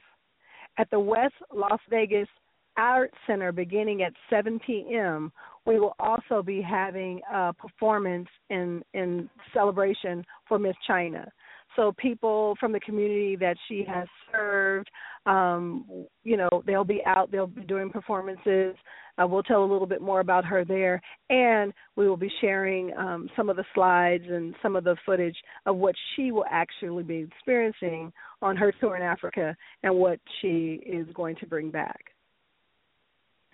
[0.79, 2.27] at the West Las Vegas
[2.75, 5.31] Art Center beginning at 7 p.m.,
[5.67, 11.31] we will also be having a performance in in celebration for Miss China.
[11.75, 14.89] So people from the community that she has served,
[15.25, 17.31] um, you know, they'll be out.
[17.31, 18.75] They'll be doing performances.
[19.17, 22.95] Uh, we'll tell a little bit more about her there, and we will be sharing
[22.97, 25.35] um, some of the slides and some of the footage
[25.65, 30.81] of what she will actually be experiencing on her tour in Africa and what she
[30.85, 31.99] is going to bring back.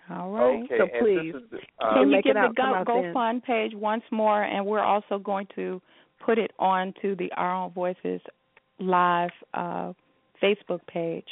[0.08, 0.62] All right.
[0.64, 2.84] Okay, So please, this is the, Can um, you give the Go.
[2.86, 4.44] GoFund page once more?
[4.44, 5.82] And we're also going to
[6.24, 8.20] put it onto the Our Own Voices
[8.78, 9.92] live uh,
[10.42, 11.26] Facebook page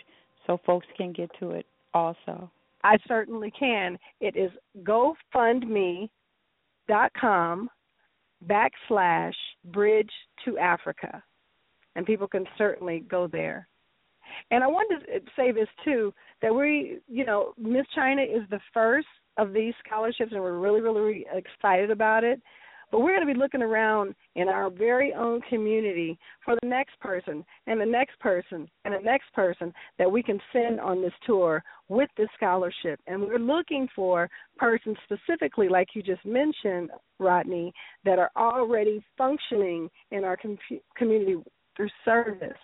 [0.47, 2.51] so folks can get to it also.
[2.83, 3.99] I certainly can.
[4.21, 4.51] It is
[4.83, 6.11] GoFundMe.com
[8.47, 9.33] backslash
[9.67, 10.11] Bridge
[10.45, 11.23] to Africa,
[11.97, 13.67] and people can certainly go there.
[14.51, 16.13] And I wanted to say this too
[16.43, 19.07] that we, you know, Miss China is the first
[19.37, 22.41] of these scholarships, and we're really, really, really excited about it.
[22.91, 26.99] But we're going to be looking around in our very own community for the next
[27.01, 31.13] person and the next person and the next person that we can send on this
[31.27, 33.01] tour with this scholarship.
[33.07, 37.73] And we're looking for persons specifically, like you just mentioned, Rodney,
[38.05, 40.59] that are already functioning in our com-
[40.97, 41.37] community
[41.77, 42.59] through service.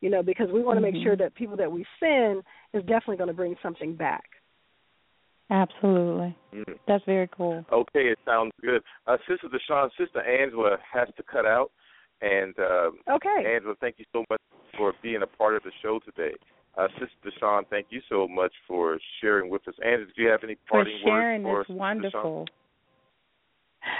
[0.00, 1.02] You know, because we want to make Mhm.
[1.02, 2.42] sure that people that we send
[2.74, 4.33] is definitely going to bring something back.
[5.50, 6.36] Absolutely.
[6.54, 6.64] mm.
[6.88, 7.64] That's very cool.
[7.72, 8.82] Okay, it sounds good.
[9.06, 11.70] Uh, Sister Deshawn, Sister Angela has to cut out.
[12.22, 13.54] And uh, Okay.
[13.54, 14.40] Angela, thank you so much
[14.76, 16.34] for being a part of the show today.
[16.78, 19.74] Uh, Sister Deshawn, thank you so much for sharing with us.
[19.84, 22.22] Angela, do you have any For parting sharing words for this Sister Deshawn?
[22.22, 22.46] wonderful.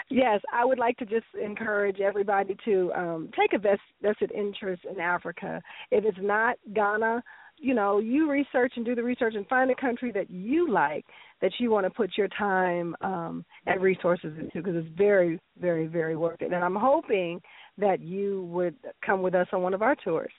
[0.08, 4.98] Yes, I would like to just encourage everybody to um, take a vested interest in
[4.98, 5.60] Africa.
[5.90, 7.22] If it's not Ghana,
[7.59, 11.05] you know, you research and do the research and find a country that you like
[11.40, 15.86] that you want to put your time um, and resources into because it's very, very,
[15.86, 16.52] very worth it.
[16.52, 17.40] And I'm hoping
[17.78, 18.74] that you would
[19.05, 20.32] come with us on one of our tours.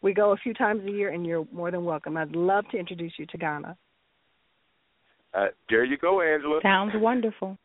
[0.00, 2.16] We go a few times a year, and you're more than welcome.
[2.16, 3.76] I'd love to introduce you to Ghana.
[5.34, 6.60] Uh, there you go, Angela.
[6.62, 7.58] Sounds wonderful.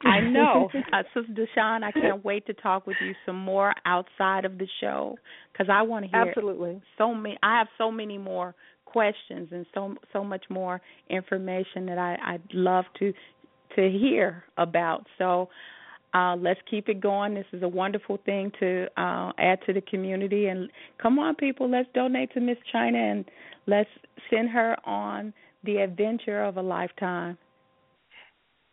[0.04, 1.82] I know, uh, Sister Deshawn.
[1.82, 5.16] I can't wait to talk with you some more outside of the show
[5.52, 6.82] because I want to hear Absolutely.
[6.98, 7.38] so many.
[7.42, 8.54] I have so many more
[8.84, 10.80] questions and so so much more
[11.10, 13.12] information that I I'd love to
[13.76, 15.06] to hear about.
[15.18, 15.48] So
[16.14, 17.34] uh, let's keep it going.
[17.34, 20.46] This is a wonderful thing to uh, add to the community.
[20.46, 20.70] And
[21.02, 23.24] come on, people, let's donate to Miss China and
[23.66, 23.90] let's
[24.30, 25.34] send her on
[25.64, 27.36] the adventure of a lifetime.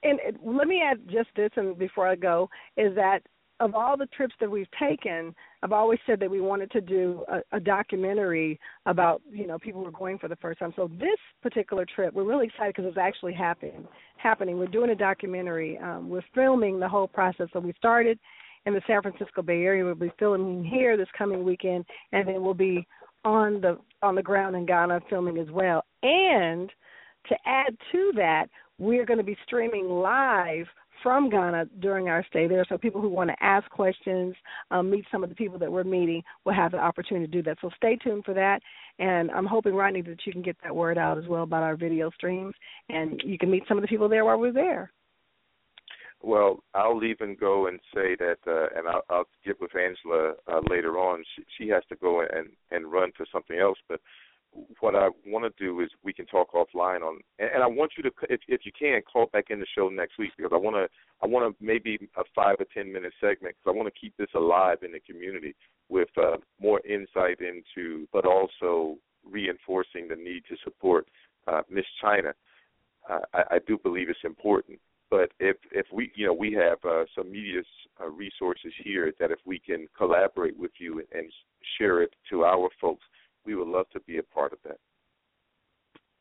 [0.04, 3.22] And let me add just this, and before I go, is that
[3.62, 7.24] of all the trips that we've taken, I've always said that we wanted to do
[7.32, 10.74] a, a documentary about you know people who are going for the first time.
[10.76, 13.88] So this particular trip, we're really excited because it's actually happening.
[14.18, 14.58] Happening.
[14.58, 15.78] We're doing a documentary.
[15.78, 17.48] Um, we're filming the whole process.
[17.54, 18.18] So we started
[18.66, 19.86] in the San Francisco Bay Area.
[19.86, 22.88] We'll be filming here this coming weekend, and then we'll be
[23.24, 25.86] on the on the ground in Ghana filming as well.
[26.02, 26.72] And
[27.30, 28.48] to add to that,
[28.82, 30.66] we're going to be streaming live
[31.04, 32.66] from Ghana during our stay there.
[32.68, 34.36] So people who want to ask questions,
[34.72, 37.44] um, meet some of the people that we're meeting, will have the opportunity to do
[37.44, 37.58] that.
[37.62, 38.60] So stay tuned for that.
[38.98, 41.76] And I'm hoping, Rodney, that you can get that word out as well about our
[41.76, 42.56] video streams,
[42.90, 44.92] and you can meet some of the people there while we're there.
[46.24, 50.62] Well, I'll even go and say that, uh, and I'll, I'll get with Angela uh,
[50.70, 51.24] later on.
[51.36, 54.00] She, she has to go and and run for something else, but
[54.80, 58.04] what I want to do is we can talk offline on, and, I want you
[58.04, 60.76] to, if if you can, call back in the show next week because I want
[60.76, 60.88] to,
[61.24, 64.16] I want to maybe a five or ten minute segment because I want to keep
[64.18, 65.56] this alive in the community
[65.90, 68.98] with uh, more insight into, but also
[69.30, 71.08] reinforcing the need to support
[71.48, 72.34] uh, Miss China.
[73.10, 74.80] Uh, I, I do believe it's important
[75.12, 77.62] but if if we you know we have uh, some media
[78.02, 81.32] uh, resources here that if we can collaborate with you and
[81.78, 83.04] share it to our folks,
[83.46, 84.78] we would love to be a part of that.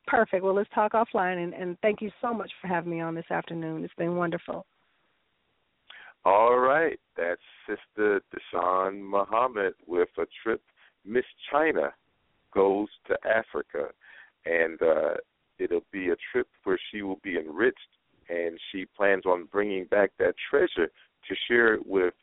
[0.07, 0.43] Perfect.
[0.43, 3.31] Well, let's talk offline, and, and thank you so much for having me on this
[3.31, 3.85] afternoon.
[3.85, 4.67] It's been wonderful.
[6.25, 10.61] All right, that's Sister Deshawn Muhammad with a trip.
[11.07, 11.93] Miss China
[12.53, 13.89] goes to Africa,
[14.45, 15.15] and uh,
[15.59, 17.79] it'll be a trip where she will be enriched
[18.29, 22.15] and she plans on bringing back that treasure to share it with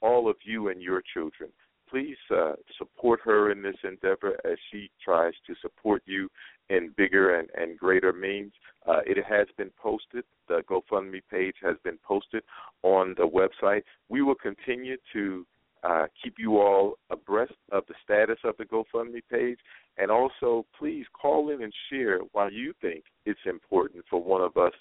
[0.00, 1.50] all of you and your children.
[1.90, 6.28] Please uh, support her in this endeavor as she tries to support you
[6.68, 8.52] in bigger and, and greater means.
[8.86, 10.24] Uh, it has been posted.
[10.48, 12.42] The GoFundMe page has been posted
[12.82, 13.82] on the website.
[14.08, 15.46] We will continue to
[15.82, 19.58] uh, keep you all abreast of the status of the GoFundMe page.
[19.98, 24.56] And also, please call in and share why you think it's important for one of
[24.56, 24.72] us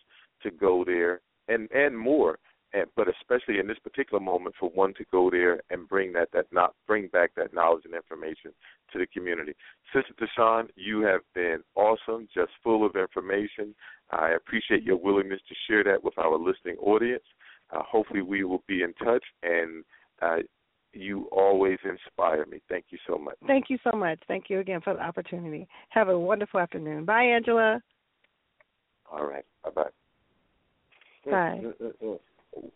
[0.44, 2.38] to go there and, and more.
[2.74, 6.30] And, but especially in this particular moment, for one to go there and bring that
[6.34, 8.52] that not bring back that knowledge and information
[8.94, 9.56] to the community.
[9.94, 13.74] Sister Deshawn, you have been awesome, just full of information.
[14.12, 17.24] I appreciate your willingness to share that with our listening audience.
[17.72, 19.84] Uh, hopefully, we will be in touch and
[20.22, 20.38] uh,
[20.94, 22.62] you always inspire me.
[22.70, 23.36] Thank you so much.
[23.46, 24.20] Thank you so much.
[24.28, 25.68] Thank you again for the opportunity.
[25.90, 27.06] Have a wonderful afternoon.
[27.06, 27.82] Bye, Angela.
[29.12, 29.46] All right.
[29.64, 29.90] Bye bye.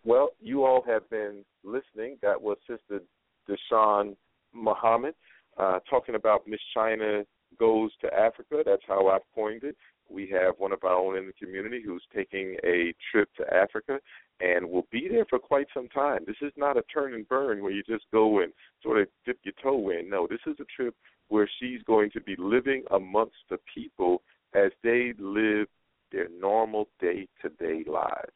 [0.03, 2.17] Well, you all have been listening.
[2.21, 3.01] That was Sister
[3.49, 4.15] Deshawn
[4.53, 5.15] Muhammad
[5.57, 7.23] uh, talking about Miss China
[7.59, 8.63] Goes to Africa.
[8.65, 9.75] That's how I've coined it.
[10.09, 13.99] We have one of our own in the community who's taking a trip to Africa
[14.41, 16.19] and will be there for quite some time.
[16.25, 18.51] This is not a turn and burn where you just go and
[18.81, 20.09] sort of dip your toe in.
[20.09, 20.95] No, this is a trip
[21.29, 24.21] where she's going to be living amongst the people
[24.53, 25.67] as they live
[26.11, 28.33] their normal day to day lives.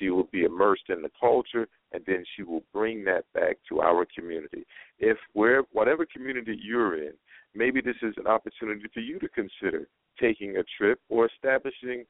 [0.00, 3.80] She will be immersed in the culture and then she will bring that back to
[3.80, 4.64] our community.
[4.98, 7.12] If where whatever community you're in,
[7.54, 9.86] maybe this is an opportunity for you to consider
[10.18, 12.04] taking a trip or establishing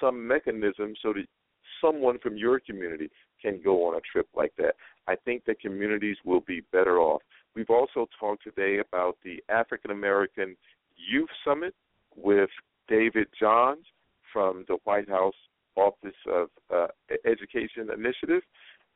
[0.00, 1.26] some mechanism so that
[1.80, 3.08] someone from your community
[3.40, 4.74] can go on a trip like that.
[5.06, 7.22] I think that communities will be better off.
[7.54, 10.56] We've also talked today about the African American
[10.96, 11.74] Youth Summit
[12.16, 12.50] with
[12.88, 13.84] David Johns
[14.32, 15.34] from the White House
[15.76, 16.86] Office of uh,
[17.24, 18.42] Education Initiative,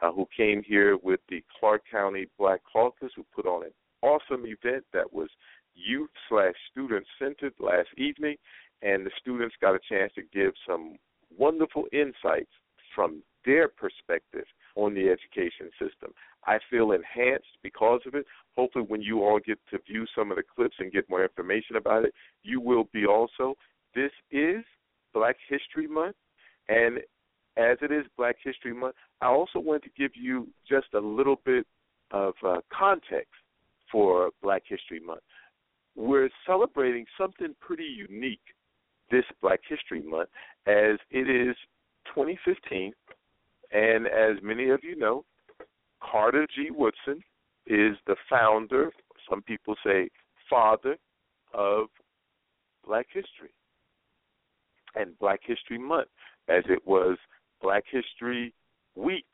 [0.00, 3.72] uh, who came here with the Clark County Black Caucus, who put on an
[4.02, 5.28] awesome event that was
[5.74, 8.36] youth slash student centered last evening,
[8.82, 10.96] and the students got a chance to give some
[11.36, 12.50] wonderful insights
[12.94, 14.44] from their perspective
[14.74, 16.12] on the education system.
[16.46, 18.26] I feel enhanced because of it.
[18.56, 21.76] Hopefully, when you all get to view some of the clips and get more information
[21.76, 23.54] about it, you will be also.
[23.94, 24.64] This is
[25.14, 26.16] Black History Month,
[26.68, 26.98] and
[27.56, 31.40] as it is Black History Month, I also want to give you just a little
[31.44, 31.66] bit
[32.10, 33.32] of uh, context
[33.90, 35.22] for Black History Month.
[35.94, 38.40] We're celebrating something pretty unique
[39.10, 40.28] this Black History Month,
[40.66, 41.56] as it is
[42.14, 42.92] 2015,
[43.72, 45.24] and as many of you know,
[46.00, 46.70] Carter G.
[46.70, 47.22] Woodson
[47.66, 48.90] is the founder,
[49.28, 50.08] some people say
[50.50, 50.96] father,
[51.54, 51.86] of
[52.86, 53.50] Black History
[54.94, 56.08] and Black History Month,
[56.48, 57.16] as it was
[57.62, 58.52] Black History
[58.94, 59.26] Week,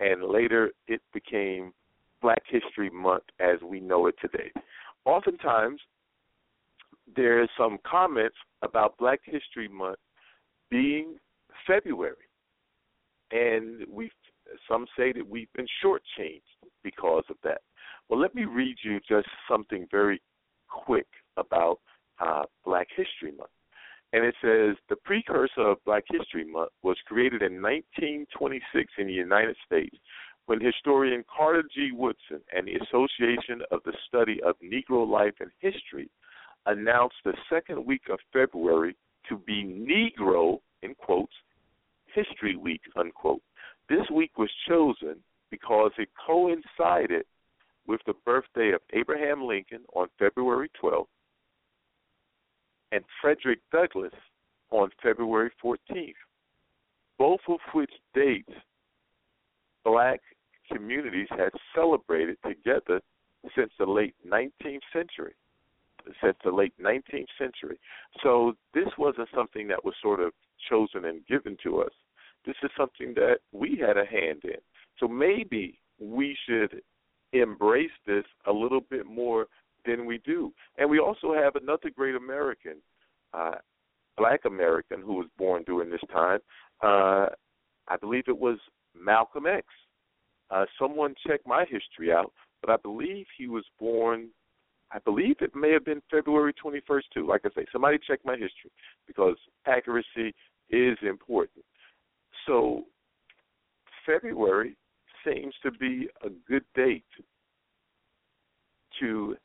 [0.00, 1.72] and later it became
[2.22, 4.50] Black History Month as we know it today.
[5.04, 5.80] Oftentimes,
[7.14, 9.98] there's some comments about Black History Month
[10.70, 11.16] being
[11.66, 12.16] February,
[13.30, 14.10] and we
[14.68, 16.40] some say that we've been shortchanged
[16.82, 17.60] because of that.
[18.08, 20.20] Well, let me read you just something very
[20.68, 21.06] quick
[21.36, 21.80] about
[22.20, 23.50] uh, Black History Month.
[24.12, 29.12] And it says the precursor of Black History Month was created in 1926 in the
[29.12, 29.96] United States
[30.46, 31.90] when historian Carter G.
[31.92, 36.08] Woodson and the Association of the Study of Negro Life and History
[36.66, 38.96] announced the second week of February
[39.28, 41.32] to be Negro, in quotes,
[42.14, 43.42] History Week, unquote.
[43.88, 45.16] This week was chosen
[45.50, 47.24] because it coincided
[47.86, 51.06] with the birthday of Abraham Lincoln on February 12th
[52.92, 54.12] and Frederick Douglass
[54.70, 56.12] on February 14th,
[57.18, 58.52] both of which dates
[59.84, 60.20] black
[60.70, 63.00] communities had celebrated together
[63.54, 65.34] since the late 19th century.
[66.22, 67.78] Since the late 19th century.
[68.22, 70.32] So this wasn't something that was sort of
[70.68, 71.92] chosen and given to us.
[72.44, 74.60] This is something that we had a hand in.
[75.00, 76.80] So maybe we should
[77.32, 79.46] embrace this a little bit more
[79.86, 80.52] than we do.
[80.78, 82.76] And we also have another great American,
[83.32, 83.56] uh,
[84.16, 86.40] black American, who was born during this time.
[86.82, 87.26] Uh,
[87.88, 88.58] I believe it was
[88.98, 89.66] Malcolm X.
[90.50, 94.28] Uh, someone check my history out, but I believe he was born.
[94.92, 97.26] I believe it may have been February 21st too.
[97.26, 98.70] Like I say, somebody check my history
[99.06, 99.36] because
[99.66, 100.34] accuracy
[100.70, 101.64] is important.
[102.46, 102.84] So
[104.04, 104.76] February
[105.24, 107.04] seems to be a good date
[109.00, 109.36] to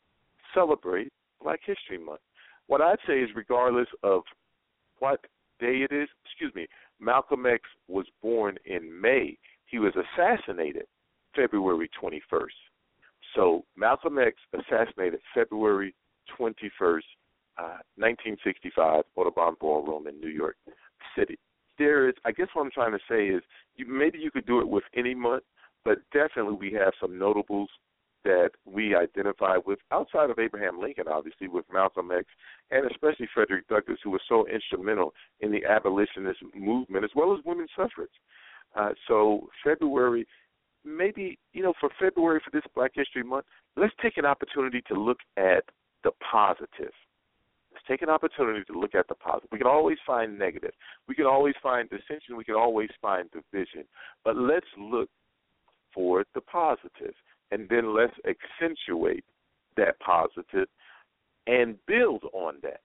[0.54, 1.12] celebrate
[1.42, 2.20] Black History Month.
[2.66, 4.22] What I'd say is, regardless of
[4.98, 5.20] what
[5.60, 6.66] day it is, excuse me,
[7.00, 9.36] Malcolm X was born in May.
[9.66, 10.84] He was assassinated
[11.34, 12.48] February 21st.
[13.34, 15.94] So Malcolm X assassinated February
[16.38, 17.02] 21st,
[17.58, 20.56] uh, 1965, Audubon Ballroom in New York
[21.16, 21.38] City.
[21.78, 23.42] There is, I guess, what I'm trying to say is,
[23.76, 25.42] you, maybe you could do it with any month,
[25.84, 27.70] but definitely we have some notables
[28.24, 32.26] that we identify with outside of Abraham Lincoln, obviously, with Malcolm X
[32.70, 37.44] and especially Frederick Douglass, who was so instrumental in the abolitionist movement as well as
[37.44, 38.10] women's suffrage.
[38.74, 40.26] Uh, so February,
[40.84, 43.46] maybe you know, for February for this Black History Month,
[43.76, 45.64] let's take an opportunity to look at
[46.04, 46.92] the positive.
[47.72, 49.48] Let's take an opportunity to look at the positive.
[49.50, 50.72] We can always find negative.
[51.08, 52.36] We can always find dissension.
[52.36, 53.84] We can always find division.
[54.24, 55.08] But let's look
[55.94, 57.14] for the positive
[57.52, 59.24] and then let's accentuate
[59.76, 60.68] that positive
[61.46, 62.80] and build on that.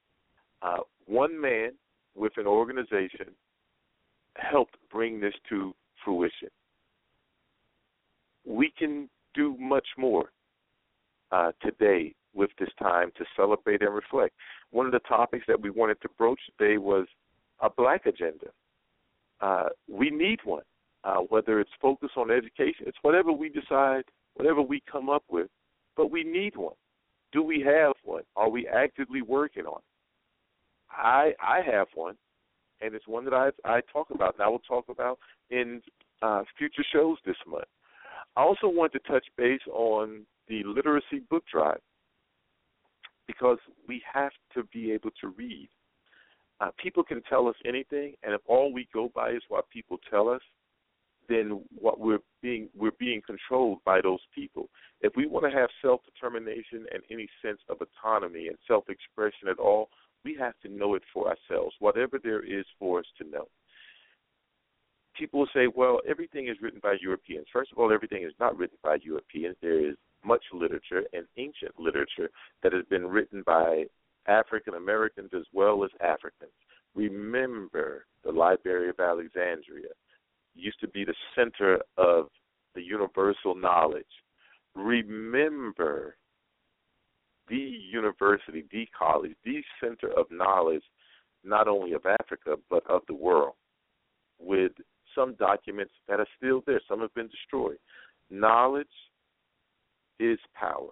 [0.62, 1.72] Uh, one man
[2.16, 3.28] with an organization
[4.36, 5.74] helped bring this to
[6.04, 6.50] fruition.
[8.46, 10.32] We can do much more
[11.32, 14.36] uh, today with this time to celebrate and reflect.
[14.72, 17.08] One of the topics that we wanted to broach today was
[17.62, 18.48] a black agenda.
[19.40, 20.64] Uh, we need one,
[21.04, 24.04] uh, whether it's focused on education, it's whatever we decide
[24.38, 25.48] whatever we come up with,
[25.96, 26.76] but we need one.
[27.32, 28.24] Do we have one?
[28.36, 29.84] Are we actively working on it?
[30.90, 32.16] I I have one,
[32.82, 35.20] and it's one that I I talk about, and I will talk about
[35.50, 35.82] in
[36.22, 37.66] uh, future shows this month.
[38.36, 41.80] I also want to touch base on the literacy book drive
[43.28, 43.58] because
[43.88, 45.70] we have to be able to read.
[46.60, 50.00] Uh, people can tell us anything, and if all we go by is what people
[50.10, 50.42] tell us,
[51.30, 54.70] then what we're being we're being controlled by those people.
[55.02, 59.48] If we want to have self determination and any sense of autonomy and self expression
[59.50, 59.90] at all,
[60.24, 63.48] we have to know it for ourselves, whatever there is for us to know.
[65.18, 67.48] People will say, well, everything is written by Europeans.
[67.52, 69.56] First of all, everything is not written by Europeans.
[69.62, 72.30] There is much literature and ancient literature
[72.62, 73.86] that has been written by
[74.28, 76.52] African Americans as well as Africans.
[76.94, 79.90] Remember the Library of Alexandria
[80.58, 82.28] used to be the center of
[82.76, 84.06] the universal knowledge.
[84.76, 86.16] Remember
[87.48, 90.84] the university, the college, the center of knowledge,
[91.44, 93.54] not only of Africa, but of the world,
[94.40, 94.74] with
[95.16, 96.82] some documents that are still there.
[96.88, 97.78] Some have been destroyed.
[98.30, 98.88] Knowledge
[100.20, 100.92] is power.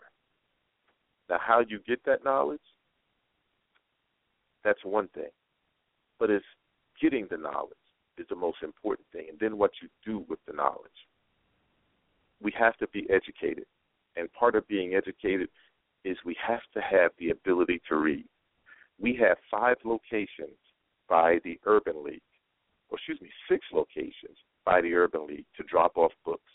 [1.30, 2.60] Now, how you get that knowledge,
[4.64, 5.30] that's one thing.
[6.20, 6.46] But it's
[7.02, 7.76] getting the knowledge
[8.18, 10.92] is the most important thing, and then what you do with the knowledge.
[12.42, 13.66] We have to be educated,
[14.16, 15.50] and part of being educated
[16.04, 18.26] is we have to have the ability to read.
[19.00, 20.58] We have five locations
[21.10, 22.22] by the Urban League,
[22.90, 26.52] or excuse me, six locations by the Urban League to drop off books.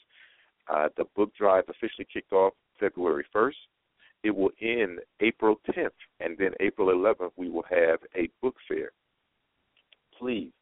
[0.69, 3.55] Uh, the book drive officially kicked off February 1st.
[4.23, 8.91] It will end April 10th, and then April 11th, we will have a book fair.
[10.19, 10.53] Please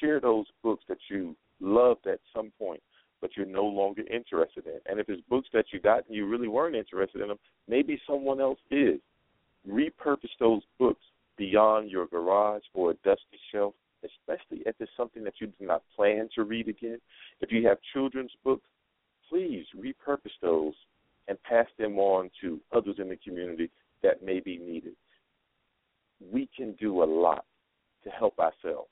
[0.00, 2.82] share those books that you loved at some point,
[3.20, 4.78] but you're no longer interested in.
[4.86, 7.38] And if it's books that you got and you really weren't interested in them,
[7.68, 9.00] maybe someone else is.
[9.68, 11.02] Repurpose those books
[11.36, 15.82] beyond your garage or a dusty shelf, especially if it's something that you do not
[15.94, 16.98] plan to read again.
[17.40, 18.68] If you have children's books,
[19.28, 20.74] please repurpose those
[21.28, 23.70] and pass them on to others in the community
[24.02, 24.94] that may be needed.
[26.32, 27.44] We can do a lot
[28.04, 28.88] to help ourselves.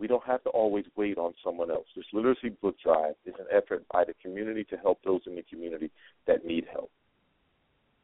[0.00, 1.86] We don't have to always wait on someone else.
[1.94, 5.42] This literacy book drive is an effort by the community to help those in the
[5.42, 5.90] community
[6.26, 6.90] that need help.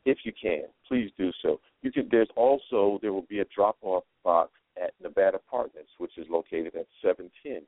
[0.04, 1.58] If you can, please do so.
[1.82, 2.08] You can.
[2.10, 6.86] There's also there will be a drop-off box at Nevada Apartments, which is located at
[7.02, 7.62] 710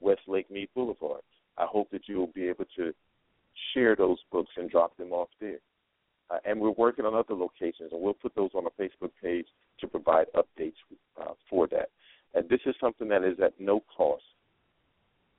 [0.00, 1.22] West Lake Mead Boulevard.
[1.56, 2.92] I hope that you will be able to
[3.72, 5.58] share those books and drop them off there.
[6.30, 9.46] Uh, and we're working on other locations, and we'll put those on a Facebook page
[9.80, 10.74] to provide updates
[11.20, 11.88] uh, for that.
[12.50, 14.24] This is something that is at no cost.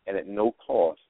[0.08, 1.02] And at no cost,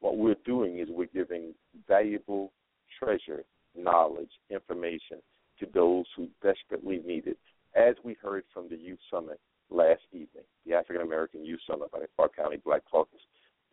[0.00, 1.54] what we're doing is we're giving
[1.86, 2.50] valuable
[2.98, 3.44] treasure,
[3.76, 5.18] knowledge, information
[5.60, 7.38] to those who desperately need it,
[7.76, 9.38] as we heard from the Youth Summit
[9.68, 13.20] last evening, the African American Youth Summit by the Clark County Black Caucus,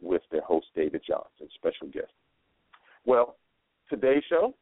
[0.02, 2.12] with their host David Johnson, special guest.
[3.06, 3.38] Well,
[3.90, 4.54] today's show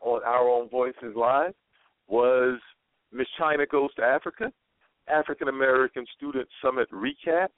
[0.00, 1.54] on Our Own Voices Live
[2.08, 2.58] was
[3.12, 4.50] Miss China Goes to Africa.
[5.08, 7.48] African American Student Summit recap,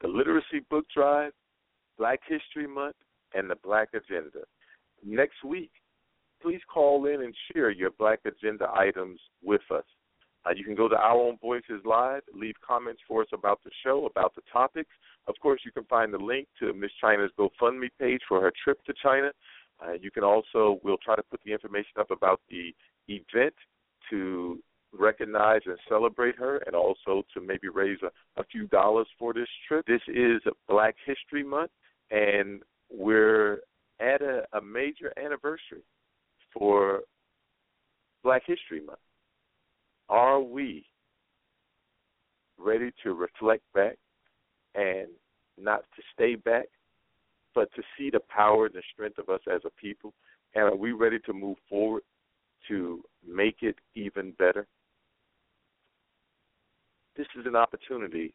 [0.00, 1.32] the Literacy Book Drive,
[1.98, 2.96] Black History Month,
[3.34, 4.40] and the Black Agenda.
[5.04, 5.70] Next week,
[6.40, 9.84] please call in and share your Black Agenda items with us.
[10.46, 13.70] Uh, you can go to Our Own Voices Live, leave comments for us about the
[13.84, 14.90] show, about the topics.
[15.26, 18.82] Of course, you can find the link to Miss China's GoFundMe page for her trip
[18.84, 19.30] to China.
[19.84, 22.74] Uh, you can also, we'll try to put the information up about the
[23.08, 23.54] event
[24.10, 24.58] to
[24.96, 29.48] recognize and celebrate her and also to maybe raise a, a few dollars for this
[29.66, 29.86] trip.
[29.86, 31.70] This is Black History Month,
[32.10, 33.60] and we're
[34.00, 35.82] at a, a major anniversary
[36.52, 37.00] for
[38.22, 38.98] Black History Month.
[40.08, 40.86] Are we
[42.58, 43.98] ready to reflect back
[44.74, 45.08] and
[45.60, 46.66] not to stay back,
[47.54, 50.14] but to see the power and the strength of us as a people?
[50.54, 52.02] And are we ready to move forward
[52.68, 54.66] to make it even better?
[57.18, 58.32] This is an opportunity.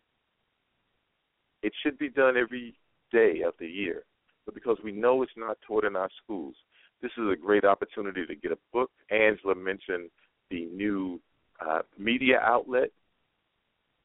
[1.64, 2.76] It should be done every
[3.14, 4.04] day of the year,
[4.46, 6.54] but because we know it's not taught in our schools,
[7.02, 8.92] this is a great opportunity to get a book.
[9.10, 10.10] Angela mentioned
[10.52, 11.22] the new
[11.66, 12.90] uh, media outlet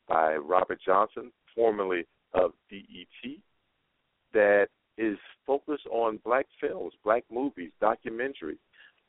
[0.09, 3.33] by Robert Johnson, formerly of BET,
[4.33, 8.59] that is focused on black films, black movies, documentaries.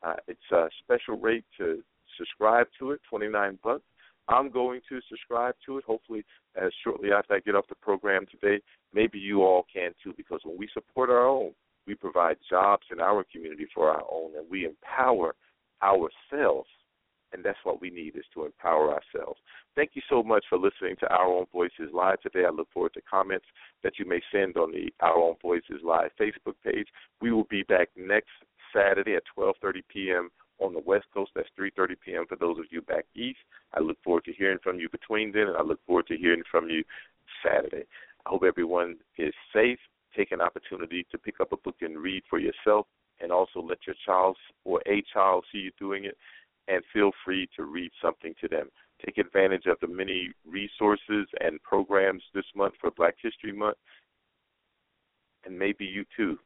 [0.02, 1.80] Uh, it's a special rate to
[2.18, 3.84] subscribe to it, twenty nine bucks.
[4.28, 5.84] I'm going to subscribe to it.
[5.84, 6.24] Hopefully,
[6.60, 8.62] as shortly after I get off the program today,
[8.94, 10.14] maybe you all can too.
[10.16, 11.52] Because when we support our own,
[11.86, 15.34] we provide jobs in our community for our own, and we empower
[15.82, 16.68] ourselves.
[17.32, 19.38] And that's what we need is to empower ourselves.
[19.76, 22.44] Thank you so much for listening to Our Own Voices Live today.
[22.44, 23.46] I look forward to comments
[23.84, 26.88] that you may send on the Our Own Voices Live Facebook page.
[27.20, 28.30] We will be back next
[28.74, 30.30] Saturday at 12:30 p.m.
[30.60, 31.32] on the West Coast.
[31.34, 32.24] That's 3:30 p.m.
[32.28, 33.38] for those of you back east.
[33.74, 36.42] I look forward to hearing from you between then, and I look forward to hearing
[36.50, 36.84] from you
[37.44, 37.84] Saturday.
[38.26, 39.78] I hope everyone is safe
[40.16, 42.86] take an opportunity to pick up a book and read for yourself
[43.20, 46.16] and also let your child or a child see you doing it
[46.68, 48.68] and feel free to read something to them.
[49.04, 53.76] Take advantage of the many resources and programs this month for Black History Month.
[55.44, 56.38] And maybe you too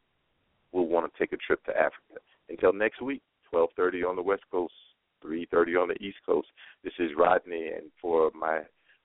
[0.73, 2.21] will want to take a trip to Africa.
[2.49, 3.23] Until next week,
[3.55, 4.75] 12:30 on the West Coast,
[5.23, 6.49] 3:30 on the East Coast.
[6.83, 8.63] This is Rodney and for my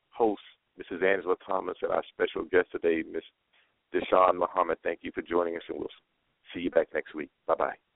[0.10, 0.42] host
[0.80, 1.04] Mrs.
[1.04, 3.24] Angela Thomas and our special guest today, Miss
[3.94, 5.88] Deshawn Muhammad, thank you for joining us, and we'll
[6.54, 7.30] see you back next week.
[7.48, 7.89] Bye bye.